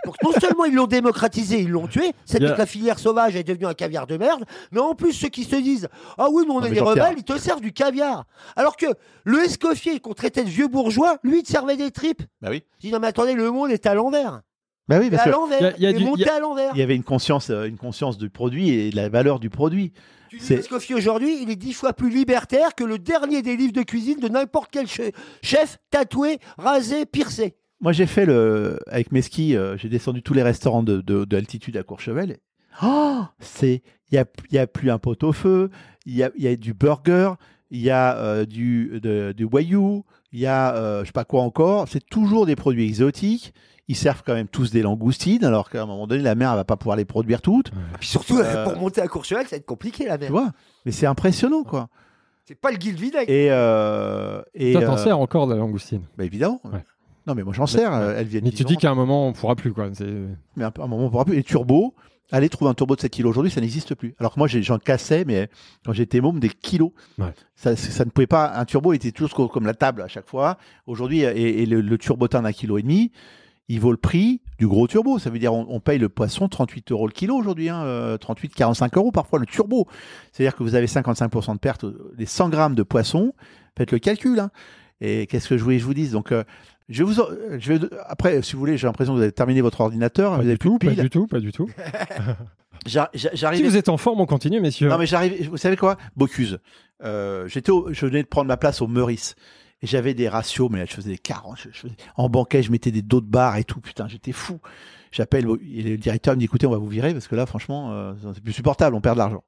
Donc 0.05 0.16
non 0.22 0.33
seulement 0.40 0.64
ils 0.64 0.75
l'ont 0.75 0.87
démocratisé, 0.87 1.61
ils 1.61 1.68
l'ont 1.70 1.87
tué, 1.87 2.12
que 2.31 2.38
la 2.38 2.66
filière 2.66 2.98
sauvage 2.98 3.37
est 3.37 3.44
devenue 3.44 3.66
un 3.66 3.75
caviar 3.75 4.07
de 4.07 4.16
merde, 4.16 4.44
mais 4.72 4.81
en 4.81 4.94
plus 4.94 5.12
ceux 5.12 5.29
qui 5.29 5.44
se 5.44 5.57
disent 5.57 5.88
Ah 6.18 6.29
oui, 6.31 6.44
mais 6.46 6.53
on 6.53 6.55
Non, 6.55 6.61
est 6.61 6.70
mais 6.70 6.70
des 6.70 6.77
Jean-Pierre. 6.81 7.05
rebelles, 7.07 7.18
ils 7.18 7.25
te 7.25 7.38
servent 7.38 7.61
du 7.61 7.72
caviar. 7.72 8.25
Alors 8.57 8.77
que 8.77 8.87
le 9.25 9.42
escoffier 9.44 10.01
qu'on 10.01 10.14
traitait 10.14 10.44
de 10.44 10.48
vieux 10.51 10.68
bourgeois, 10.68 11.18
lui, 11.22 11.38
il 11.38 11.42
te 11.42 11.48
servait 11.51 11.77
des 11.77 11.90
tripes. 11.90 12.22
Bah 12.40 12.48
oui. 12.51 12.62
Je 12.81 12.88
dis 12.88 12.92
Non 12.92 12.98
mais 13.01 13.07
attendez, 13.09 13.35
le 13.35 13.51
monde 13.51 13.70
est 13.70 13.87
à 13.87 13.94
l'envers. 13.94 14.42
Bah 14.88 14.98
oui, 15.01 15.11
parce 15.11 15.22
à 15.22 15.27
que 15.27 15.31
l'envers. 15.31 15.61
y 15.62 15.64
a- 15.64 15.79
y 15.79 15.87
a 15.87 15.90
et 15.90 15.92
du- 15.94 16.05
monté 16.05 16.22
y 16.22 16.29
a- 16.29 16.35
à 16.35 16.40
l'envers. 16.40 16.72
il 16.75 16.79
y 16.81 16.83
avait 16.83 16.96
une 16.96 17.05
conscience, 17.05 17.51
euh, 17.51 17.64
une 17.66 17.79
conscience 17.79 18.18
du 18.18 18.29
produit 18.31 18.70
et 18.70 18.90
de 18.90 18.96
la 18.96 19.09
valeur 19.09 19.38
du 19.38 19.48
produit. 19.48 19.92
Tu 20.29 20.38
dis 20.38 20.44
c'est- 20.44 20.57
Moscovici 20.57 20.94
aujourd'hui, 20.94 21.38
il 21.40 21.51
est 21.51 21.57
dix 21.57 21.72
fois 21.72 21.92
plus 21.92 22.11
libertaire 22.11 22.75
que 22.75 22.83
le 22.85 22.98
dernier 22.98 23.42
des 23.42 23.55
livres 23.57 23.72
de 23.72 23.83
cuisine 23.83 24.18
de 24.18 24.29
n'importe 24.29 24.70
quel 24.72 24.87
che- 24.87 25.12
chef 25.42 25.79
tatoué, 25.90 26.38
rasé, 26.59 27.07
piercé. 27.07 27.55
Moi, 27.83 27.92
j'ai 27.92 28.07
fait 28.07 28.25
le 28.25 28.79
avec 28.87 29.12
mes 29.12 29.21
skis, 29.23 29.55
euh, 29.57 29.77
j'ai 29.77 29.88
descendu 29.88 30.23
tous 30.23 30.33
les 30.35 30.42
restaurants 30.42 30.83
de, 30.83 31.01
de, 31.01 31.25
de 31.25 31.37
altitude 31.37 31.77
à 31.77 31.83
Courchevel. 31.83 32.38
Oh, 32.83 33.21
c'est 33.40 33.83
il 34.11 34.14
y 34.14 34.18
a, 34.18 34.25
il 34.51 34.55
y 34.55 34.59
a 34.59 34.66
plus 34.66 34.90
un 34.90 34.99
pot 34.99 35.23
au 35.25 35.33
feu, 35.33 35.68
il 36.07 36.14
y 36.16 36.23
a, 36.23 36.31
il 36.37 36.42
y 36.45 36.49
a 36.49 36.57
du 36.57 36.73
burger, 36.75 37.33
il 37.71 37.81
y 37.81 37.90
a 37.90 38.16
euh, 38.16 38.47
du 38.47 39.01
de- 39.03 39.33
du 39.37 39.45
wagyu, 39.45 40.03
il 40.33 40.40
y 40.40 40.47
a 40.47 40.75
euh, 40.77 41.01
je 41.03 41.07
sais 41.07 41.12
pas 41.12 41.25
quoi 41.25 41.42
encore. 41.42 41.87
C'est 41.88 42.05
toujours 42.09 42.47
des 42.47 42.57
produits 42.57 42.87
exotiques. 42.87 43.53
Ils 43.88 43.97
servent 43.97 44.23
quand 44.25 44.35
même 44.35 44.47
tous 44.49 44.71
des 44.71 44.81
langoustines, 44.81 45.45
alors 45.45 45.68
qu'à 45.68 45.83
un 45.83 45.87
moment 45.87 46.07
donné, 46.07 46.23
la 46.23 46.35
mer 46.37 46.51
elle 46.53 46.57
va 46.57 46.64
pas 46.64 46.77
pouvoir 46.77 46.97
les 46.97 47.05
produire 47.05 47.42
toutes. 47.42 47.68
Et 47.68 47.99
puis 47.99 48.09
surtout, 48.09 48.38
Euh, 48.38 48.64
pour 48.64 48.77
monter 48.77 49.01
à 49.03 49.09
Courchevel, 49.09 49.45
ça 49.45 49.51
va 49.51 49.57
être 49.57 49.66
compliqué 49.66 50.07
la 50.07 50.16
Tu 50.16 50.23
mer. 50.25 50.31
vois 50.31 50.53
Mais 50.87 50.92
c'est 50.92 51.07
impressionnant, 51.07 51.64
quoi. 51.64 51.88
C'est 52.47 52.55
pas 52.55 52.71
le 52.71 52.77
Guilvinec. 52.79 53.29
Et, 53.29 53.49
euh, 53.51 54.40
et 54.55 54.73
Toi, 54.73 54.83
t'en 54.85 54.95
euh, 54.95 54.97
sers 54.99 55.18
encore 55.18 55.47
de 55.49 55.53
la 55.55 55.59
langoustine. 55.59 56.03
bah, 56.16 56.25
évidemment. 56.25 56.61
Ouais. 56.64 56.83
Non, 57.26 57.35
mais 57.35 57.42
moi 57.42 57.52
j'en 57.52 57.66
sers. 57.66 57.92
euh, 57.92 58.14
Elles 58.18 58.26
viennent. 58.26 58.44
Mais 58.44 58.50
tu 58.50 58.64
dis 58.64 58.76
qu'à 58.76 58.90
un 58.90 58.94
moment, 58.94 59.28
on 59.28 59.32
pourra 59.32 59.54
plus, 59.56 59.72
quoi. 59.72 59.88
Mais 60.56 60.64
à 60.64 60.72
un 60.78 60.87
moment 60.87 61.06
on 61.06 61.11
pourra 61.11 61.24
plus. 61.24 61.37
Et 61.38 61.42
turbo, 61.42 61.94
allez 62.32 62.48
trouver 62.48 62.70
un 62.70 62.74
turbo 62.74 62.96
de 62.96 63.00
7 63.00 63.12
kilos 63.12 63.30
aujourd'hui, 63.30 63.50
ça 63.52 63.61
n'existe 63.61 63.94
plus. 63.94 64.14
Alors 64.18 64.35
que 64.35 64.40
moi 64.40 64.48
j'ai- 64.48 64.62
j'en 64.62 64.78
cassais, 64.78 65.24
mais 65.24 65.48
quand 65.85 65.92
j'étais 65.92 66.20
môme, 66.20 66.40
des 66.40 66.48
kilos. 66.48 66.90
Ouais. 67.18 67.32
Ça, 67.54 67.76
ça 67.76 68.04
ne 68.04 68.11
pouvait 68.11 68.26
pas. 68.26 68.52
Un 68.58 68.64
turbo 68.64 68.92
était 68.92 69.12
toujours 69.12 69.35
co- 69.35 69.48
comme 69.48 69.66
la 69.66 69.74
table 69.74 70.02
à 70.02 70.08
chaque 70.08 70.28
fois. 70.28 70.58
Aujourd'hui, 70.87 71.20
et, 71.22 71.62
et 71.62 71.66
le, 71.66 71.80
le 71.80 71.98
turbotin 71.98 72.42
d'un 72.42 72.52
kilo 72.52 72.78
et 72.78 72.82
demi, 72.82 73.12
il 73.68 73.78
vaut 73.78 73.92
le 73.92 73.96
prix 73.96 74.40
du 74.58 74.66
gros 74.66 74.88
turbo. 74.88 75.18
Ça 75.20 75.30
veut 75.30 75.38
dire 75.38 75.54
on, 75.54 75.64
on 75.68 75.78
paye 75.78 75.98
le 75.98 76.08
poisson 76.08 76.48
38 76.48 76.90
euros 76.90 77.06
le 77.06 77.12
kilo 77.12 77.37
aujourd'hui, 77.37 77.68
hein, 77.68 77.82
euh, 77.85 78.18
38, 78.18 78.52
45 78.54 78.96
euros 78.96 79.12
parfois 79.12 79.38
le 79.38 79.46
turbo. 79.46 79.87
C'est-à-dire 80.32 80.56
que 80.56 80.64
vous 80.64 80.74
avez 80.74 80.87
55% 80.88 81.54
de 81.54 81.58
perte. 81.58 81.85
Les 82.18 82.26
100 82.26 82.48
grammes 82.48 82.74
de 82.74 82.82
poisson, 82.82 83.32
faites 83.78 83.92
le 83.92 83.98
calcul. 84.00 84.40
hein. 84.40 84.50
Et 85.04 85.26
qu'est-ce 85.26 85.48
que 85.48 85.56
je 85.58 85.64
voulais 85.64 85.76
que 85.76 85.80
je 85.82 85.87
vous 85.87 85.94
dise? 85.94 86.12
Donc, 86.12 86.30
euh, 86.30 86.44
je 86.88 87.03
vous, 87.05 87.14
je 87.59 87.73
vais, 87.73 87.81
après, 88.07 88.42
si 88.42 88.53
vous 88.55 88.59
voulez, 88.59 88.77
j'ai 88.77 88.87
l'impression 88.87 89.12
que 89.12 89.18
vous 89.18 89.23
avez 89.23 89.33
terminé 89.33 89.61
votre 89.61 89.81
ordinateur, 89.81 90.33
Pas 90.33 90.37
vous 90.38 90.42
avez 90.42 90.53
du 90.53 90.59
plus 90.59 90.71
de 90.71 90.79
tout, 90.79 90.79
pas 90.87 90.95
du 91.03 91.09
tout, 91.11 91.27
pas 91.27 91.40
du 91.40 91.53
tout. 91.53 91.68
Si 93.59 93.62
vous 93.62 93.77
êtes 93.77 93.88
en 93.88 93.97
forme, 93.97 94.21
on 94.21 94.27
continue, 94.27 94.61
messieurs. 94.61 94.88
Non 94.88 94.99
mais 94.99 95.07
j'arrivais. 95.07 95.45
Vous 95.45 95.57
savez 95.57 95.77
quoi? 95.77 95.97
Bocuse. 96.16 96.59
Euh, 97.05 97.47
j'étais, 97.47 97.71
au- 97.71 97.92
je 97.92 98.07
venais 98.07 98.23
de 98.23 98.29
prendre 98.29 98.49
ma 98.49 98.57
place 98.57 98.81
au 98.83 98.88
Meurice 98.88 99.37
et 99.83 99.87
j'avais 99.87 100.14
des 100.14 100.29
ratios, 100.29 100.68
mais 100.71 100.79
là, 100.81 100.85
je 100.87 100.92
faisais 100.95 101.11
des 101.11 101.18
40. 101.18 101.59
je- 101.59 101.68
je 101.73 101.79
faisais- 101.79 101.95
en 102.16 102.29
banquet, 102.29 102.62
je 102.62 102.73
mettais 102.73 102.90
des 102.90 103.03
dos 103.03 103.21
de 103.21 103.27
bar 103.27 103.57
et 103.57 103.62
tout. 103.64 103.81
Putain, 103.81 104.09
j'étais 104.09 104.33
fou. 104.33 104.59
J'appelle 105.12 105.45
le 105.45 105.97
directeur 105.97 106.35
me 106.35 106.38
dit 106.40 106.47
écoutez, 106.47 106.66
on 106.66 106.71
va 106.71 106.79
vous 106.79 106.88
virer 106.88 107.12
parce 107.12 107.29
que 107.29 107.37
là, 107.37 107.47
franchement, 107.47 107.92
euh, 107.92 108.14
c'est 108.35 108.42
plus 108.42 108.53
supportable. 108.53 108.97
On 108.97 109.01
perd 109.01 109.14
de 109.16 109.18
l'argent. 109.21 109.45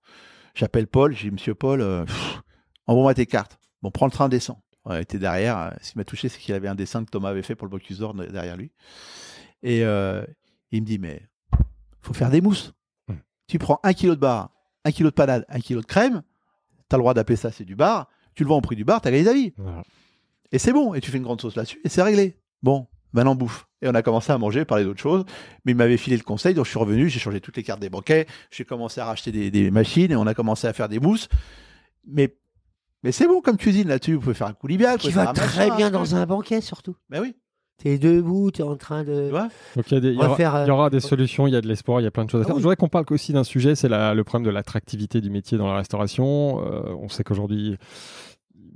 J'appelle 0.55 0.87
Paul. 0.87 1.13
J'ai 1.17 1.29
dit 1.29 1.33
monsieur 1.33 1.55
Paul, 1.57 1.81
euh, 1.81 2.05
envoie-moi 2.87 3.15
tes 3.15 3.27
cartes. 3.27 3.59
Bon, 3.83 3.91
prends 3.91 4.07
le 4.07 4.13
train, 4.13 4.29
descend. 4.29 4.59
Ouais, 4.87 4.99
il 4.99 5.03
était 5.03 5.19
derrière. 5.19 5.59
euh, 5.59 5.71
Ce 5.81 5.93
qui 5.93 5.99
m'a 5.99 6.05
touché, 6.05 6.29
c'est 6.29 6.39
qu'il 6.39 6.55
avait 6.55 6.69
un 6.69 6.75
dessin 6.75 7.05
que 7.05 7.11
Thomas 7.11 7.31
avait 7.31 7.43
fait 7.43 7.55
pour 7.55 7.67
le 7.67 7.71
Bocuse 7.71 7.99
d'or 7.99 8.15
derrière 8.15 8.57
lui. 8.57 8.71
Et 9.63 9.85
euh, 9.85 10.25
il 10.73 10.83
me 10.83 10.87
dit 10.87 10.99
mais 10.99 11.23
faut 12.03 12.13
faire 12.15 12.31
des 12.31 12.41
mousses. 12.41 12.73
Hmm. 13.09 13.15
Tu 13.49 13.59
prends 13.59 13.81
un 13.83 13.93
kilo 13.95 14.15
de 14.15 14.21
bar, 14.21 14.51
un 14.85 14.91
kilo 14.91 15.11
de 15.11 15.15
panade, 15.15 15.47
un 15.49 15.61
kilo 15.61 15.81
de 15.81 15.87
crème. 15.87 16.23
T'as 16.89 16.99
le 16.99 17.03
droit 17.03 17.15
d'appeler 17.15 17.37
ça 17.37 17.51
c'est 17.51 17.65
du 17.65 17.75
bar. 17.77 18.09
Tu 18.35 18.43
le 18.43 18.49
vends 18.49 18.59
au 18.59 18.61
prix 18.61 18.77
du 18.77 18.85
bar, 18.85 19.01
t'as 19.01 19.11
gagné 19.11 19.25
ta 19.25 19.33
vie. 19.33 19.53
Voilà. 19.57 19.83
Et 20.53 20.59
c'est 20.59 20.73
bon. 20.73 20.93
Et 20.95 21.01
tu 21.01 21.11
fais 21.11 21.17
une 21.19 21.25
grande 21.25 21.41
sauce 21.41 21.57
là-dessus 21.57 21.81
et 21.85 21.89
c'est 21.89 22.03
réglé. 22.03 22.37
Bon, 22.63 22.87
maintenant 23.13 23.35
bouffe. 23.35 23.67
Et 23.81 23.89
on 23.89 23.95
a 23.95 24.03
commencé 24.03 24.33
à 24.33 24.39
manger, 24.39 24.65
parler 24.65 24.85
d'autres 24.85 25.01
choses. 25.01 25.25
Mais 25.65 25.73
il 25.73 25.77
m'avait 25.77 25.97
filé 25.97 26.17
le 26.17 26.23
conseil, 26.23 26.53
donc 26.55 26.65
je 26.67 26.71
suis 26.71 26.79
revenu, 26.79 27.09
j'ai 27.09 27.21
changé 27.21 27.41
toutes 27.41 27.57
les 27.57 27.63
cartes 27.63 27.81
des 27.81 27.91
banquets, 27.91 28.27
j'ai 28.51 28.65
commencé 28.65 29.01
à 29.01 29.05
racheter 29.07 29.31
des, 29.33 29.51
des 29.51 29.71
machines 29.71 30.11
et 30.11 30.17
on 30.17 30.27
a 30.27 30.35
commencé 30.35 30.67
à 30.67 30.73
faire 30.73 30.89
des 30.89 31.01
mousses. 31.01 31.29
Mais, 32.07 32.35
mais 33.05 33.13
c'est 33.13 33.29
bon 33.29 33.41
comme 33.41 33.57
cuisine 33.57 33.87
là-dessus. 33.87 34.15
Vous 34.15 34.21
pouvez 34.21 34.35
faire 34.35 34.49
un 34.49 34.53
coulibiac. 34.55 34.99
Qui 34.99 35.11
va 35.11 35.27
très 35.33 35.71
bien 35.77 35.91
dans 35.93 36.17
un 36.17 36.27
banquet 36.27 36.61
surtout. 36.61 36.97
Mais 37.11 37.21
oui, 37.21 37.37
T'es 37.77 37.99
debout, 37.99 38.53
t'es 38.53 38.63
en 38.63 38.77
train 38.77 39.03
de. 39.03 39.31
Donc 39.31 39.91
il 39.91 39.95
y, 39.95 39.97
a 39.97 40.01
des- 40.01 40.09
il 40.13 40.15
y 40.15 40.21
euh, 40.23 40.65
y 40.67 40.71
aura 40.71 40.91
des 40.91 41.01
solutions, 41.01 41.49
il 41.49 41.53
y 41.55 41.57
a 41.57 41.61
de 41.61 41.67
l'espoir, 41.67 42.01
il 42.01 42.05
y 42.05 42.07
a 42.07 42.11
plein 42.13 42.25
de 42.25 42.31
choses 42.31 42.43
à 42.43 42.45
Ah 42.45 42.47
faire. 42.47 42.55
oui. 42.55 42.61
Je 42.61 42.63
voudrais 42.63 42.77
qu'on 42.77 42.89
parle 42.89 43.05
aussi 43.11 43.33
d'un 43.33 43.43
sujet, 43.43 43.75
c'est 43.75 43.89
le 43.89 44.23
problème 44.23 44.47
de 44.47 44.53
l'attractivité 44.55 45.21
du 45.21 45.29
métier 45.29 45.59
dans 45.59 45.67
la 45.67 45.75
restauration. 45.77 46.65
Euh, 46.65 46.95
on 47.01 47.09
sait 47.09 47.25
qu'aujourd'hui, 47.25 47.77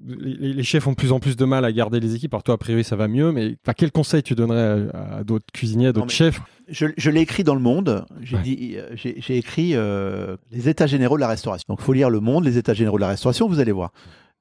les, 0.08 0.52
les 0.54 0.62
chefs 0.62 0.86
ont 0.86 0.92
de 0.92 0.96
plus 0.96 1.12
en 1.12 1.20
plus 1.20 1.36
de 1.36 1.44
mal 1.44 1.64
à 1.64 1.72
garder 1.72 2.00
les 2.00 2.14
équipes. 2.14 2.34
Alors 2.34 2.42
toi, 2.42 2.54
a 2.54 2.58
priori, 2.58 2.84
ça 2.84 2.96
va 2.96 3.08
mieux, 3.08 3.32
mais 3.32 3.56
quel 3.76 3.92
conseil 3.92 4.22
tu 4.22 4.34
donnerais 4.34 4.88
à, 4.94 5.16
à 5.18 5.24
d'autres 5.24 5.46
cuisiniers, 5.52 5.88
à 5.88 5.92
d'autres 5.92 6.10
chefs? 6.10 6.40
Je, 6.68 6.86
je 6.96 7.10
l'ai 7.10 7.20
écrit 7.20 7.44
dans 7.44 7.54
le 7.54 7.60
Monde. 7.60 8.04
J'ai 8.20 8.36
Ouais. 8.36 8.42
dit, 8.42 8.74
euh, 8.76 8.88
j'ai 8.94 9.14
j'ai 9.20 9.36
écrit 9.38 9.72
euh, 9.74 10.36
les 10.50 10.68
États 10.68 10.86
généraux 10.86 11.16
de 11.16 11.20
la 11.20 11.28
restauration. 11.28 11.64
Donc, 11.68 11.80
faut 11.80 11.92
lire 11.92 12.10
le 12.10 12.20
Monde, 12.20 12.44
les 12.44 12.58
États 12.58 12.74
généraux 12.74 12.96
de 12.98 13.02
la 13.02 13.08
restauration. 13.08 13.48
Vous 13.48 13.60
allez 13.60 13.72
voir. 13.72 13.92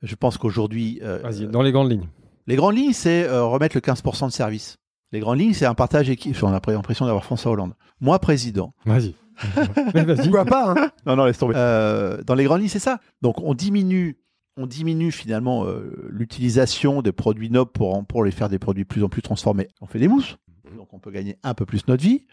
Je 0.03 0.15
pense 0.15 0.37
qu'aujourd'hui, 0.37 0.99
euh, 1.03 1.19
Vas-y, 1.23 1.47
dans 1.47 1.61
les 1.61 1.71
grandes 1.71 1.89
lignes. 1.91 2.07
les 2.47 2.55
grandes 2.55 2.75
lignes, 2.75 2.93
c'est 2.93 3.23
euh, 3.27 3.43
remettre 3.45 3.75
le 3.77 3.81
15% 3.81 4.27
de 4.27 4.31
service. 4.31 4.77
Les 5.13 5.19
grandes 5.21 5.39
lignes, 5.39 5.53
c'est 5.53 5.65
un 5.65 5.73
partage 5.73 6.09
équipe. 6.09 6.35
On 6.43 6.49
a 6.49 6.59
l'impression 6.67 7.05
d'avoir 7.05 7.23
François 7.23 7.51
Hollande. 7.51 7.73
Moi, 8.01 8.19
président. 8.19 8.73
Vas-y. 8.85 9.15
Mais 9.95 10.03
vas-y. 10.03 10.23
Pourquoi 10.23 10.45
pas 10.45 10.71
hein? 10.71 10.91
Non, 11.05 11.15
non, 11.15 11.25
laisse 11.25 11.37
tomber. 11.37 11.53
Euh, 11.55 12.21
dans 12.25 12.35
les 12.35 12.43
grandes 12.43 12.59
lignes, 12.59 12.69
c'est 12.69 12.79
ça. 12.79 12.99
Donc, 13.21 13.35
on 13.41 13.53
diminue, 13.53 14.17
on 14.57 14.67
diminue 14.67 15.11
finalement 15.11 15.65
euh, 15.65 16.07
l'utilisation 16.09 17.01
de 17.01 17.11
produits 17.11 17.49
nobles 17.49 17.71
pour, 17.71 18.23
les 18.23 18.31
faire 18.31 18.49
des 18.49 18.59
produits 18.59 18.83
de 18.83 18.87
plus 18.87 19.03
en 19.03 19.09
plus 19.09 19.21
transformés. 19.21 19.67
On 19.81 19.87
fait 19.87 19.99
des 19.99 20.07
mousses. 20.07 20.37
Donc, 20.75 20.93
on 20.93 20.99
peut 20.99 21.11
gagner 21.11 21.37
un 21.43 21.53
peu 21.53 21.65
plus 21.65 21.87
notre 21.87 22.03
vie. 22.03 22.25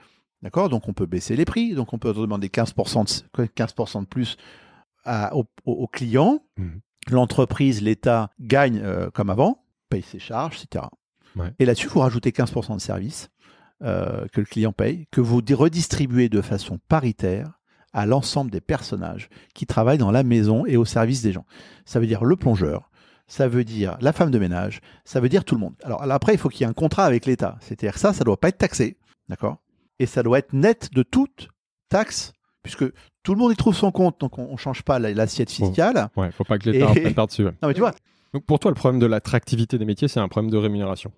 D'accord? 0.42 0.68
Donc, 0.68 0.88
on 0.88 0.92
peut 0.92 1.06
baisser 1.06 1.36
les 1.36 1.44
prix. 1.44 1.74
Donc, 1.74 1.92
on 1.92 1.98
peut 1.98 2.12
demander 2.12 2.48
15%, 2.48 3.22
de, 3.38 3.46
15 3.46 3.74
de 4.00 4.06
plus 4.06 4.36
à- 5.04 5.34
aux, 5.36 5.86
clients. 5.86 6.40
Mhm. 6.56 6.80
L'entreprise, 7.10 7.82
l'État 7.82 8.30
gagne 8.40 8.80
euh, 8.82 9.10
comme 9.10 9.30
avant, 9.30 9.62
paye 9.90 10.02
ses 10.02 10.18
charges, 10.18 10.62
etc. 10.62 10.86
Ouais. 11.36 11.52
Et 11.58 11.66
là-dessus, 11.66 11.88
vous 11.88 12.00
rajoutez 12.00 12.30
15% 12.30 12.76
de 12.76 12.80
service 12.80 13.28
euh, 13.82 14.26
que 14.32 14.40
le 14.40 14.46
client 14.46 14.72
paye, 14.72 15.06
que 15.10 15.20
vous 15.20 15.42
di- 15.42 15.52
redistribuez 15.54 16.28
de 16.28 16.40
façon 16.40 16.78
paritaire 16.88 17.60
à 17.94 18.04
l'ensemble 18.06 18.50
des 18.50 18.60
personnages 18.60 19.30
qui 19.54 19.64
travaillent 19.66 19.96
dans 19.98 20.10
la 20.10 20.22
maison 20.22 20.66
et 20.66 20.76
au 20.76 20.84
service 20.84 21.22
des 21.22 21.32
gens. 21.32 21.46
Ça 21.86 22.00
veut 22.00 22.06
dire 22.06 22.24
le 22.24 22.36
plongeur, 22.36 22.90
ça 23.26 23.48
veut 23.48 23.64
dire 23.64 23.96
la 24.02 24.12
femme 24.12 24.30
de 24.30 24.38
ménage, 24.38 24.80
ça 25.04 25.20
veut 25.20 25.28
dire 25.30 25.44
tout 25.44 25.54
le 25.54 25.60
monde. 25.60 25.74
Alors 25.84 26.02
après, 26.02 26.34
il 26.34 26.38
faut 26.38 26.48
qu'il 26.50 26.60
y 26.62 26.64
ait 26.64 26.70
un 26.70 26.74
contrat 26.74 27.04
avec 27.06 27.24
l'État. 27.24 27.56
C'est-à-dire 27.60 27.94
que 27.94 28.00
ça, 28.00 28.12
ça 28.12 28.20
ne 28.20 28.24
doit 28.26 28.38
pas 28.38 28.48
être 28.48 28.58
taxé, 28.58 28.98
d'accord? 29.28 29.58
Et 29.98 30.06
ça 30.06 30.22
doit 30.22 30.38
être 30.38 30.52
net 30.52 30.90
de 30.92 31.02
toute 31.02 31.48
taxe, 31.88 32.32
puisque 32.62 32.84
tout 33.22 33.32
le 33.34 33.38
monde 33.40 33.52
y 33.52 33.56
trouve 33.56 33.74
son 33.76 33.92
compte, 33.92 34.20
donc 34.20 34.38
on 34.38 34.52
ne 34.52 34.56
change 34.56 34.82
pas 34.82 34.98
la- 34.98 35.14
l'assiette 35.14 35.50
fiscale. 35.50 36.08
Ouais, 36.16 36.30
faut 36.32 36.44
pas 36.44 36.58
que 36.58 36.68
l'État 36.68 36.90
Et- 36.94 37.00
prenne 37.00 37.14
par-dessus. 37.14 37.44
ouais. 37.44 37.52
Non, 37.62 37.68
mais 37.68 37.74
tu 37.74 37.80
vois, 37.80 37.92
Donc 38.34 38.44
pour 38.44 38.58
toi, 38.58 38.70
le 38.70 38.74
problème 38.74 39.00
de 39.00 39.06
l'attractivité 39.06 39.78
des 39.78 39.84
métiers, 39.84 40.08
c'est 40.08 40.20
un 40.20 40.28
problème 40.28 40.50
de 40.50 40.56
rémunération. 40.58 41.12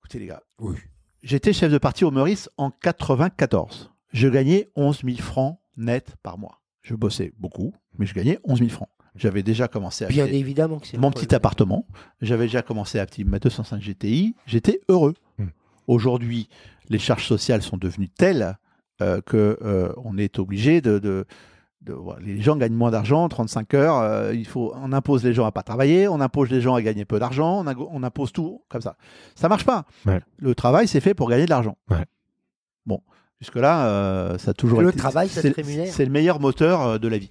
écoutez 0.00 0.18
les 0.18 0.26
gars, 0.26 0.42
Oui. 0.58 0.76
j'étais 1.22 1.52
chef 1.52 1.70
de 1.70 1.78
parti 1.78 2.04
au 2.04 2.10
Meurice 2.10 2.48
en 2.56 2.70
94. 2.70 3.90
Je 4.12 4.28
gagnais 4.28 4.70
11 4.76 5.02
000 5.04 5.18
francs 5.18 5.58
net 5.76 6.14
par 6.22 6.38
mois. 6.38 6.60
Je 6.82 6.94
bossais 6.94 7.32
beaucoup, 7.38 7.72
mais 7.98 8.06
je 8.06 8.14
gagnais 8.14 8.38
11 8.44 8.58
000 8.58 8.70
francs. 8.70 8.88
J'avais 9.14 9.42
déjà 9.42 9.68
commencé 9.68 10.04
à 10.04 10.08
Bien 10.08 10.24
acheter 10.24 10.38
évidemment 10.38 10.78
que 10.78 10.86
c'est 10.86 10.96
mon 10.98 11.10
petit 11.10 11.34
appartement. 11.34 11.86
J'avais 12.22 12.44
déjà 12.46 12.62
commencé 12.62 12.98
à 12.98 13.02
acheter 13.02 13.24
ma 13.24 13.38
205 13.38 13.80
GTI. 13.80 14.34
J'étais 14.46 14.80
heureux. 14.88 15.14
Hmm. 15.38 15.48
Aujourd'hui, 15.86 16.48
les 16.88 16.98
charges 16.98 17.26
sociales 17.26 17.62
sont 17.62 17.76
devenues 17.76 18.08
telles 18.08 18.56
euh, 19.02 19.20
que 19.20 19.58
euh, 19.62 19.92
on 20.02 20.16
est 20.16 20.38
obligé 20.38 20.80
de, 20.80 20.98
de- 20.98 21.26
de- 21.82 21.92
voilà, 21.92 22.20
les 22.24 22.40
gens 22.40 22.56
gagnent 22.56 22.74
moins 22.74 22.90
d'argent, 22.90 23.28
35 23.28 23.74
heures. 23.74 23.98
euh, 23.98 24.34
il 24.34 24.46
faut, 24.46 24.72
on 24.76 24.92
impose 24.92 25.24
les 25.24 25.34
gens 25.34 25.44
à 25.44 25.52
pas 25.52 25.62
travailler, 25.62 26.08
on 26.08 26.20
impose 26.20 26.48
les 26.50 26.60
gens 26.60 26.74
à 26.74 26.82
gagner 26.82 27.04
peu 27.04 27.18
d'argent, 27.18 27.64
on, 27.66 28.02
impose 28.02 28.32
tout 28.32 28.62
comme 28.68 28.80
ça. 28.82 28.96
Ça 29.34 29.48
marche 29.48 29.64
pas. 29.64 29.84
Ouais. 30.06 30.20
Le 30.38 30.54
travail, 30.54 30.88
c'est 30.88 31.00
fait 31.00 31.14
pour 31.14 31.28
gagner 31.28 31.44
de 31.44 31.50
l'argent. 31.50 31.76
Ouais. 31.90 32.04
Bon, 32.86 33.02
jusque 33.42 33.56
là, 33.56 34.38
ça 34.38 34.52
a 34.52 34.54
toujours 34.54 34.80
Le 34.80 34.88
été. 34.90 34.98
travail, 34.98 35.28
ça 35.28 35.42
c'est- 35.42 35.50
se 35.50 35.54
rémunère. 35.54 35.92
C'est 35.92 36.04
le 36.04 36.12
meilleur 36.12 36.38
moteur 36.38 36.80
euh, 36.82 36.98
de 36.98 37.08
la 37.08 37.18
vie. 37.18 37.28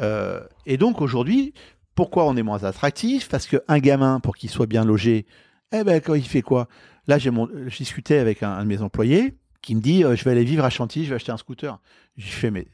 Euh, 0.00 0.40
et 0.66 0.76
donc 0.76 1.00
aujourd'hui, 1.00 1.54
pourquoi 1.94 2.26
on 2.26 2.36
est 2.36 2.42
moins 2.42 2.64
attractif? 2.64 3.28
Parce 3.28 3.46
qu'un 3.46 3.78
gamin, 3.78 4.18
pour 4.18 4.36
qu'il 4.36 4.50
soit 4.50 4.66
bien 4.66 4.84
logé, 4.84 5.26
eh 5.72 5.84
ben, 5.84 6.00
quand 6.00 6.14
il 6.14 6.24
fait 6.26 6.42
quoi? 6.42 6.66
Là, 7.06 7.18
j'ai 7.18 7.30
discutais 7.78 8.18
avec 8.18 8.42
un, 8.42 8.50
un 8.50 8.62
de 8.64 8.68
mes 8.68 8.82
employés 8.82 9.38
qui 9.62 9.76
me 9.76 9.80
dit 9.80 10.02
euh, 10.04 10.16
Je 10.16 10.24
vais 10.24 10.32
aller 10.32 10.42
vivre 10.44 10.64
à 10.64 10.70
Chantilly, 10.70 11.04
je 11.04 11.10
vais 11.10 11.16
acheter 11.16 11.30
un 11.32 11.36
scooter. 11.36 11.78
Je 12.16 12.26
fais 12.26 12.50
Mais, 12.50 12.66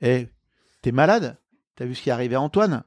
eh, 0.00 0.26
t'es 0.82 0.90
malade? 0.90 1.36
T'as 1.76 1.84
vu 1.84 1.94
ce 1.94 2.02
qui 2.02 2.08
est 2.08 2.12
arrivé 2.12 2.34
à 2.34 2.40
Antoine? 2.40 2.82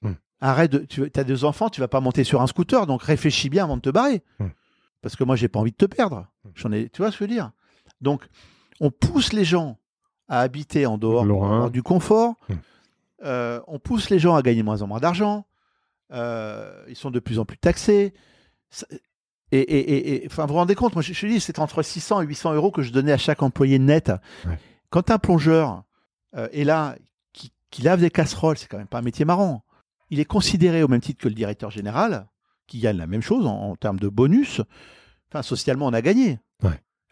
Hmm. 0.00 0.12
Arrête, 0.40 0.72
de, 0.72 0.78
tu 0.78 1.10
as 1.14 1.24
deux 1.24 1.44
enfants, 1.44 1.68
tu 1.68 1.82
vas 1.82 1.88
pas 1.88 2.00
monter 2.00 2.24
sur 2.24 2.40
un 2.40 2.46
scooter, 2.46 2.86
donc 2.86 3.02
réfléchis 3.02 3.50
bien 3.50 3.64
avant 3.64 3.76
de 3.76 3.82
te 3.82 3.90
barrer. 3.90 4.22
Hmm. 4.38 4.48
Parce 5.02 5.16
que 5.16 5.24
moi, 5.24 5.36
j'ai 5.36 5.48
pas 5.48 5.58
envie 5.60 5.72
de 5.72 5.76
te 5.76 5.84
perdre. 5.84 6.26
Hmm. 6.44 6.50
J'en 6.54 6.72
ai, 6.72 6.88
tu 6.88 7.02
vois 7.02 7.10
ce 7.10 7.18
que 7.18 7.24
je 7.26 7.30
veux 7.30 7.34
dire? 7.34 7.50
Donc, 8.00 8.22
on 8.80 8.90
pousse 8.90 9.32
les 9.32 9.44
gens 9.44 9.78
à 10.28 10.40
habiter 10.40 10.86
en 10.86 10.98
dehors 10.98 11.24
du 11.70 11.82
confort. 11.82 12.34
Hmm. 12.48 12.54
Euh, 13.24 13.60
on 13.68 13.78
pousse 13.78 14.10
les 14.10 14.18
gens 14.18 14.34
à 14.34 14.42
gagner 14.42 14.62
moins 14.62 14.82
en 14.82 14.86
moins 14.86 15.00
d'argent. 15.00 15.46
Euh, 16.12 16.84
ils 16.88 16.96
sont 16.96 17.10
de 17.10 17.20
plus 17.20 17.38
en 17.38 17.44
plus 17.44 17.56
taxés. 17.58 18.12
Et, 19.52 19.58
et- 19.58 19.78
et- 19.78 20.24
et- 20.24 20.26
enfin, 20.26 20.42
vous 20.46 20.48
vous 20.48 20.54
rendez 20.58 20.74
compte, 20.74 20.94
moi 20.94 21.02
je, 21.02 21.12
je 21.12 21.26
dis, 21.26 21.40
c'est 21.40 21.58
entre 21.58 21.82
600 21.82 22.22
et 22.22 22.26
800 22.26 22.54
euros 22.54 22.70
que 22.70 22.82
je 22.82 22.92
donnais 22.92 23.12
à 23.12 23.18
chaque 23.18 23.42
employé 23.42 23.78
net. 23.78 24.10
Ouais. 24.46 24.58
Quand 24.90 25.10
un 25.10 25.18
plongeur 25.18 25.84
euh, 26.36 26.48
est 26.52 26.64
là, 26.64 26.96
qui, 27.32 27.52
qui 27.70 27.82
lave 27.82 28.00
des 28.00 28.10
casseroles, 28.10 28.58
c'est 28.58 28.66
quand 28.66 28.78
même 28.78 28.88
pas 28.88 28.98
un 28.98 29.02
métier 29.02 29.24
marrant. 29.24 29.64
Il 30.10 30.18
est 30.20 30.24
considéré 30.24 30.82
au 30.82 30.88
même 30.88 31.00
titre 31.00 31.22
que 31.22 31.28
le 31.28 31.34
directeur 31.34 31.70
général, 31.70 32.26
qui 32.66 32.80
gagne 32.80 32.96
la 32.96 33.06
même 33.06 33.22
chose 33.22 33.46
en, 33.46 33.70
en 33.70 33.76
termes 33.76 33.98
de 34.00 34.08
bonus. 34.08 34.60
Enfin, 35.30 35.42
socialement, 35.42 35.86
on 35.86 35.92
a 35.92 36.02
gagné. 36.02 36.38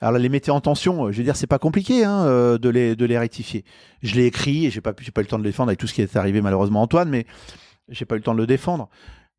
Alors, 0.03 0.13
là, 0.13 0.19
les 0.19 0.29
métiers 0.29 0.53
en 0.53 0.61
tension, 0.61 1.07
euh, 1.07 1.13
je 1.13 1.19
veux 1.19 1.23
dire, 1.25 1.37
c'est 1.37 1.47
pas 1.47 1.61
compliqué 1.61 2.05
hein, 2.05 2.25
euh, 2.27 2.59
de, 2.59 2.69
les, 2.69 2.97
de 2.97 3.05
les 3.07 3.17
rectifier. 3.17 3.65
Je 4.03 4.17
l'ai 4.17 4.27
écrit 4.27 4.67
et 4.67 4.71
j'ai 4.71 4.81
pas, 4.81 4.93
j'ai 5.01 5.13
pas 5.13 5.21
eu 5.21 5.25
le 5.25 5.29
temps 5.29 5.39
de 5.39 5.45
le 5.45 5.49
défendre 5.49 5.69
avec 5.69 5.79
tout 5.79 5.87
ce 5.87 5.95
qui 5.95 6.03
est 6.03 6.17
arrivé 6.17 6.43
malheureusement 6.43 6.81
à 6.81 6.83
Antoine, 6.83 7.09
mais 7.09 7.25
j'ai 7.89 8.05
pas 8.05 8.17
eu 8.17 8.19
le 8.19 8.25
temps 8.25 8.35
de 8.35 8.39
le 8.39 8.47
défendre. 8.47 8.89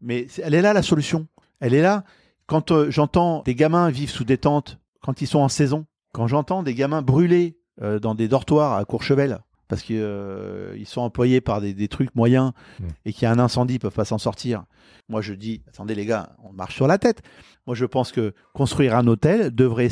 Mais 0.01 0.27
elle 0.41 0.53
est 0.53 0.61
là 0.61 0.71
la 0.73 0.81
solution. 0.81 1.27
Elle 1.59 1.73
est 1.73 1.81
là. 1.81 2.05
Quand 2.47 2.71
euh, 2.71 2.89
j'entends 2.89 3.41
des 3.43 3.55
gamins 3.55 3.89
vivre 3.89 4.11
sous 4.11 4.23
des 4.23 4.37
tentes 4.37 4.79
quand 5.01 5.21
ils 5.21 5.27
sont 5.27 5.39
en 5.39 5.49
saison, 5.49 5.85
quand 6.13 6.27
j'entends 6.27 6.63
des 6.63 6.73
gamins 6.75 7.01
brûler 7.01 7.57
euh, 7.81 7.99
dans 7.99 8.15
des 8.15 8.29
dortoirs 8.29 8.73
à 8.73 8.85
Courchevel 8.85 9.39
parce 9.67 9.81
qu'ils 9.81 10.85
sont 10.85 11.01
employés 11.01 11.41
par 11.41 11.59
des, 11.59 11.73
des 11.73 11.87
trucs 11.87 12.13
moyens 12.15 12.51
Mm. 12.79 12.87
et 13.05 13.13
qu'il 13.13 13.23
y 13.23 13.25
a 13.25 13.31
un 13.31 13.39
incendie, 13.39 13.75
ils 13.75 13.79
peuvent 13.79 13.91
pas 13.93 14.05
s'en 14.05 14.17
sortir. 14.17 14.63
Moi, 15.09 15.21
je 15.21 15.33
dis, 15.33 15.61
attendez 15.67 15.95
les 15.95 16.05
gars, 16.05 16.35
on 16.43 16.53
marche 16.53 16.75
sur 16.75 16.87
la 16.87 16.97
tête. 16.97 17.21
Moi, 17.65 17.75
je 17.75 17.85
pense 17.85 18.11
que 18.11 18.33
construire 18.53 18.95
un 18.95 19.07
hôtel 19.07 19.53
devrait 19.53 19.89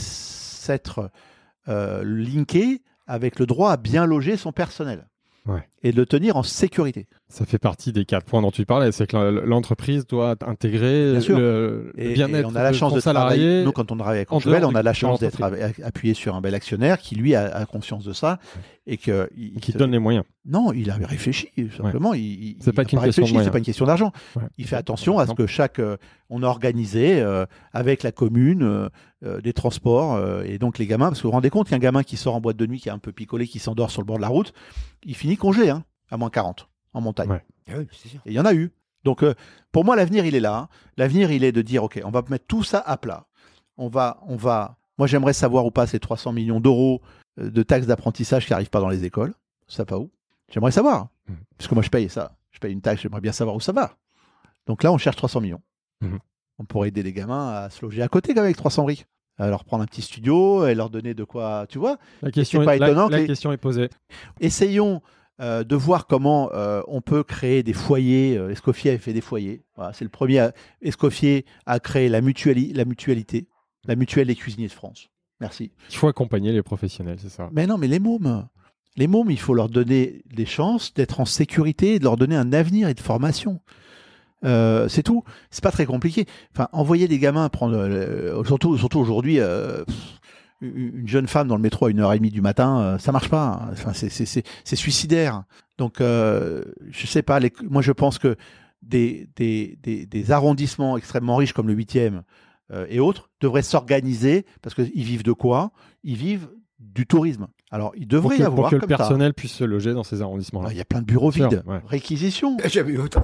s'être 0.61 1.09
euh, 1.67 2.03
linké 2.05 2.81
avec 3.07 3.39
le 3.39 3.45
droit 3.45 3.71
à 3.71 3.77
bien 3.77 4.05
loger 4.05 4.37
son 4.37 4.51
personnel 4.51 5.07
Ouais. 5.47 5.63
et 5.81 5.91
de 5.91 5.97
le 5.97 6.05
tenir 6.05 6.37
en 6.37 6.43
sécurité. 6.43 7.07
Ça 7.27 7.47
fait 7.47 7.57
partie 7.57 7.91
des 7.91 8.05
quatre 8.05 8.25
points 8.27 8.43
dont 8.43 8.51
tu 8.51 8.63
parlais, 8.63 8.91
c'est 8.91 9.07
que 9.07 9.17
l'entreprise 9.17 10.05
doit 10.05 10.35
intégrer 10.45 11.13
le, 11.15 11.91
bien-être 11.95 12.41
et 12.41 12.45
on 12.45 12.55
a 12.55 12.61
la 12.61 12.69
de 12.69 12.75
chance 12.75 12.91
son 12.91 12.97
de 12.97 13.01
salarié. 13.01 13.63
Nous, 13.63 13.71
quand 13.71 13.91
on 13.91 13.97
travaille 13.97 14.17
avec 14.19 14.29
dehors 14.29 14.69
on 14.71 14.75
a 14.75 14.83
la 14.83 14.93
chance 14.93 15.19
d'être 15.19 15.41
appuyé 15.83 16.13
sur 16.13 16.35
un 16.35 16.41
bel 16.41 16.53
actionnaire 16.53 16.99
qui, 16.99 17.15
lui, 17.15 17.33
a, 17.33 17.45
a 17.55 17.65
conscience 17.65 18.03
de 18.05 18.13
ça 18.13 18.37
et 18.85 18.97
que 18.97 19.27
qui 19.33 19.51
il- 19.55 19.73
te 19.73 19.77
donne 19.79 19.91
les 19.91 19.97
moyens. 19.97 20.25
Non, 20.43 20.73
il 20.73 20.89
a 20.89 20.95
réfléchi 20.95 21.49
simplement. 21.77 22.13
Il, 22.15 22.21
il- 22.21 22.57
C'est 22.61 22.71
pas 22.73 22.81
réfléchi, 23.05 23.33
c'est 23.43 23.51
pas 23.51 23.57
une 23.59 23.63
question 23.65 23.85
d'argent. 23.85 24.11
Ouais. 24.35 24.43
Il 24.57 24.65
fait 24.65 24.75
attention 24.75 25.19
à 25.19 25.25
ce 25.27 25.33
que 25.35 25.45
chaque, 25.45 25.77
euh, 25.79 25.97
on 26.31 26.41
a 26.41 26.47
organisé 26.47 27.21
euh, 27.21 27.45
avec 27.73 28.01
la 28.01 28.11
commune 28.11 28.63
euh, 28.63 28.89
euh, 29.23 29.39
des 29.41 29.53
transports 29.53 30.15
euh, 30.15 30.41
et 30.43 30.57
donc 30.57 30.79
les 30.79 30.87
gamins, 30.87 31.09
parce 31.09 31.19
que 31.19 31.23
vous 31.23 31.29
vous 31.29 31.33
rendez 31.35 31.51
compte 31.51 31.69
qu'un 31.69 31.77
gamin 31.77 32.01
qui 32.01 32.17
sort 32.17 32.33
en 32.35 32.41
boîte 32.41 32.57
de 32.57 32.65
nuit, 32.65 32.79
qui 32.79 32.89
est 32.89 32.91
un 32.91 32.97
peu 32.97 33.11
picolé, 33.11 33.47
qui 33.47 33.59
s'endort 33.59 33.91
sur 33.91 34.01
le 34.01 34.07
bord 34.07 34.17
de 34.17 34.21
la 34.23 34.29
route, 34.29 34.51
il 35.03 35.13
finit 35.15 35.37
congelé, 35.37 35.69
hein, 35.69 35.83
à 36.09 36.17
moins 36.17 36.31
40 36.31 36.67
en 36.93 37.01
montagne. 37.01 37.29
Ouais. 37.29 37.45
Ah. 37.69 37.73
Et 38.25 38.31
il 38.31 38.33
y 38.33 38.39
en 38.39 38.45
a 38.45 38.53
eu. 38.55 38.71
Donc, 39.03 39.23
euh, 39.23 39.35
pour 39.71 39.85
moi, 39.85 39.95
l'avenir, 39.95 40.25
il 40.25 40.33
est 40.35 40.39
là. 40.39 40.55
hein. 40.57 40.67
L'avenir, 40.97 41.31
il 41.31 41.43
est 41.43 41.51
de 41.51 41.61
dire, 41.61 41.83
OK, 41.83 42.01
on 42.03 42.09
va 42.11 42.23
mettre 42.29 42.45
tout 42.47 42.63
ça 42.63 42.79
à 42.79 42.97
plat. 42.97 43.27
On 43.77 43.87
va, 43.89 44.19
on 44.27 44.35
va. 44.35 44.77
Moi, 44.97 45.05
j'aimerais 45.07 45.33
savoir 45.33 45.65
où 45.65 45.71
passent 45.71 45.91
ces 45.91 45.99
300 45.99 46.33
millions 46.33 46.59
d'euros 46.59 47.01
de 47.37 47.63
taxes 47.63 47.87
d'apprentissage 47.87 48.45
qui 48.45 48.51
n'arrivent 48.51 48.69
pas 48.71 48.79
dans 48.81 48.89
les 48.89 49.05
écoles. 49.05 49.33
Ça 49.67 49.83
va 49.85 49.99
où? 49.99 50.09
J'aimerais 50.51 50.71
savoir. 50.71 51.07
Mhm. 51.27 51.37
Parce 51.57 51.67
que 51.67 51.73
moi, 51.75 51.83
je 51.83 51.89
paye 51.89 52.09
ça. 52.09 52.35
Je 52.51 52.59
paye 52.59 52.73
une 52.73 52.81
taxe, 52.81 53.01
j'aimerais 53.01 53.21
bien 53.21 53.31
savoir 53.31 53.55
où 53.55 53.59
ça 53.59 53.71
va. 53.71 53.95
Donc 54.67 54.83
là, 54.83 54.91
on 54.91 54.97
cherche 54.97 55.15
300 55.15 55.41
millions. 55.41 55.61
Mhm. 56.01 56.19
On 56.59 56.65
pourrait 56.65 56.89
aider 56.89 57.01
les 57.03 57.13
gamins 57.13 57.49
à 57.53 57.69
se 57.69 57.81
loger 57.83 58.01
à 58.03 58.07
côté 58.07 58.29
quand 58.33 58.41
même 58.41 58.45
avec 58.45 58.57
300 58.57 58.83
briques. 58.83 59.05
À 59.39 59.47
leur 59.49 59.63
prendre 59.63 59.81
un 59.83 59.87
petit 59.87 60.01
studio 60.03 60.67
et 60.67 60.75
leur 60.75 60.89
donner 60.91 61.13
de 61.15 61.23
quoi, 61.23 61.65
tu 61.67 61.79
vois 61.79 61.97
La 62.21 62.29
question, 62.31 62.63
pas 62.63 62.75
est, 62.75 62.79
la- 62.79 62.87
étonnant 62.89 63.07
la, 63.09 63.17
que 63.17 63.21
les- 63.21 63.27
question 63.27 63.51
est 63.51 63.57
posée. 63.57 63.89
essayons 64.39 65.01
euh, 65.39 65.63
de 65.63 65.75
voir 65.75 66.05
comment 66.05 66.51
euh, 66.53 66.81
on 66.87 67.01
peut 67.01 67.23
créer 67.23 67.63
des 67.63 67.73
foyers. 67.73 68.37
Euh, 68.37 68.49
Escoffier 68.51 68.91
a 68.91 68.97
fait 68.99 69.13
des 69.13 69.21
foyers. 69.21 69.63
Voilà, 69.75 69.93
c'est 69.93 70.03
le 70.05 70.09
premier. 70.11 70.39
à- 70.39 70.53
Escoffier 70.81 71.45
a 71.65 71.79
créé 71.79 72.09
la, 72.09 72.21
mutuali- 72.21 72.73
la 72.75 72.85
mutualité, 72.85 73.47
la 73.85 73.95
mutuelle 73.95 74.27
des 74.27 74.35
cuisiniers 74.35 74.67
de 74.67 74.73
France. 74.73 75.09
Merci. 75.39 75.71
Il 75.89 75.95
faut 75.95 76.07
accompagner 76.07 76.51
les 76.51 76.61
professionnels, 76.61 77.17
c'est 77.19 77.29
ça. 77.29 77.49
Mais 77.51 77.65
non, 77.65 77.79
mais 77.79 77.87
les 77.87 77.99
mômes, 77.99 78.47
les 78.97 79.07
mômes, 79.07 79.31
il 79.31 79.39
faut 79.39 79.53
leur 79.53 79.69
donner 79.69 80.21
des 80.33 80.45
chances 80.45 80.93
d'être 80.93 81.19
en 81.19 81.25
sécurité, 81.25 81.99
de 81.99 82.03
leur 82.03 82.17
donner 82.17 82.35
un 82.35 82.53
avenir 82.53 82.89
et 82.89 82.93
de 82.93 82.99
formation. 82.99 83.61
Euh, 84.43 84.87
c'est 84.87 85.03
tout. 85.03 85.23
C'est 85.49 85.63
pas 85.63 85.71
très 85.71 85.85
compliqué. 85.85 86.25
Envoyer 86.71 87.07
des 87.07 87.19
gamins 87.19 87.47
prendre, 87.49 87.77
euh, 87.77 88.43
surtout, 88.43 88.77
surtout 88.77 88.99
aujourd'hui, 88.99 89.39
euh, 89.39 89.83
une 90.61 91.07
jeune 91.07 91.27
femme 91.27 91.47
dans 91.47 91.55
le 91.55 91.61
métro 91.61 91.87
à 91.87 91.89
une 91.89 91.99
heure 91.99 92.13
et 92.13 92.17
demie 92.17 92.29
du 92.29 92.41
matin, 92.41 92.79
euh, 92.79 92.97
ça 92.97 93.11
marche 93.11 93.29
pas. 93.29 93.71
C'est, 93.93 94.75
suicidaire. 94.75 95.43
Donc, 95.77 96.01
euh, 96.01 96.63
je 96.91 97.07
sais 97.07 97.23
pas. 97.23 97.39
Moi, 97.63 97.81
je 97.81 97.91
pense 97.91 98.19
que 98.19 98.35
des, 98.81 99.27
des, 99.35 100.31
arrondissements 100.31 100.97
extrêmement 100.97 101.35
riches 101.35 101.53
comme 101.53 101.67
le 101.67 101.75
8e 101.75 102.21
euh, 102.71 102.85
et 102.89 102.99
autres 102.99 103.29
devraient 103.39 103.61
s'organiser 103.61 104.45
parce 104.61 104.75
qu'ils 104.75 105.03
vivent 105.03 105.23
de 105.23 105.33
quoi? 105.33 105.71
Ils 106.03 106.15
vivent 106.15 106.49
du 106.79 107.05
tourisme. 107.05 107.47
Alors, 107.73 107.93
il 107.95 108.01
Pour 108.07 108.09
devrait 108.21 108.37
que, 108.37 108.41
y 108.41 108.45
pour 108.45 108.53
avoir 108.53 108.69
que 108.69 108.75
le 108.75 108.81
ça. 108.81 108.87
personnel 108.87 109.33
puisse 109.33 109.53
se 109.53 109.63
loger 109.63 109.93
dans 109.93 110.03
ces 110.03 110.21
arrondissements-là. 110.21 110.67
Ah, 110.69 110.73
Il 110.73 110.77
y 110.77 110.81
a 110.81 110.85
plein 110.85 110.99
de 110.99 111.05
bureaux 111.05 111.29
vides. 111.29 111.63
ouais. 111.65 111.79
Réquisition. 111.87 112.57
J'ai 112.63 112.69
jamais 112.69 112.91
eu 112.91 112.97
autant. 112.99 113.23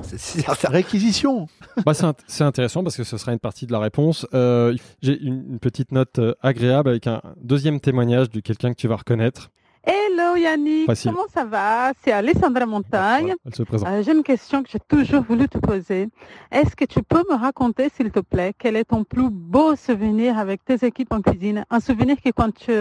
Réquisition. 0.69 1.47
Bah, 1.85 1.93
c'est 2.27 2.43
intéressant 2.43 2.83
parce 2.83 2.95
que 2.97 3.03
ce 3.03 3.17
sera 3.17 3.33
une 3.33 3.39
partie 3.39 3.65
de 3.67 3.71
la 3.71 3.79
réponse. 3.79 4.25
Euh, 4.33 4.75
J'ai 5.01 5.19
une, 5.21 5.43
une 5.51 5.59
petite 5.59 5.91
note 5.91 6.19
euh, 6.19 6.33
agréable 6.41 6.89
avec 6.89 7.07
un 7.07 7.21
deuxième 7.41 7.79
témoignage 7.79 8.29
de 8.29 8.39
quelqu'un 8.39 8.71
que 8.73 8.77
tu 8.79 8.87
vas 8.87 8.95
reconnaître. 8.97 9.51
Hello 9.83 10.35
Yannick, 10.35 10.85
Facile. 10.87 11.11
comment 11.13 11.27
ça 11.33 11.45
va? 11.45 11.93
C'est 12.03 12.11
Alessandra 12.11 12.65
Montagne. 12.65 13.35
Elle 13.45 13.55
se 13.55 13.63
présente. 13.63 13.87
Euh, 13.87 14.03
J'ai 14.03 14.11
une 14.11 14.23
question 14.23 14.61
que 14.61 14.69
j'ai 14.69 14.79
toujours 14.79 15.21
voulu 15.23 15.47
te 15.47 15.57
poser. 15.59 16.09
Est-ce 16.51 16.75
que 16.75 16.83
tu 16.83 17.01
peux 17.03 17.23
me 17.29 17.35
raconter, 17.35 17.89
s'il 17.95 18.11
te 18.11 18.19
plaît, 18.19 18.53
quel 18.57 18.75
est 18.75 18.83
ton 18.85 19.05
plus 19.05 19.29
beau 19.29 19.75
souvenir 19.77 20.37
avec 20.37 20.65
tes 20.65 20.85
équipes 20.85 21.13
en 21.13 21.21
cuisine? 21.21 21.63
Un 21.69 21.79
souvenir 21.79 22.17
que 22.21 22.29
quand 22.31 22.53
tu, 22.53 22.71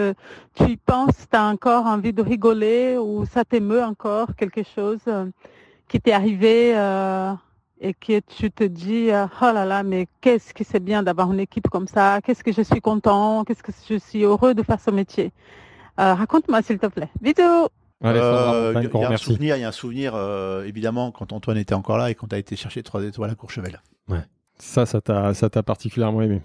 tu 0.55 0.63
y 0.71 0.77
penses, 0.77 1.27
tu 1.31 1.37
as 1.37 1.45
encore 1.45 1.85
envie 1.85 2.11
de 2.11 2.21
rigoler 2.21 2.97
ou 2.97 3.25
ça 3.25 3.45
t'émeut 3.45 3.83
encore, 3.83 4.35
quelque 4.35 4.63
chose 4.63 4.99
euh, 5.07 5.27
qui 5.87 6.01
t'est 6.01 6.11
arrivé 6.11 6.73
euh, 6.75 7.31
et 7.79 7.93
que 7.93 8.19
tu 8.19 8.51
te 8.51 8.65
dis, 8.65 9.09
oh 9.11 9.53
là 9.53 9.63
là, 9.63 9.83
mais 9.83 10.07
qu'est-ce 10.19 10.53
que 10.53 10.65
c'est 10.65 10.83
bien 10.83 11.03
d'avoir 11.03 11.31
une 11.31 11.39
équipe 11.39 11.69
comme 11.69 11.87
ça? 11.87 12.19
Qu'est-ce 12.21 12.43
que 12.43 12.51
je 12.51 12.63
suis 12.63 12.81
content? 12.81 13.45
Qu'est-ce 13.45 13.63
que 13.63 13.71
je 13.89 13.97
suis 13.97 14.23
heureux 14.23 14.53
de 14.53 14.63
faire 14.63 14.81
ce 14.81 14.91
métier? 14.91 15.31
Euh, 15.99 16.13
Raconte-moi, 16.13 16.61
s'il 16.61 16.77
te 16.79 16.87
plaît. 16.87 17.09
Bisous 17.21 17.41
Euh, 18.05 18.73
Il 18.75 18.83
y 19.01 19.03
a 19.05 19.09
un 19.09 19.17
souvenir, 19.17 19.57
il 19.57 19.61
y 19.61 19.63
a 19.63 19.67
un 19.69 19.71
souvenir 19.71 20.13
euh, 20.15 20.63
évidemment 20.65 21.11
quand 21.11 21.33
Antoine 21.33 21.57
était 21.57 21.73
encore 21.73 21.97
là 21.97 22.11
et 22.11 22.15
quand 22.15 22.27
tu 22.27 22.35
as 22.35 22.37
été 22.37 22.55
chercher 22.55 22.83
trois 22.83 23.03
étoiles 23.03 23.31
à 23.31 23.35
Courchevel. 23.35 23.81
Ça, 24.59 24.85
ça 24.85 25.01
t'a 25.01 25.33
ça 25.33 25.49
t'a 25.49 25.63
particulièrement 25.63 26.21
aimé. 26.21 26.41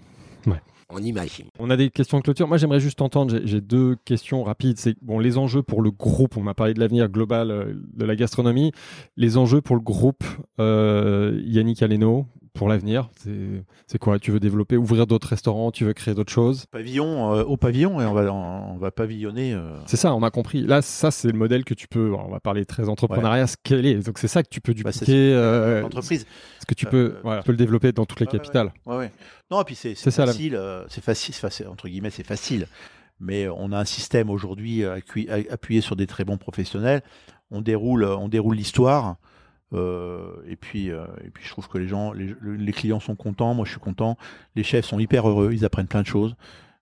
On 0.93 0.99
imagine. 1.03 1.45
On 1.59 1.69
a 1.69 1.77
des 1.77 1.89
questions 1.89 2.17
de 2.19 2.23
clôture. 2.23 2.47
Moi, 2.47 2.57
j'aimerais 2.57 2.79
juste 2.79 3.01
entendre, 3.01 3.39
j'ai- 3.43 3.61
deux 3.61 3.95
questions 4.05 4.43
rapides. 4.43 4.77
C'est 4.77 4.95
bon, 5.01 5.19
les 5.19 5.37
enjeux 5.37 5.63
pour 5.63 5.81
le 5.81 5.89
groupe. 5.91 6.37
On 6.37 6.41
m'a 6.41 6.53
parlé 6.53 6.73
de 6.73 6.79
l'avenir 6.79 7.07
global 7.09 7.49
euh, 7.51 7.73
de 7.95 8.05
la 8.05 8.15
gastronomie. 8.15 8.71
Les 9.17 9.37
enjeux 9.37 9.61
pour 9.61 9.75
le 9.75 9.81
groupe 9.81 10.23
euh, 10.59 11.39
Yannick 11.45 11.81
Aleno 11.81 12.25
pour 12.53 12.69
l'avenir, 12.69 13.09
c'est 13.87 13.97
quoi? 13.97 14.19
Tu 14.19 14.29
veux 14.29 14.39
développer, 14.39 14.77
ouvrir 14.77 15.07
d'autres 15.07 15.27
restaurants? 15.29 15.71
Tu 15.71 15.85
veux 15.85 15.93
créer 15.93 16.13
d'autres 16.13 16.31
choses? 16.31 16.67
Pavillon, 16.69 17.33
euh, 17.33 17.43
au 17.43 17.57
pavillon 17.57 17.99
et 17.99 18.05
on 18.05 18.13
va, 18.13 18.31
on, 18.31 18.77
va 18.77 18.91
pavillonner. 18.91 19.55
euh, 19.55 19.75
C'est 19.87 19.97
ça, 19.97 20.13
on 20.13 20.21
a 20.21 20.29
compris. 20.29 20.61
Là, 20.61 20.83
ça, 20.83 21.09
c'est 21.09 21.31
le 21.31 21.37
modèle 21.37 21.63
que 21.65 21.73
tu 21.73 21.87
peux. 21.87 22.13
On 22.13 22.29
va 22.29 22.39
parler 22.39 22.65
très 22.65 22.89
entrepreneuriat, 22.89 23.47
scaler. 23.47 23.95
Donc, 23.95 24.19
c'est 24.19 24.27
ça 24.27 24.43
que 24.43 24.49
tu 24.49 24.61
peux 24.61 24.73
bah, 24.73 24.91
dupliquer. 24.91 25.33
euh, 25.33 25.81
l'entreprise. 25.81 26.27
Ce 26.63 26.65
que 26.65 26.73
tu 26.73 26.87
Euh, 26.87 26.89
peux, 26.89 26.97
euh, 27.15 27.19
voilà, 27.23 27.41
tu 27.41 27.45
peux 27.47 27.51
le 27.51 27.57
développer 27.57 27.91
dans 27.91 28.05
toutes 28.05 28.19
les 28.19 28.27
capitales. 28.27 28.71
Ouais. 28.85 29.11
Non, 29.51 29.61
et 29.61 29.63
puis 29.65 29.75
c'est 29.75 29.93
la- 30.05 30.11
facile, 30.25 30.55
euh, 30.55 30.85
c'est 30.89 31.03
facile, 31.03 31.67
entre 31.67 31.87
guillemets, 31.87 32.09
c'est 32.09 32.25
facile. 32.25 32.67
Mais 33.19 33.47
on 33.47 33.71
a 33.71 33.77
un 33.79 33.85
système 33.85 34.29
aujourd'hui 34.29 34.83
appuyé 34.85 35.81
sur 35.81 35.95
des 35.95 36.07
très 36.07 36.25
bons 36.25 36.37
professionnels. 36.37 37.01
On 37.51 37.61
déroule, 37.61 38.03
on 38.05 38.27
déroule 38.29 38.55
l'histoire. 38.55 39.17
euh, 39.73 40.35
et 40.47 40.55
puis, 40.55 40.91
euh, 40.91 41.05
et 41.25 41.29
puis, 41.31 41.43
je 41.43 41.49
trouve 41.49 41.67
que 41.67 41.79
les 41.79 41.87
gens, 41.87 42.11
les, 42.13 42.35
les 42.43 42.71
clients 42.71 42.99
sont 42.99 43.15
contents. 43.15 43.55
Moi, 43.55 43.65
je 43.65 43.71
suis 43.71 43.79
content. 43.79 44.17
Les 44.55 44.63
chefs 44.63 44.85
sont 44.85 44.99
hyper 44.99 45.27
heureux. 45.27 45.51
Ils 45.51 45.65
apprennent 45.65 45.87
plein 45.87 46.01
de 46.03 46.07
choses. 46.07 46.35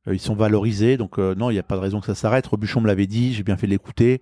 Euh, 0.08 0.14
ils 0.16 0.20
sont 0.20 0.36
valorisés. 0.36 0.98
Donc, 0.98 1.20
euh, 1.20 1.36
non, 1.36 1.50
il 1.50 1.54
n'y 1.54 1.60
a 1.60 1.64
pas 1.64 1.76
de 1.76 1.82
raison 1.82 2.00
que 2.00 2.06
ça 2.08 2.16
s'arrête. 2.16 2.46
Rebuchon 2.48 2.82
me 2.82 2.88
l'avait 2.88 3.08
dit. 3.08 3.34
J'ai 3.34 3.44
bien 3.44 3.58
fait 3.58 3.68
de 3.68 3.72
l'écouter. 3.72 4.22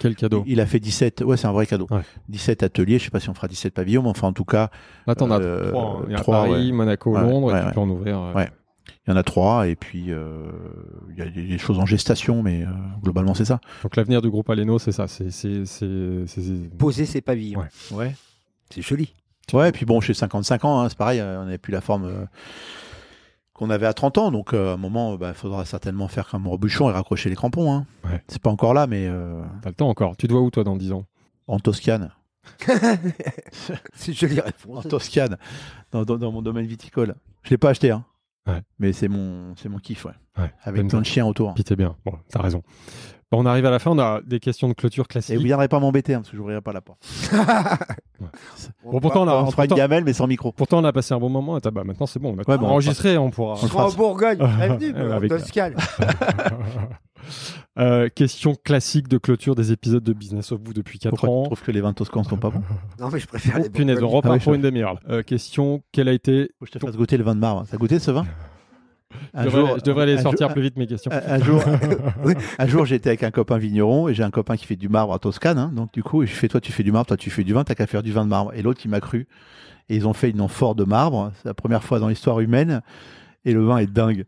Quel 0.00 0.14
cadeau. 0.16 0.44
Il 0.46 0.60
a 0.60 0.66
fait 0.66 0.80
17. 0.80 1.22
Ouais, 1.22 1.36
c'est 1.36 1.46
un 1.46 1.52
vrai 1.52 1.66
cadeau. 1.66 1.86
Ouais. 1.90 2.02
17 2.28 2.62
ateliers. 2.62 2.98
Je 2.98 3.04
sais 3.04 3.10
pas 3.10 3.20
si 3.20 3.30
on 3.30 3.34
fera 3.34 3.48
17 3.48 3.72
pavillons, 3.74 4.02
mais 4.02 4.10
enfin, 4.10 4.28
en 4.28 4.32
tout 4.32 4.44
cas, 4.44 4.70
Là, 5.06 5.14
t'en 5.14 5.30
as 5.30 5.40
euh, 5.40 5.70
trois. 5.70 5.82
hein. 6.00 6.04
Il 6.06 6.12
y 6.12 6.14
a 6.14 6.18
trois, 6.18 6.42
Paris, 6.44 6.66
ouais. 6.66 6.72
Monaco, 6.72 7.14
Ouais, 7.14 7.20
Londres, 7.22 7.46
ouais, 7.52 7.58
et 7.58 7.60
tu 7.62 7.66
ouais. 7.68 7.72
peux 7.74 7.80
en 7.80 7.88
ouvrir. 7.90 8.18
euh, 8.18 8.32
Ouais. 8.34 8.50
Il 9.06 9.10
y 9.10 9.14
en 9.14 9.16
a 9.16 9.22
trois, 9.22 9.66
et 9.68 9.76
puis 9.76 10.06
euh, 10.12 10.50
il 11.10 11.16
y 11.18 11.22
a 11.22 11.30
des, 11.30 11.42
des 11.46 11.58
choses 11.58 11.78
en 11.78 11.86
gestation, 11.86 12.42
mais 12.42 12.62
euh, 12.64 12.68
globalement, 13.02 13.32
c'est 13.34 13.44
ça. 13.46 13.60
Donc, 13.82 13.96
l'avenir 13.96 14.20
du 14.22 14.28
groupe 14.30 14.48
Aleno, 14.50 14.78
c'est 14.78 14.92
ça. 14.92 15.08
C'est, 15.08 15.30
c'est, 15.30 15.64
c'est, 15.64 16.26
c'est- 16.26 16.76
Poser 16.76 17.06
ses 17.06 17.20
pavillons. 17.22 17.60
Ouais. 17.60 17.96
Ouais. 17.96 18.14
C'est 18.70 18.82
joli. 18.82 19.14
Ouais, 19.54 19.70
et 19.70 19.72
puis 19.72 19.86
bon, 19.86 20.00
chez 20.02 20.12
55 20.12 20.64
ans, 20.66 20.80
hein, 20.80 20.88
c'est 20.90 20.98
pareil, 20.98 21.22
on 21.22 21.44
n'avait 21.46 21.56
plus 21.58 21.72
la 21.72 21.80
forme 21.80 22.04
euh, 22.04 22.24
qu'on 23.58 23.70
avait 23.70 23.86
à 23.86 23.92
30 23.92 24.18
ans, 24.18 24.30
donc 24.30 24.54
euh, 24.54 24.70
à 24.70 24.74
un 24.74 24.76
moment, 24.76 25.18
il 25.20 25.34
faudra 25.34 25.64
certainement 25.64 26.06
faire 26.08 26.28
comme 26.28 26.46
Robuchon 26.46 26.88
et 26.88 26.92
raccrocher 26.92 27.28
les 27.28 27.34
crampons. 27.36 27.72
Hein. 27.72 27.86
Ouais. 28.04 28.22
C'est 28.28 28.40
pas 28.40 28.50
encore 28.50 28.72
là, 28.72 28.86
mais 28.86 29.06
euh, 29.08 29.42
T'as 29.62 29.70
le 29.70 29.74
temps 29.74 29.88
encore. 29.88 30.16
Tu 30.16 30.28
te 30.28 30.32
vois 30.32 30.40
où, 30.42 30.50
toi, 30.50 30.62
dans 30.64 30.76
10 30.76 30.92
ans? 30.92 31.04
en 31.48 31.58
Toscane. 31.58 32.10
C'est 33.94 34.08
une 34.08 34.14
jolie 34.14 34.40
En 34.40 34.44
réponse. 34.44 34.86
Toscane, 34.88 35.36
dans, 35.92 36.04
dans- 36.04 36.18
dans 36.18 36.30
mon 36.32 36.42
domaine 36.42 36.66
viticole. 36.66 37.14
Je 37.42 37.50
l'ai 37.50 37.58
pas 37.58 37.70
acheté, 37.70 37.90
hein. 37.90 38.04
Ouais. 38.46 38.62
Mais 38.78 38.92
c'est 38.94 39.08
mon, 39.08 39.54
c'est 39.56 39.68
mon 39.68 39.78
kiff, 39.78 40.04
ouais. 40.06 40.12
Ouais. 40.38 40.50
Avec 40.62 40.88
plein 40.88 41.00
de 41.00 41.06
chiens 41.06 41.26
autour. 41.26 41.52
Puis 41.54 41.64
t'es 41.64 41.76
bien. 41.76 41.96
Bon, 42.06 42.12
t'as 42.30 42.40
raison. 42.40 42.62
Bon, 43.30 43.42
on 43.42 43.46
arrive 43.46 43.66
à 43.66 43.70
la 43.70 43.78
fin. 43.78 43.90
On 43.90 43.98
a 43.98 44.20
des 44.24 44.40
questions 44.40 44.68
de 44.68 44.72
clôture 44.72 45.04
Et 45.04 45.08
classiques. 45.12 45.36
vous 45.36 45.42
viendrez 45.42 45.68
pas 45.68 45.78
m'embêter, 45.80 46.14
hein, 46.14 46.20
parce 46.20 46.30
que 46.30 46.36
j'ouvrirai 46.36 46.60
pas 46.62 46.72
la 46.72 46.80
porte. 46.80 47.06
Bon, 48.84 49.00
pourtant, 49.00 49.22
on 49.24 49.28
a, 49.28 49.34
On 49.34 49.50
fera 49.50 49.64
une 49.66 49.74
gamelle, 49.74 50.02
mais 50.02 50.12
sans 50.12 50.26
micro. 50.26 50.50
pourtant, 50.52 50.78
on 50.78 50.84
a 50.84 50.92
passé 50.92 51.14
un 51.14 51.18
bon 51.20 51.28
moment. 51.28 51.58
Bah, 51.62 51.84
maintenant, 51.84 52.06
c'est 52.06 52.18
bon. 52.18 52.30
On 52.36 52.38
a 52.38 52.50
Ouais, 52.50 52.58
bon, 52.58 52.66
enregistré. 52.66 53.16
On 53.16 53.30
pourra. 53.30 53.52
on 53.52 53.56
Je 53.56 53.66
serai 53.68 53.78
en 53.82 53.90
Bourgogne, 53.92 54.38
mais 54.58 55.12
avec- 55.12 55.28
Toscane. 55.30 55.74
Euh, 57.78 58.08
question 58.08 58.54
classique 58.54 59.06
de 59.06 59.18
clôture 59.18 59.54
des 59.54 59.70
épisodes 59.70 60.02
de 60.02 60.12
Business 60.12 60.50
of 60.50 60.60
Vous 60.64 60.72
depuis 60.72 60.98
4 60.98 61.10
Pourquoi 61.10 61.28
tu 61.28 61.34
ans. 61.34 61.42
trouves 61.44 61.62
que 61.62 61.70
les 61.70 61.80
vins 61.80 61.92
toscans 61.92 62.24
sont 62.24 62.36
pas 62.38 62.50
bons 62.50 62.62
Non, 62.98 63.08
mais 63.12 63.20
je 63.20 63.26
préfère 63.28 63.56
Oh, 63.58 63.62
les 63.62 63.70
punaise, 63.70 64.02
on 64.02 64.08
repart 64.08 64.32
Ah 64.32 64.36
oui, 64.38 64.42
pour 64.42 64.52
je- 64.52 64.56
une 64.56 64.62
demi-heure. 64.62 64.98
Euh, 65.08 65.22
question 65.22 65.82
quel 65.92 66.08
a 66.08 66.12
été. 66.12 66.50
Faut 66.58 66.64
que 66.64 66.72
je 66.72 66.78
te 66.78 66.84
fasse 66.84 66.96
goûter 66.96 67.16
le 67.16 67.22
vin 67.24 67.34
de 67.36 67.40
marbre. 67.40 67.66
T'as 67.70 67.76
goûté 67.76 67.98
ce 68.00 68.10
vin? 68.10 68.24
Je 69.34 69.44
devrais, 69.44 69.78
je 69.78 69.84
devrais 69.84 70.06
les 70.06 70.18
un 70.18 70.22
sortir 70.22 70.48
jour- 70.48 70.52
plus 70.54 70.62
vite, 70.62 70.76
mes 70.76 70.86
questions. 70.86 71.10
Un, 71.12 71.34
un 71.34 71.38
jour, 71.42 71.62
un 72.58 72.66
jour 72.66 72.84
j'étais 72.84 73.08
avec 73.10 73.22
un 73.22 73.30
copain 73.30 73.56
vigneron 73.58 74.08
et 74.08 74.14
j'ai 74.14 74.22
un 74.22 74.30
copain 74.30 74.56
qui 74.56 74.66
fait 74.66 74.76
du 74.76 74.88
marbre 74.88 75.12
à 75.14 75.18
Toscane. 75.18 75.58
hein. 75.58 75.70
donc 75.74 75.92
du 75.92 76.02
coup, 76.02 76.24
je 76.26 76.30
fais 76.32 76.48
toi 76.48 76.60
tu 76.60 76.72
fais 76.72 76.82
du 76.82 76.92
marbre, 76.92 77.06
toi 77.06 77.16
tu 77.16 77.30
fais 77.30 77.44
du 77.44 77.52
vin, 77.54 77.64
t'as 77.64 77.74
qu'à 77.74 77.86
faire 77.86 78.02
du 78.02 78.12
vin 78.12 78.24
de 78.24 78.30
marbre. 78.30 78.52
Et 78.54 78.62
l'autre 78.62 78.80
il 78.84 78.90
m'a 78.90 79.00
cru. 79.00 79.26
Et 79.88 79.96
ils 79.96 80.06
ont 80.06 80.12
fait 80.12 80.28
une 80.30 80.40
amphore 80.42 80.74
de 80.74 80.84
marbre. 80.84 81.32
C'est 81.36 81.46
la 81.48 81.54
première 81.54 81.82
fois 81.82 81.98
dans 81.98 82.08
l'histoire 82.08 82.40
humaine. 82.40 82.82
Et 83.46 83.52
le 83.54 83.64
vin 83.64 83.78
est 83.78 83.86
dingue. 83.86 84.26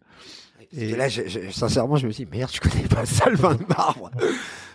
Que 0.72 0.94
là, 0.96 1.08
je- 1.08 1.22
je- 1.26 1.50
sincèrement, 1.50 1.96
je 1.96 2.06
me 2.06 2.12
dis, 2.12 2.26
merde, 2.30 2.50
je 2.52 2.60
connais 2.60 2.86
pas 2.88 3.04
ça, 3.04 3.28
le 3.28 3.36
vin 3.36 3.54
de 3.56 3.64
marbre. 3.68 4.10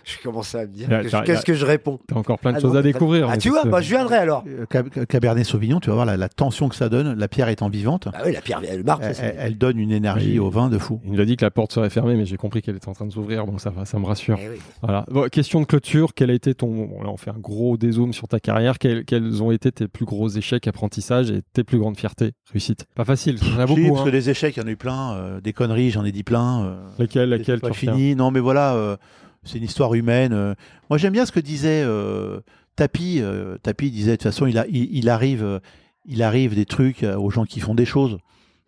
Je 0.20 0.22
commençais 0.24 0.60
à 0.60 0.62
me 0.68 0.72
dire, 0.72 0.88
que- 0.88 1.26
qu'est-ce 1.26 1.44
que 1.46 1.54
je 1.56 1.66
réponds 1.66 2.00
T'as 2.08 2.16
encore 2.16 2.38
plein 2.38 2.52
de 2.52 2.58
Ah 2.58 2.62
choses 2.62 2.74
non, 2.74 2.80
à 2.80 2.84
découvrir. 2.84 3.28
Ah, 3.28 3.32
mais 3.34 3.38
tu 3.40 3.50
vois, 3.50 3.64
bah, 3.66 3.82
je 3.82 3.90
viendrai 3.90 4.18
alors. 4.18 4.44
Euh, 4.48 4.66
Cab- 4.70 4.90
Cabernet 5.08 5.44
Sauvignon, 5.46 5.80
tu 5.80 5.90
vas 5.90 5.96
voir 5.96 6.06
la, 6.06 6.16
la 6.16 6.30
tension 6.30 6.70
que 6.70 6.76
ça 6.76 6.90
donne. 6.90 7.18
La 7.18 7.28
pierre 7.28 7.50
étant 7.50 7.70
vivante, 7.70 8.08
Bah 8.12 8.20
oui, 8.26 8.32
la 8.34 8.42
pierre, 8.42 8.62
elle, 8.68 8.84
c'est- 9.16 9.24
elle- 9.24 9.36
elle 9.40 9.58
donne 9.58 9.80
une 9.80 9.92
énergie 9.92 10.34
Oui. 10.34 10.40
au 10.40 10.50
vin 10.52 10.70
de 10.70 10.78
fou. 10.78 11.02
Il 11.06 11.14
nous 11.14 11.20
a 11.20 11.26
dit 11.26 11.38
que 11.38 11.44
la 11.46 11.50
porte 11.52 11.72
serait 11.72 11.90
fermée, 11.90 12.16
mais 12.16 12.26
j'ai 12.26 12.38
compris 12.38 12.62
qu'elle 12.62 12.76
était 12.76 12.88
en 12.88 12.94
train 12.94 13.06
de 13.08 13.12
s'ouvrir, 13.12 13.46
donc 13.48 13.60
ça 13.60 13.72
va, 13.72 13.86
ça 13.86 13.98
me 13.98 14.06
rassure. 14.06 14.38
Eh 14.40 14.50
oui. 14.50 14.58
Voilà. 14.84 15.06
Bon, 15.10 15.28
question 15.28 15.60
de 15.60 15.66
clôture, 15.66 16.14
quel 16.14 16.30
a 16.30 16.34
été 16.34 16.54
ton. 16.54 16.68
Bon, 16.86 17.02
là, 17.02 17.10
on 17.10 17.18
fait 17.18 17.32
un 17.32 17.40
gros 17.40 17.76
dézoom 17.78 18.14
sur 18.14 18.28
ta 18.28 18.40
carrière. 18.40 18.78
Quels, 18.78 19.06
quels 19.06 19.42
ont 19.42 19.50
été 19.52 19.72
tes 19.72 19.88
plus 19.88 20.06
gros 20.06 20.30
échecs, 20.30 20.68
apprentissages 20.68 21.32
et 21.32 21.42
tes 21.54 21.64
plus 21.64 21.80
grandes 21.80 21.98
fiertés, 21.98 22.34
réussites 22.52 22.86
Pas 22.96 23.06
facile, 23.06 23.38
il 23.42 23.48
y 23.48 23.54
en 23.56 23.60
a 23.60 23.66
Si, 23.68 23.74
beaucoup. 23.74 23.88
parce 23.90 24.02
hein. 24.02 24.06
que 24.06 24.10
des 24.12 24.30
échecs, 24.30 24.56
il 24.58 24.60
y 24.62 24.64
en 24.64 24.68
a 24.68 24.72
eu 24.72 24.76
plein. 24.78 25.16
euh, 25.16 25.42
des 25.42 25.54
conneries, 25.54 25.90
j'en 25.90 26.06
ai 26.06 26.12
dit 26.12 26.24
plein. 26.24 26.64
euh, 26.66 26.76
Lesquels, 27.00 27.30
lesquels 27.30 27.60
pas 27.60 27.72
tu 27.72 27.80
fini. 27.80 28.16
Non, 28.16 28.30
mais 28.32 28.40
voilà, 28.40 28.76
euh, 28.76 28.98
c'est 29.46 29.58
une 29.60 29.64
histoire 29.64 29.94
humaine. 29.94 30.34
euh. 30.34 30.54
Moi, 30.90 30.98
j'aime 30.98 31.14
bien 31.14 31.26
ce 31.26 31.32
que 31.32 31.40
disait 31.40 31.84
euh, 31.86 32.42
Tapi. 32.76 33.20
euh, 33.22 33.58
Tapi 33.64 33.92
disait 33.92 34.12
de 34.12 34.16
toute 34.18 34.24
façon, 34.24 34.46
il, 34.48 34.58
a, 34.58 34.68
il, 34.68 34.96
il 34.96 35.10
arrive, 35.10 35.62
il 36.06 36.22
arrive 36.24 36.56
des 36.56 36.66
trucs 36.66 37.04
aux 37.04 37.30
gens 37.30 37.46
qui 37.46 37.60
font 37.60 37.76
des 37.76 37.86
choses. 37.86 38.18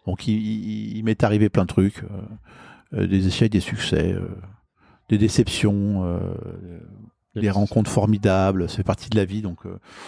Donc, 0.06 0.28
il, 0.28 1.02
m'est 1.04 1.24
arrivé 1.24 1.50
plein 1.50 1.64
de 1.64 1.68
trucs, 1.68 2.04
euh, 2.94 3.08
des 3.08 3.28
échecs, 3.28 3.52
des 3.52 3.60
succès, 3.60 4.16
des 5.10 5.18
déceptions, 5.18 6.20
des 7.36 7.50
rencontres 7.52 7.92
formidables. 7.92 8.70
Ça 8.70 8.78
fait 8.78 8.84
partie 8.84 9.10
de 9.10 9.18
la 9.18 9.26
vie. 9.26 9.42
Donc, 9.42 9.60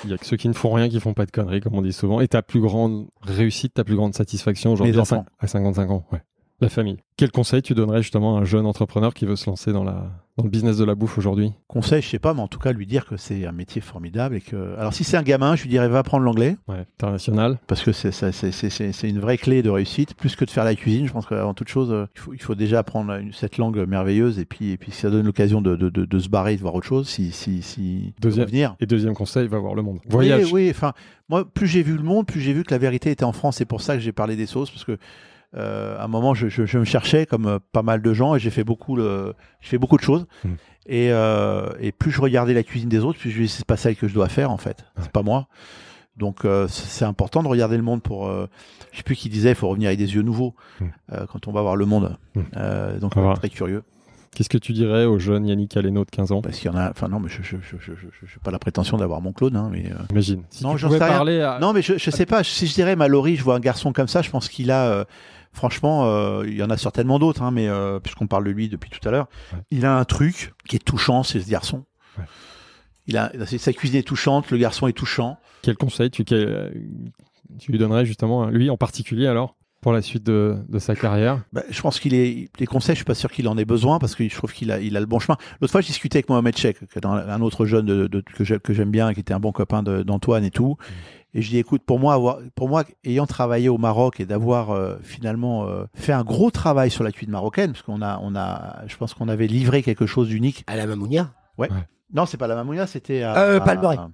Il 0.06 0.10
y 0.10 0.14
a 0.14 0.18
que 0.18 0.26
ceux 0.26 0.38
qui 0.38 0.48
ne 0.48 0.54
font 0.54 0.72
rien 0.72 0.88
qui 0.90 1.00
font 1.00 1.14
pas 1.14 1.26
de 1.26 1.32
conneries, 1.32 1.60
comme 1.62 1.76
on 1.76 1.82
dit 1.82 1.92
souvent. 1.94 2.22
Et 2.22 2.28
ta 2.30 2.42
plus 2.42 2.62
grande 2.62 3.08
réussite, 3.22 3.74
ta 3.74 3.84
plus 3.84 3.96
grande 3.98 4.14
satisfaction 4.16 4.72
aujourd'hui 4.72 4.94
à 4.94 4.98
cin- 4.98 5.02
enfants. 5.02 5.26
à 5.40 5.48
55 5.48 5.92
ans 5.92 6.06
ouais. 6.14 6.22
La 6.62 6.70
famille. 6.70 6.98
Quel 7.16 7.32
conseil 7.32 7.62
tu 7.62 7.74
donnerais 7.74 8.02
justement 8.02 8.38
à 8.38 8.42
un 8.42 8.46
jeune 8.46 8.66
entrepreneur 8.66 9.14
qui 9.14 9.26
veut 9.26 9.36
se 9.38 9.50
lancer 9.50 9.72
dans, 9.74 9.84
la, 9.84 10.12
dans 10.38 10.44
le 10.44 10.50
business 10.50 10.78
de 10.78 10.84
la 10.86 10.94
bouffe 10.96 11.18
aujourd'hui? 11.18 11.54
Conseil, 11.68 12.02
je 12.02 12.08
sais 12.10 12.20
pas, 12.20 12.34
mais 12.34 12.42
en 12.42 12.48
tout 12.48 12.60
cas, 12.60 12.72
lui 12.74 12.86
dire 12.86 13.06
que 13.06 13.16
c'est 13.18 13.46
un 13.46 13.52
métier 13.54 13.80
formidable 13.82 14.36
et 14.36 14.42
que. 14.42 14.76
Alors, 14.78 14.94
si 14.94 15.04
c'est 15.06 15.16
un 15.18 15.24
gamin, 15.24 15.56
je 15.56 15.64
lui 15.64 15.70
dirais 15.70 15.88
va 15.88 16.00
apprendre 16.00 16.24
l'anglais. 16.26 16.58
ouais. 16.68 16.86
International 17.00 17.60
Parce 17.68 17.82
que 17.84 17.92
c'est 17.94 18.12
ça- 18.12 18.32
c'est- 18.34 18.52
c'est- 18.52 18.70
c'est- 18.70 18.92
c'est 18.92 19.10
une 19.10 19.20
vraie 19.20 19.38
clé 19.38 19.62
de 19.62 19.70
réussite, 19.70 20.14
plus 20.16 20.36
que 20.36 20.44
de 20.46 20.50
faire 20.50 20.64
la 20.66 20.76
cuisine. 20.76 21.08
Je 21.08 21.14
pense 21.14 21.26
qu'avant 21.26 21.54
toute 21.54 21.70
chose, 21.70 21.92
euh, 21.92 22.06
il 22.16 22.20
faut, 22.22 22.34
il 22.34 22.42
faut 22.42 22.56
déjà 22.56 22.80
apprendre 22.80 23.14
une- 23.14 23.32
cette 23.34 23.58
langue 23.58 23.78
merveilleuse 23.88 24.38
et 24.40 24.46
puis, 24.46 24.72
et 24.72 24.78
puis 24.78 24.92
ça 24.92 25.10
donne 25.10 25.26
l'occasion 25.26 25.62
de, 25.62 25.76
de, 25.78 25.90
de, 25.90 26.04
de 26.06 26.20
se 26.20 26.28
barrer 26.30 26.56
de 26.58 26.62
voir 26.62 26.76
autre 26.76 26.88
chose 26.88 27.08
si, 27.08 27.32
si, 27.32 27.62
si 27.62 28.14
Deuxième- 28.22 28.46
revenir. 28.46 28.76
Et 28.82 28.86
deuxième 28.86 29.14
conseil, 29.14 29.48
va 29.48 29.60
voir 29.60 29.76
le 29.76 29.82
monde. 29.82 30.00
Voyage. 30.10 30.46
Oui, 30.46 30.64
oui, 30.66 30.68
enfin, 30.72 30.92
moi, 31.30 31.46
plus 31.46 31.68
j'ai 31.68 31.84
vu 31.84 31.96
le 31.96 32.04
monde, 32.04 32.26
plus 32.28 32.42
j'ai 32.42 32.52
vu 32.54 32.64
que 32.64 32.72
la 32.74 32.78
vérité 32.80 33.12
était 33.12 33.24
en 33.26 33.32
France. 33.34 33.56
C'est 33.58 33.66
pour 33.66 33.82
ça 33.82 33.96
que 33.96 34.02
j'ai 34.02 34.12
parlé 34.14 34.36
des 34.36 34.46
sauces, 34.46 34.72
parce 34.72 34.84
que 34.86 34.98
euh, 35.56 35.98
à 36.00 36.04
un 36.04 36.08
moment, 36.08 36.34
je, 36.34 36.48
je- 36.48 36.66
je 36.66 36.78
me 36.78 36.86
cherchais 36.86 37.26
comme 37.26 37.46
euh, 37.48 37.60
pas 37.72 37.82
mal 37.82 38.02
de 38.02 38.14
gens 38.14 38.36
et 38.36 38.40
j'ai 38.40 38.50
fait 38.52 38.64
beaucoup, 38.64 38.96
le, 38.96 39.34
j'ai 39.62 39.70
fait 39.72 39.78
beaucoup 39.78 39.98
de 39.98 40.02
choses. 40.04 40.26
Mm. 40.44 40.50
Et, 40.88 41.12
euh, 41.12 41.70
et 41.80 41.92
plus 41.92 42.12
je 42.12 42.22
regardais 42.22 42.54
la 42.54 42.64
cuisine 42.64 42.90
des 42.90 43.00
autres, 43.00 43.20
plus 43.20 43.30
je 43.32 43.38
me 43.40 43.44
disais 43.44 43.58
c'est 43.58 43.66
pas 43.68 43.78
celle 43.78 43.96
que 43.96 44.08
je 44.08 44.14
dois 44.14 44.28
faire 44.30 44.52
en 44.52 44.58
fait. 44.58 44.86
Ouais. 44.98 45.04
C'est 45.04 45.12
pas 45.12 45.24
moi. 45.24 45.48
Donc 46.18 46.44
euh, 46.46 46.68
c'est 46.68 47.06
important 47.06 47.44
de 47.44 47.48
regarder 47.48 47.78
le 47.78 47.84
monde 47.84 48.02
pour. 48.04 48.30
je 48.30 48.98
sais 48.98 49.04
plus 49.04 49.16
qui 49.16 49.30
disait, 49.30 49.50
il 49.50 49.56
faut 49.56 49.70
revenir 49.70 49.88
avec 49.88 50.00
des 50.00 50.14
yeux 50.16 50.22
nouveaux 50.24 50.56
Mm. 50.82 50.86
euh, 51.14 51.26
quand 51.32 51.48
on 51.48 51.52
va 51.52 51.62
voir 51.62 51.76
le 51.76 51.86
monde. 51.86 52.18
Mm. 52.36 52.42
Euh, 52.58 53.00
donc 53.00 53.14
On 53.16 53.22
va. 53.22 53.32
est 53.32 53.36
très 53.36 53.50
curieux. 53.50 53.84
Qu'est-ce 54.36 54.50
que 54.50 54.60
tu 54.60 54.74
dirais 54.74 55.06
au 55.06 55.18
jeune 55.18 55.48
Yannick 55.48 55.76
Aleno 55.76 56.06
de 56.06 56.10
15 56.12 56.32
ans? 56.32 56.42
Parce 56.42 56.58
qu'il 56.60 56.70
y 56.72 56.74
en 56.74 56.78
a. 56.78 56.92
Enfin 56.92 57.08
non, 57.08 57.20
mais 57.20 57.30
je 57.30 57.42
j'ai 57.42 58.40
pas 58.44 58.52
la 58.52 58.60
prétention 58.60 58.98
d'avoir 58.98 59.22
mon 59.22 59.32
clone, 59.34 59.56
hein, 59.56 59.70
mais. 59.72 59.86
euh, 59.92 59.96
Imagine. 60.12 60.44
Si 60.52 60.64
Non, 60.64 60.78
j'en 60.78 60.90
sais 60.92 61.04
rien. 61.04 61.50
à... 61.50 61.60
Non, 61.60 61.74
mais 61.74 61.82
je, 61.82 61.98
je 61.98 62.12
sais 62.12 62.26
pas. 62.28 62.44
Si 62.44 62.68
je 62.68 62.74
dirais 62.76 62.96
Mallory, 62.96 63.36
je 63.38 63.44
vois 63.44 63.56
un 63.56 63.60
garçon 63.60 63.92
comme 63.92 64.08
ça, 64.08 64.22
je 64.22 64.30
pense 64.30 64.48
qu'il 64.50 64.70
a. 64.72 64.86
euh, 64.88 65.04
franchement, 65.60 66.06
euh, 66.06 66.46
il 66.48 66.56
y 66.56 66.64
en 66.64 66.70
a 66.70 66.78
certainement 66.78 67.20
d'autres, 67.20 67.42
hein, 67.44 67.52
mais 67.52 67.68
euh, 67.68 68.00
puisqu'on 68.00 68.28
parle 68.28 68.46
de 68.46 68.50
lui 68.52 68.70
depuis 68.70 68.90
tout 68.90 69.06
à 69.06 69.12
l'heure, 69.12 69.28
Ouais. 69.54 69.60
il 69.72 69.86
a 69.86 69.98
un 69.98 70.06
truc 70.06 70.54
qui 70.70 70.78
est 70.78 70.80
touchant, 70.80 71.22
c'est 71.24 71.42
ce 71.42 71.50
garçon. 71.50 71.84
Ouais. 72.18 72.24
Il 73.08 73.18
a, 73.18 73.30
sa 73.46 73.74
cuisine 73.74 74.00
est 74.00 74.04
touchante, 74.08 74.50
le 74.52 74.58
garçon 74.58 74.88
est 74.88 74.94
touchant. 74.94 75.38
Quel 75.62 75.76
conseil 75.76 76.10
tu, 76.12 76.24
quel- 76.24 76.72
tu 77.60 77.72
lui 77.74 77.78
donnerais 77.78 78.06
justement, 78.06 78.44
à 78.44 78.52
lui 78.52 78.70
en 78.70 78.78
particulier 78.78 79.28
alors, 79.28 79.56
pour 79.82 79.94
la 79.94 80.02
suite 80.02 80.24
de, 80.24 80.58
de 80.68 80.80
sa 80.80 80.96
carrière 80.96 81.42
Bah, 81.54 81.64
je 81.70 81.82
pense 81.82 82.00
qu'il 82.00 82.14
est 82.14 82.50
les 82.60 82.66
conseils, 82.66 82.96
je 82.96 83.00
suis 83.00 83.06
pas 83.06 83.16
sûr 83.16 83.32
qu'il 83.32 83.48
en 83.48 83.58
ait 83.58 83.66
besoin 83.66 83.98
parce 84.00 84.16
que 84.16 84.28
je 84.28 84.36
trouve 84.36 84.52
qu'il 84.54 84.72
a, 84.72 84.80
il 84.80 84.98
a 84.98 85.00
le 85.00 85.06
bon 85.06 85.20
chemin. 85.20 85.38
L'autre 85.62 85.72
fois, 85.72 85.82
je 85.82 85.88
discutais 85.88 86.18
avec 86.18 86.30
Mohamed 86.30 86.58
Cheikh, 86.58 86.78
un, 87.04 87.42
autre 87.42 87.66
jeune 87.66 87.86
de, 87.86 88.08
de- 88.08 88.22
que 88.22 88.44
j'ai- 88.44 88.60
que 88.60 88.74
j'aime 88.74 88.92
bien, 88.92 89.14
qui 89.14 89.20
était 89.22 89.34
un 89.34 89.40
bon 89.40 89.52
copain 89.52 89.82
de- 89.84 90.04
d'Antoine 90.04 90.44
et 90.44 90.52
tout. 90.52 90.76
Et 91.34 91.42
je 91.44 91.50
dis, 91.50 91.58
écoute, 91.60 91.84
pour 91.86 92.00
moi, 92.00 92.16
avoir, 92.16 92.40
pour 92.56 92.68
moi, 92.70 92.84
ayant 93.06 93.28
travaillé 93.28 93.70
au 93.70 93.78
Maroc 93.78 94.20
et 94.20 94.26
d'avoir 94.26 94.72
euh, 94.72 94.96
finalement 95.04 95.68
euh, 95.68 95.86
fait 95.94 96.12
un 96.14 96.24
gros 96.24 96.50
travail 96.52 96.90
sur 96.90 97.04
la 97.04 97.12
cuisine 97.12 97.32
marocaine, 97.32 97.72
parce 97.74 97.84
qu'on 97.84 98.02
a, 98.02 98.20
on 98.24 98.36
a, 98.36 98.78
je 98.88 98.98
pense 98.98 99.14
qu'on 99.14 99.28
avait 99.30 99.46
livré 99.48 99.84
quelque 99.84 100.08
chose 100.08 100.28
d'unique. 100.30 100.64
À 100.68 100.76
la 100.76 100.88
Mamounia? 100.88 101.32
Non, 102.12 102.26
c'est 102.26 102.38
pas 102.38 102.48
la 102.48 102.56
Mamounia, 102.56 102.88
c'était 102.88 103.22
à, 103.22 103.38
Euh, 103.38 103.60
à- 103.60 103.64
à- 104.00 104.10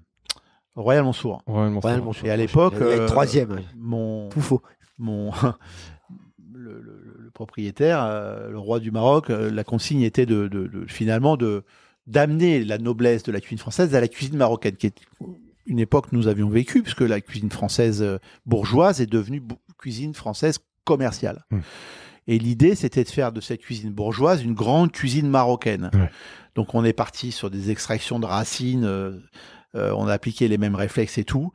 Royal. 0.76 1.04
Ouais, 1.48 1.70
Ouais, 1.70 1.82
ça- 1.96 2.02
bon, 2.02 2.12
Et 2.26 2.30
à 2.30 2.36
l'époque, 2.36 2.74
euh, 2.82 3.08
troisième. 3.08 3.62
mon, 3.78 4.30
faux. 4.42 4.62
Mon 4.98 5.32
le, 6.54 6.82
le- 6.82 7.16
le 7.20 7.32
propriétaire, 7.32 8.04
euh, 8.04 8.50
le 8.50 8.58
roi 8.60 8.80
du 8.80 8.92
Maroc, 8.92 9.30
euh, 9.30 9.52
la 9.52 9.64
consigne 9.64 10.02
était 10.02 10.26
de, 10.26 10.48
de- 10.48 10.68
de- 10.68 10.86
finalement 10.88 11.38
de 11.38 11.64
d'amener 12.08 12.64
la 12.64 12.78
noblesse 12.78 13.24
de 13.24 13.32
la 13.32 13.42
cuisine 13.42 13.58
française 13.58 13.96
à 13.96 14.00
la 14.00 14.08
cuisine 14.08 14.38
marocaine, 14.38 14.76
qui 14.76 14.86
est 14.88 14.96
une 15.66 15.80
époque 15.80 16.12
que 16.12 16.16
nous 16.16 16.28
avions 16.28 16.50
vécue, 16.50 16.84
puisque 16.84 17.02
la 17.02 17.20
cuisine 17.20 17.50
française 17.50 18.04
euh, 18.04 18.20
bourgeoise 18.46 19.02
est 19.02 19.08
devenue 19.08 19.42
cuisine 19.80 20.14
française 20.14 20.60
commerciale. 20.84 21.44
Mm. 21.50 21.60
Et 22.28 22.38
l'idée, 22.40 22.76
c'était 22.76 23.04
de 23.04 23.10
faire 23.10 23.32
de 23.32 23.42
cette 23.42 23.62
cuisine 23.62 23.92
bourgeoise 23.92 24.44
une 24.44 24.54
grande 24.54 24.92
cuisine 24.92 25.28
marocaine. 25.28 25.90
Donc 26.54 26.76
on 26.76 26.86
est 26.86 26.94
parti 26.94 27.32
sur 27.32 27.50
des 27.50 27.72
extractions 27.72 28.20
de 28.20 28.26
racines, 28.28 28.86
euh, 28.86 29.18
euh, 29.76 29.92
on 29.98 30.08
a 30.08 30.14
appliqué 30.14 30.48
les 30.48 30.58
mêmes 30.60 30.76
réflexes 30.76 31.18
et 31.18 31.24
tout. 31.24 31.52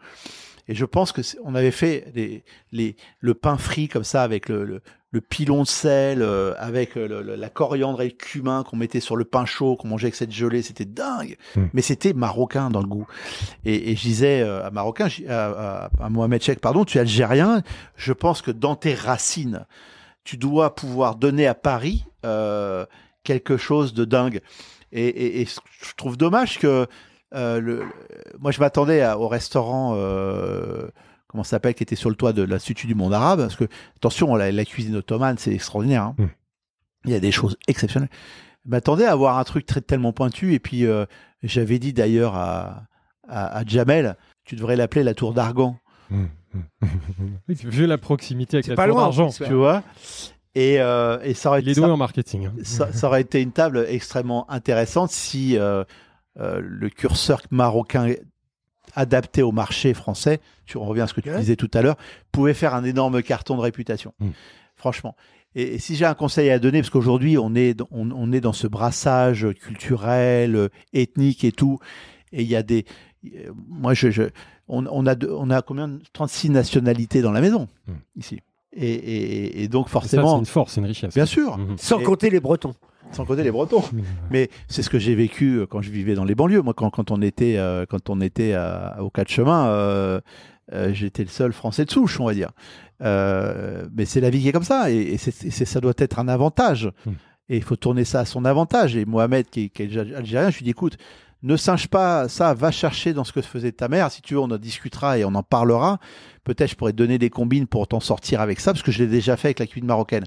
Et 0.71 0.75
je 0.75 0.85
pense 0.85 1.11
que 1.13 1.21
on 1.45 1.55
avait 1.55 1.73
fait 1.73 2.07
les, 2.15 2.45
les, 2.71 2.97
le 3.19 3.35
pain 3.35 3.59
frit 3.59 3.89
comme 3.89 4.05
ça 4.05 4.23
avec 4.23 4.49
le, 4.49 4.65
le, 4.65 4.81
le 5.11 5.21
pilon 5.21 5.63
de 5.63 5.67
sel, 5.67 6.23
euh, 6.23 6.55
avec 6.59 6.97
euh, 6.97 7.09
le- 7.23 7.35
la 7.35 7.49
coriandre 7.51 8.01
et 8.03 8.05
le 8.05 8.11
cumin 8.13 8.63
qu'on 8.63 8.77
mettait 8.77 9.01
sur 9.01 9.17
le 9.17 9.25
pain 9.25 9.45
chaud, 9.47 9.75
qu'on 9.75 9.89
mangeait 9.89 10.07
avec 10.07 10.15
cette 10.15 10.31
gelée, 10.31 10.63
c'était 10.63 10.85
dingue. 10.85 11.37
Mm. 11.57 11.65
Mais 11.73 11.83
c'était 11.83 12.13
marocain 12.13 12.71
dans 12.71 12.81
le 12.81 12.87
goût. 12.87 13.07
Et, 13.65 13.91
et 13.91 13.97
je 13.97 14.01
disais 14.03 14.43
euh, 14.43 14.65
à 14.65 14.71
marocain, 14.71 15.09
à, 15.29 15.47
à- 15.47 15.91
à 16.01 16.09
Mohamed 16.09 16.41
Cheikh, 16.41 16.61
pardon, 16.61 16.85
tu 16.85 16.99
es 16.99 17.01
algérien. 17.01 17.63
Je 17.97 18.13
pense 18.13 18.41
que 18.41 18.53
dans 18.53 18.77
tes 18.77 18.95
racines, 18.95 19.67
tu 20.23 20.37
dois 20.37 20.77
pouvoir 20.77 21.17
donner 21.17 21.49
à 21.49 21.55
Paris 21.55 22.05
euh, 22.25 22.87
quelque 23.25 23.57
chose 23.57 23.93
de 23.93 24.05
dingue. 24.05 24.41
Et, 24.93 25.07
et- 25.09 25.41
et 25.41 25.47
je 25.47 25.95
trouve 25.97 26.17
dommage 26.17 26.59
que 26.61 26.87
euh, 27.35 27.61
le, 27.61 27.77
le- 27.81 27.85
moi 28.39 28.51
je 28.51 28.61
m'attendais 28.61 29.07
au 29.13 29.29
restaurant 29.29 29.95
euh, 29.97 30.89
comment 31.29 31.45
ça 31.45 31.51
s'appelle 31.51 31.75
qui 31.75 31.83
était 31.83 31.97
sur 31.97 32.11
le 32.11 32.17
toit 32.17 32.33
de 32.33 32.43
l'Institut 32.43 32.87
du 32.87 32.95
monde 32.95 33.15
arabe 33.15 33.41
parce 33.41 33.57
que 33.57 33.65
attention 33.97 34.35
la, 34.35 34.51
la 34.51 34.65
cuisine 34.65 34.97
ottomane 34.97 35.39
c'est 35.39 35.53
extraordinaire 35.53 36.03
hein. 36.03 36.15
Mm. 36.19 36.27
il 37.07 37.11
y 37.13 37.15
a 37.15 37.21
des 37.21 37.31
choses 37.33 37.57
exceptionnelles 37.69 38.11
je 38.65 38.71
m'attendais 38.71 39.05
à 39.07 39.13
avoir 39.13 39.39
un 39.39 39.45
truc 39.45 39.65
très 39.67 39.81
tellement 39.81 40.13
pointu 40.13 40.55
et 40.55 40.59
puis 40.59 40.87
euh, 40.87 41.07
j'avais 41.43 41.79
dit 41.79 41.93
d'ailleurs 41.93 42.35
à, 42.35 42.83
à, 43.29 43.59
à 43.59 43.65
Jamel 43.65 44.17
tu 44.45 44.57
devrais 44.57 44.77
l'appeler 44.77 45.03
la 45.05 45.15
tour 45.15 45.33
d'Argan 45.33 45.77
Mmh, 46.13 46.25
mmh. 46.51 46.59
Vu 47.49 47.87
la 47.87 47.97
proximité 47.99 48.57
avec 48.57 48.65
C'est 48.65 48.71
la 48.73 48.77
pas 48.77 48.87
tour 48.87 48.95
loin, 48.97 49.03
d'argent, 49.05 49.29
tu 49.31 49.45
vois 49.53 49.85
et, 50.57 50.81
euh, 50.81 51.21
et 51.23 51.35
ça 51.35 51.51
aurait 51.51 51.61
il 51.63 51.69
est 51.69 51.73
été 51.73 51.81
doué 51.81 51.89
en 51.89 51.97
marketing. 51.97 52.47
hein. 52.47 52.53
ça, 52.65 52.93
ça 52.93 53.07
aurait 53.07 53.21
été 53.21 53.41
une 53.41 53.53
table 53.53 53.87
extrêmement 53.89 54.51
intéressante 54.51 55.11
si 55.13 55.57
euh, 55.57 55.85
euh, 56.39 56.61
le 56.63 56.89
curseur 56.91 57.41
marocain 57.51 58.13
adapté 58.95 59.43
au 59.43 59.53
marché 59.53 59.95
français, 59.95 60.41
tu 60.67 60.77
on 60.77 60.85
revient 60.85 61.03
à 61.03 61.07
ce 61.07 61.15
que 61.15 61.21
tu 61.21 61.31
Ouais. 61.31 61.39
disais 61.39 61.57
tout 61.57 61.71
à 61.75 61.83
l'heure, 61.83 61.97
pouvait 62.33 62.55
faire 62.55 62.75
un 62.75 62.85
énorme 62.85 63.23
carton 63.23 63.57
de 63.57 63.61
réputation. 63.63 64.13
Mm. 64.21 64.29
franchement. 64.77 65.15
Et, 65.55 65.75
et 65.75 65.79
si 65.79 65.95
j'ai 65.95 66.07
un 66.07 66.15
conseil 66.15 66.49
à 66.51 66.59
donner, 66.59 66.81
parce 66.81 66.91
qu'aujourd'hui 66.91 67.37
on 67.37 67.55
est 67.55 67.75
dans- 67.75 67.89
on, 67.91 68.11
on 68.13 68.33
est 68.33 68.41
dans 68.41 68.53
ce 68.55 68.67
brassage 68.67 69.47
culturel, 69.61 70.71
ethnique 70.93 71.45
et 71.45 71.53
tout, 71.53 71.79
et 72.33 72.43
il 72.43 72.49
y 72.49 72.57
a 72.57 72.63
des, 72.63 72.85
euh, 73.27 73.51
moi 73.69 73.93
je, 73.95 74.11
je- 74.11 74.31
on, 74.69 74.87
on 74.87 75.07
a 75.07 75.15
de- 75.15 75.29
on 75.29 75.51
a 75.51 75.61
combien 75.63 75.99
36 76.13 76.51
nationalités 76.51 77.21
dans 77.23 77.33
la 77.33 77.41
maison 77.41 77.69
Hmm. 77.87 77.93
ici. 78.17 78.41
Et, 78.73 78.89
et- 78.93 79.63
et 79.65 79.69
donc 79.69 79.87
ça, 79.89 80.01
c'est 80.03 80.17
forcément, 80.17 80.39
une 80.39 80.47
force, 80.47 80.73
c'est 80.75 80.81
une 80.81 80.87
richesse. 80.87 81.15
bien 81.15 81.27
sûr, 81.27 81.59
Mhm. 81.59 81.77
Sans 81.77 81.99
Et- 82.01 82.05
compter 82.05 82.31
les 82.31 82.41
Bretons. 82.41 82.75
Sans 83.13 83.25
compter 83.25 83.43
les 83.43 83.51
Bretons. 83.51 83.83
Mais 84.31 84.51
c'est 84.69 84.83
ce 84.83 84.91
que 84.91 84.99
j'ai 84.99 85.15
vécu 85.15 85.57
euh, 85.59 85.67
quand 85.67 85.83
je 85.83 85.91
vivais 85.91 86.15
dans 86.15 86.25
les 86.25 86.35
banlieues. 86.35 86.63
Moi, 86.63 86.75
quand, 86.75 86.91
quand 86.91 87.11
on 87.11 87.21
était, 87.23 87.57
euh, 87.57 87.85
quand 87.89 88.09
on 88.11 88.21
était 88.21 88.53
à- 88.55 88.97
au 89.01 89.11
quatre 89.11 89.31
chemins, 89.31 89.67
euh, 89.69 90.21
euh, 90.73 90.93
j'étais 90.95 91.23
le 91.25 91.29
seul 91.29 91.53
Français 91.53 91.85
de 91.85 91.91
souche, 91.91 92.21
on 92.21 92.27
va 92.27 92.35
dire. 92.35 92.51
Euh, 93.03 93.87
mais 93.95 94.05
c'est 94.05 94.21
la 94.21 94.31
vie 94.31 94.41
qui 94.41 94.49
est 94.49 94.53
comme 94.53 94.63
ça, 94.63 94.91
et, 94.91 95.17
c'est- 95.17 95.65
ça 95.65 95.81
doit 95.81 95.95
être 95.99 96.19
un 96.19 96.29
avantage. 96.29 96.91
Mm. 97.07 97.11
Et 97.49 97.57
il 97.57 97.63
faut 97.63 97.77
tourner 97.77 98.05
ça 98.05 98.21
à 98.21 98.25
son 98.25 98.45
avantage. 98.45 98.95
Et 98.95 99.05
Mohamed, 99.05 99.49
qui, 99.51 99.65
est- 99.65 99.69
qui 99.71 99.83
est 99.83 99.97
algérien, 100.15 100.51
je 100.51 100.59
lui 100.59 100.65
dis 100.65 100.71
écoute, 100.71 100.97
ne 101.43 101.57
singe 101.57 101.89
pas 101.89 102.29
ça, 102.29 102.53
va 102.55 102.71
chercher 102.71 103.13
dans 103.15 103.25
ce 103.25 103.33
que 103.33 103.41
faisait 103.41 103.73
ta 103.73 103.89
mère. 103.89 104.11
Si 104.13 104.21
tu 104.23 104.35
veux, 104.35 104.41
on 104.41 104.51
en 104.51 104.59
discutera 104.59 105.19
et 105.19 105.25
on 105.25 105.35
en 105.35 105.43
parlera. 105.43 105.99
Peut-être 106.45 106.71
je 106.71 106.77
pourrais 106.77 106.93
te 106.93 106.99
donner 106.99 107.19
des 107.19 107.31
combines 107.31 107.67
pour 107.67 107.89
t'en 107.89 107.99
sortir 108.01 108.41
avec 108.41 108.61
ça, 108.61 108.73
parce 108.73 108.83
que 108.83 108.93
je 108.93 109.03
l'ai 109.03 109.09
déjà 109.11 109.37
fait 109.37 109.49
avec 109.49 109.59
la 109.59 109.67
cuisine 109.67 109.87
marocaine. 109.89 110.25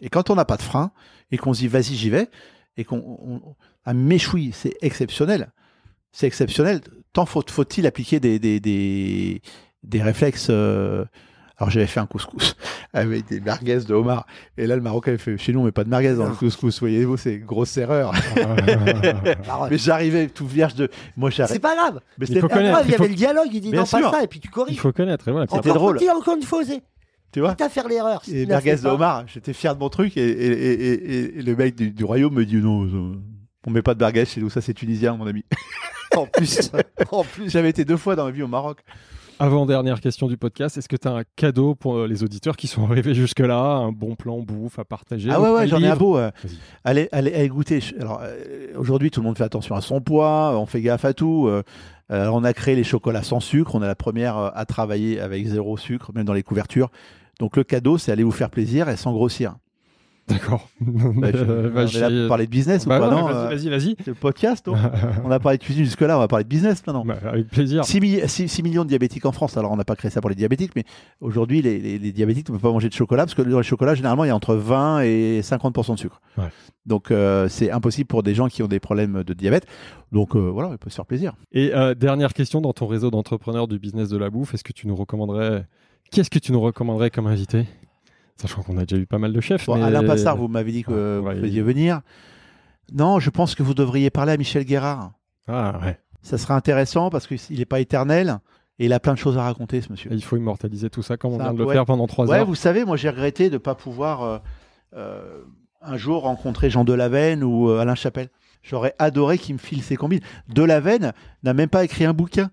Et 0.00 0.08
quand 0.10 0.30
on 0.30 0.34
n'a 0.34 0.44
pas 0.44 0.56
de 0.56 0.62
frein, 0.62 0.90
et 1.30 1.38
qu'on 1.38 1.54
se 1.54 1.60
dit 1.60 1.68
vas-y, 1.68 1.94
j'y 1.94 2.10
vais, 2.10 2.28
et 2.76 2.84
qu'on. 2.84 2.96
on- 2.98 3.40
un 3.88 3.94
méchoui, 3.94 4.50
c'est 4.52 4.74
exceptionnel. 4.82 5.52
C'est 6.12 6.26
exceptionnel. 6.26 6.80
Tant 7.12 7.24
faut- 7.26 7.44
faut-il 7.48 7.86
appliquer 7.86 8.18
des, 8.20 8.38
des, 8.40 8.58
des, 8.60 9.40
des 9.84 10.02
réflexes. 10.02 10.48
euh, 10.50 11.04
Alors 11.58 11.70
j'avais 11.70 11.86
fait 11.86 12.00
un 12.00 12.06
couscous 12.06 12.56
avec 12.92 13.26
des 13.28 13.40
merguez 13.40 13.78
de 13.86 13.94
homard. 13.94 14.26
Et 14.58 14.66
là, 14.66 14.74
le 14.76 14.82
Marocain 14.82 15.12
il 15.12 15.18
fait 15.18 15.38
chez 15.38 15.52
nous, 15.52 15.60
on 15.60 15.64
met 15.64 15.72
pas 15.72 15.84
de 15.84 15.88
merguez 15.88 16.14
dans 16.14 16.28
le 16.28 16.34
couscous. 16.34 16.80
Voyez-vous, 16.80 17.16
c'est 17.16 17.38
grosse 17.38 17.76
erreur. 17.76 18.12
Mais 19.70 19.78
j'arrivais 19.78 20.28
tout 20.28 20.46
vierge 20.46 20.74
de. 20.74 20.88
Moi, 21.16 21.30
C'est 21.30 21.58
pas 21.58 21.74
grave. 21.76 22.00
Mais 22.18 22.26
Il 22.28 22.40
faut 22.40 22.48
connaître. 22.48 22.80
il 22.84 22.86
y 22.86 22.92
il 22.92 22.96
faut- 22.96 23.02
avait 23.04 23.10
le 23.10 23.16
dialogue, 23.16 23.48
il 23.52 23.60
dit 23.60 23.70
Bien 23.70 23.80
non, 23.80 23.86
sûr. 23.86 24.00
pas 24.10 24.10
ça, 24.18 24.22
et 24.24 24.26
puis 24.26 24.40
tu 24.40 24.48
Il 24.48 24.50
corriges. 24.50 24.78
faut 24.80 24.92
connaître. 24.92 25.28
Et 25.28 25.32
voilà, 25.32 25.46
C'était 25.50 25.68
drôle. 25.72 25.98
faut-il, 25.98 26.10
encore 26.10 26.36
une 26.36 26.42
fois 26.42 26.60
oser. 26.60 26.82
Tu 27.36 27.40
vois 27.40 27.50
Quitte 27.50 27.60
à 27.60 27.68
faire 27.68 27.86
l'erreur. 27.86 28.24
si 28.24 28.34
Et 28.34 28.46
merguez 28.46 28.86
homard. 28.86 29.24
J'étais 29.26 29.52
fier 29.52 29.74
de 29.74 29.78
mon 29.80 29.90
truc. 29.90 30.16
Et, 30.16 30.22
et, 30.26 30.52
et, 30.52 30.92
et- 30.94 31.38
et 31.38 31.42
le 31.42 31.54
mec 31.54 31.74
du, 31.76 31.90
du 31.90 32.02
royaume 32.02 32.32
me 32.32 32.46
dit 32.46 32.56
non, 32.56 32.84
euh, 32.86 33.12
on 33.66 33.70
met 33.70 33.82
pas 33.82 33.92
de 33.92 33.98
merguez 33.98 34.24
chez 34.24 34.40
nous. 34.40 34.48
Ça, 34.48 34.62
c'est 34.62 34.72
tunisien, 34.72 35.14
mon 35.18 35.26
ami. 35.26 35.44
En 36.16 36.24
plus. 36.24 36.70
en 37.12 37.24
plus. 37.24 37.50
J'avais 37.50 37.68
été 37.68 37.84
deux 37.84 37.98
fois 37.98 38.16
dans 38.16 38.24
ma 38.24 38.30
vie 38.30 38.42
au 38.42 38.48
Maroc. 38.48 38.78
Avant-dernière 39.38 40.00
question 40.00 40.28
du 40.28 40.38
podcast, 40.38 40.78
est-ce 40.78 40.88
que 40.88 40.96
tu 40.96 41.06
as 41.08 41.12
un 41.12 41.24
cadeau 41.36 41.74
pour 41.74 41.96
euh, 41.98 42.06
les 42.06 42.24
auditeurs 42.24 42.56
qui 42.56 42.68
sont 42.68 42.84
arrivés 42.90 43.14
jusque-là 43.14 43.60
Un 43.60 43.92
bon 43.92 44.14
plan 44.14 44.38
bouffe 44.40 44.78
à 44.78 44.86
partager 44.86 45.28
Ah 45.30 45.38
ouais, 45.42 45.50
ouais, 45.50 45.68
j'en 45.68 45.82
ai 45.82 45.88
un 45.88 45.96
beau. 45.96 46.16
euh. 46.16 46.30
Allez, 46.84 47.10
allez, 47.12 47.34
allez 47.34 47.48
goûter. 47.48 47.80
Alors, 48.00 48.20
euh, 48.22 48.68
aujourd'hui, 48.78 49.10
tout 49.10 49.20
le 49.20 49.26
monde 49.26 49.36
fait 49.36 49.44
attention 49.44 49.74
à 49.74 49.82
son 49.82 50.00
poids, 50.00 50.58
on 50.58 50.64
fait 50.64 50.80
gaffe 50.80 51.04
à 51.04 51.12
tout. 51.12 51.48
euh, 51.48 51.62
on 52.08 52.44
a 52.44 52.54
créé 52.54 52.76
les 52.76 52.84
chocolats 52.84 53.22
sans 53.22 53.40
sucre. 53.40 53.74
On 53.74 53.82
est 53.82 53.86
la 53.86 53.94
première 53.94 54.38
à 54.38 54.64
travailler 54.64 55.20
avec 55.20 55.46
zéro 55.46 55.76
sucre, 55.76 56.12
même 56.14 56.24
dans 56.24 56.32
les 56.32 56.42
couvertures. 56.44 56.88
Donc, 57.38 57.56
le 57.56 57.64
cadeau, 57.64 57.98
c'est 57.98 58.12
aller 58.12 58.22
vous 58.22 58.30
faire 58.30 58.50
plaisir 58.50 58.88
et 58.88 58.96
sans 58.96 59.12
grossir. 59.12 59.56
D'accord. 60.28 60.68
Bah, 60.80 61.28
Euh, 61.34 61.70
on 61.70 61.74
bah, 61.74 61.84
est 61.84 61.98
là 62.00 62.10
pour 62.10 62.28
parler 62.28 62.46
de 62.46 62.50
business 62.50 62.86
Bah 62.86 62.96
ou 62.98 63.00
pas 63.00 63.08
ouais, 63.08 63.14
non 63.14 63.26
vas-y, 63.26 63.68
euh, 63.68 63.70
vas-y. 63.70 63.96
C'est 63.98 64.08
le 64.08 64.14
podcast, 64.14 64.66
non 64.66 64.74
On 65.24 65.30
a 65.30 65.38
parlé 65.38 65.58
de 65.58 65.62
cuisine 65.62 65.84
jusque-là, 65.84 66.16
on 66.16 66.20
va 66.20 66.28
parler 66.28 66.44
de 66.44 66.48
business 66.48 66.84
maintenant. 66.86 67.04
Bah, 67.04 67.16
avec 67.24 67.48
plaisir. 67.48 67.84
6, 67.84 68.62
millions 68.62 68.82
de 68.84 68.88
diabétiques 68.88 69.24
en 69.24 69.32
France. 69.32 69.56
Alors, 69.56 69.72
on 69.72 69.76
n'a 69.76 69.84
pas 69.84 69.96
créé 69.96 70.10
ça 70.10 70.20
pour 70.20 70.30
les 70.30 70.36
diabétiques, 70.36 70.72
mais 70.76 70.84
aujourd'hui, 71.20 71.62
les, 71.62 71.78
les- 71.78 71.98
les 71.98 72.12
diabétiques 72.12 72.48
ne 72.48 72.54
peuvent 72.54 72.62
pas 72.62 72.72
manger 72.72 72.88
de 72.88 72.94
chocolat 72.94 73.24
parce 73.24 73.34
que 73.34 73.42
dans 73.42 73.58
les 73.58 73.64
chocolats, 73.64 73.94
généralement, 73.94 74.24
il 74.24 74.28
y 74.28 74.30
a 74.30 74.36
entre 74.36 74.54
20 74.56 75.02
et 75.02 75.40
50% 75.42 75.94
de 75.94 75.98
sucre. 75.98 76.20
Ouais. 76.38 76.44
Donc, 76.86 77.10
euh, 77.10 77.48
c'est 77.48 77.70
impossible 77.70 78.06
pour 78.08 78.22
des 78.22 78.34
gens 78.34 78.48
qui 78.48 78.62
ont 78.62 78.68
des 78.68 78.80
problèmes 78.80 79.22
de 79.22 79.32
diabète. 79.34 79.66
Donc, 80.12 80.34
euh, 80.36 80.40
voilà, 80.40 80.70
il 80.72 80.78
peut 80.78 80.90
se 80.90 80.96
faire 80.96 81.06
plaisir. 81.06 81.34
Et 81.52 81.72
dernière 81.96 82.32
question 82.34 82.60
dans 82.60 82.72
ton 82.72 82.86
réseau 82.86 83.10
d'entrepreneurs 83.10 83.68
du 83.68 83.78
business 83.78 84.08
de 84.08 84.16
la 84.18 84.30
bouffe, 84.30 84.54
est-ce 84.54 84.64
que 84.64 84.72
tu 84.72 84.86
nous 84.88 84.96
recommanderais 84.96 85.66
Qu'est-ce 86.12 86.30
que 86.30 86.38
tu 86.38 86.52
nous 86.52 86.60
recommanderais 86.60 87.10
comme 87.10 87.26
invité? 87.26 87.66
Sachant 88.36 88.62
qu'on 88.62 88.76
a 88.76 88.84
déjà 88.84 89.00
eu 89.00 89.06
pas 89.06 89.18
mal 89.18 89.32
de 89.32 89.40
chefs. 89.40 89.66
Bon, 89.66 89.76
mais... 89.76 89.82
Alain 89.84 90.04
Passard, 90.04 90.36
vous 90.36 90.48
m'avez 90.48 90.72
dit 90.72 90.82
que 90.82 91.20
Ouais, 91.20 91.34
vous 91.38 91.46
il- 91.46 91.62
venir. 91.62 92.00
Non, 92.92 93.18
je 93.18 93.30
pense 93.30 93.54
que 93.54 93.62
vous 93.62 93.74
devriez 93.74 94.10
parler 94.10 94.32
à 94.32 94.36
Michel 94.36 94.64
Guérard. 94.64 95.12
Ah 95.48 95.78
ouais. 95.82 95.98
Ça 96.22 96.38
sera 96.38 96.54
intéressant 96.54 97.08
parce 97.10 97.26
qu'il 97.26 97.58
n'est 97.58 97.64
pas 97.64 97.80
éternel 97.80 98.38
et 98.78 98.86
il 98.86 98.92
a 98.92 99.00
plein 99.00 99.14
de 99.14 99.18
choses 99.18 99.38
à 99.38 99.42
raconter, 99.42 99.80
ce 99.80 99.90
monsieur. 99.90 100.10
Il 100.12 100.22
faut 100.22 100.36
immortaliser 100.36 100.90
tout 100.90 101.02
ça 101.02 101.16
comme 101.16 101.32
on 101.32 101.38
vient 101.38 101.52
de 101.54 101.58
le 101.64 101.68
faire 101.70 101.84
pendant 101.86 102.06
trois 102.06 102.26
Ouais, 102.28 102.38
heures. 102.38 102.46
vous 102.46 102.54
savez, 102.54 102.84
moi 102.84 102.96
j'ai 102.96 103.08
regretté 103.10 103.48
de 103.48 103.54
ne 103.54 103.58
pas 103.58 103.74
pouvoir 103.74 104.22
euh, 104.22 104.38
euh, 104.96 105.42
un 105.82 105.96
jour 105.96 106.22
rencontrer 106.22 106.68
Jean 106.68 106.84
Delaveine 106.84 107.42
ou 107.42 107.70
euh, 107.70 107.78
Alain 107.80 107.94
Chapelle. 107.94 108.28
J'aurais 108.62 108.94
adoré 108.98 109.38
qu'il 109.38 109.54
me 109.54 109.60
file 109.60 109.82
ses 109.82 109.96
combines. 109.96 110.20
Delaveine 110.48 111.12
n'a 111.44 111.54
même 111.54 111.68
pas 111.68 111.84
écrit 111.84 112.04
un 112.04 112.12
bouquin. 112.12 112.50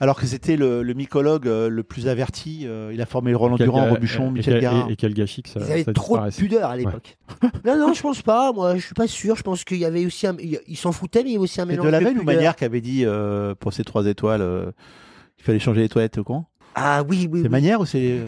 Alors 0.00 0.18
que 0.18 0.26
c'était 0.26 0.56
le, 0.56 0.82
le 0.82 0.94
mycologue 0.94 1.46
euh, 1.46 1.68
le 1.68 1.82
plus 1.84 2.08
averti. 2.08 2.62
euh, 2.64 2.90
il 2.92 3.00
a 3.00 3.06
formé 3.06 3.30
le 3.30 3.36
Roland 3.36 3.56
Quel 3.56 3.66
Durand, 3.66 3.88
Robuchon, 3.90 4.30
Michel 4.30 4.58
Guérard. 4.60 4.88
et, 4.88 4.94
et 4.94 4.96
quel 4.96 5.14
gâchis 5.14 5.42
que 5.42 5.48
ça, 5.48 5.60
Ils 5.60 5.70
avaient 5.72 5.84
ça 5.84 5.92
trop 5.92 6.18
de 6.18 6.30
pudeur 6.34 6.68
à 6.68 6.76
l'époque. 6.76 7.16
non, 7.64 7.78
non, 7.78 7.92
je 7.94 8.02
pense 8.02 8.20
pas. 8.22 8.52
Moi, 8.52 8.76
je 8.76 8.80
suis 8.84 8.94
pas 8.94 9.06
sûr. 9.06 9.36
Je 9.36 9.42
pense 9.42 9.64
qu'il 9.64 9.78
y 9.78 9.84
avait 9.84 10.04
aussi 10.04 10.26
un. 10.26 10.36
Ils 10.66 10.76
s'en 10.76 10.90
foutaient, 10.92 11.22
mais 11.22 11.30
il 11.30 11.32
y 11.34 11.36
avait 11.36 11.44
aussi 11.44 11.60
un 11.60 11.64
mélange. 11.66 11.86
De 11.90 11.96
ou 11.96 12.08
pudeur. 12.08 12.24
Manière 12.24 12.56
qui 12.56 12.64
avait 12.64 12.80
dit 12.80 13.04
euh, 13.04 13.54
pour 13.54 13.72
ses 13.72 13.84
trois 13.84 14.04
étoiles 14.06 14.42
euh, 14.42 14.70
qu'il 15.36 15.44
fallait 15.44 15.58
changer 15.60 15.82
les 15.82 15.88
toilettes 15.88 16.18
au 16.18 16.24
con 16.24 16.44
Ah 16.74 17.02
oui, 17.08 17.28
oui. 17.30 17.38
C'est 17.40 17.44
oui. 17.44 17.48
Manière 17.50 17.80
ou 17.80 17.86
c'est. 17.86 18.20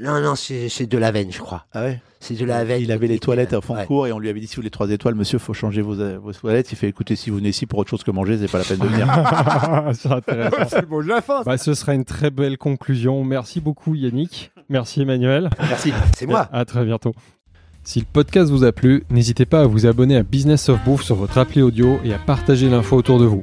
Non, 0.00 0.20
non, 0.20 0.34
c'est 0.36 0.86
de 0.86 0.98
la 0.98 1.10
veine, 1.10 1.30
je 1.32 1.38
crois. 1.38 1.64
Ah 1.72 1.82
ouais 1.84 2.00
C'est 2.20 2.34
de 2.38 2.44
la 2.44 2.64
veine. 2.64 2.82
Il 2.82 2.92
avait 2.92 3.06
les 3.06 3.18
toilettes 3.18 3.52
à 3.52 3.60
fond 3.60 3.74
Ouais. 3.74 3.86
cours 3.86 4.06
et 4.06 4.12
on 4.12 4.18
lui 4.18 4.28
avait 4.28 4.40
dit 4.40 4.46
si 4.46 4.56
vous 4.56 4.62
voulez 4.62 4.70
trois 4.70 4.90
étoiles, 4.90 5.14
monsieur, 5.14 5.38
faut 5.38 5.54
changer 5.54 5.82
vos, 5.82 5.94
vos 6.20 6.32
toilettes. 6.32 6.70
Il 6.72 6.76
fait 6.76 6.88
écoutez, 6.88 7.16
si 7.16 7.30
vous 7.30 7.36
venez 7.36 7.48
ici 7.50 7.66
pour 7.66 7.78
autre 7.78 7.90
chose 7.90 8.02
que 8.04 8.10
manger, 8.10 8.38
c'est 8.38 8.50
pas 8.50 8.58
la 8.58 8.64
peine 8.64 8.78
de 8.78 8.86
venir. 8.86 9.06
C'est 10.68 10.80
le 10.82 10.86
mot 10.88 11.02
de 11.02 11.08
la 11.08 11.20
fin. 11.20 11.42
Bah, 11.42 11.58
ce 11.58 11.74
sera 11.74 11.94
une 11.94 12.04
très 12.04 12.30
belle 12.30 12.58
conclusion. 12.58 13.24
Merci 13.24 13.60
beaucoup 13.60 13.94
Yannick. 13.94 14.50
Merci 14.68 15.02
Emmanuel. 15.02 15.50
Merci. 15.58 15.92
C'est 16.16 16.26
moi. 16.26 16.48
À 16.52 16.64
très 16.64 16.84
bientôt. 16.84 17.14
Si 17.84 18.00
le 18.00 18.06
podcast 18.12 18.50
vous 18.50 18.64
a 18.64 18.72
plu, 18.72 19.04
n'hésitez 19.08 19.46
pas 19.46 19.62
à 19.62 19.66
vous 19.66 19.86
abonner 19.86 20.16
à 20.16 20.22
Business 20.22 20.68
of 20.68 20.78
Bouffe 20.84 21.02
sur 21.02 21.14
votre 21.14 21.38
appli 21.38 21.62
audio 21.62 22.00
et 22.04 22.12
à 22.12 22.18
partager 22.18 22.68
l'info 22.68 22.96
autour 22.96 23.18
de 23.18 23.24
vous. 23.24 23.42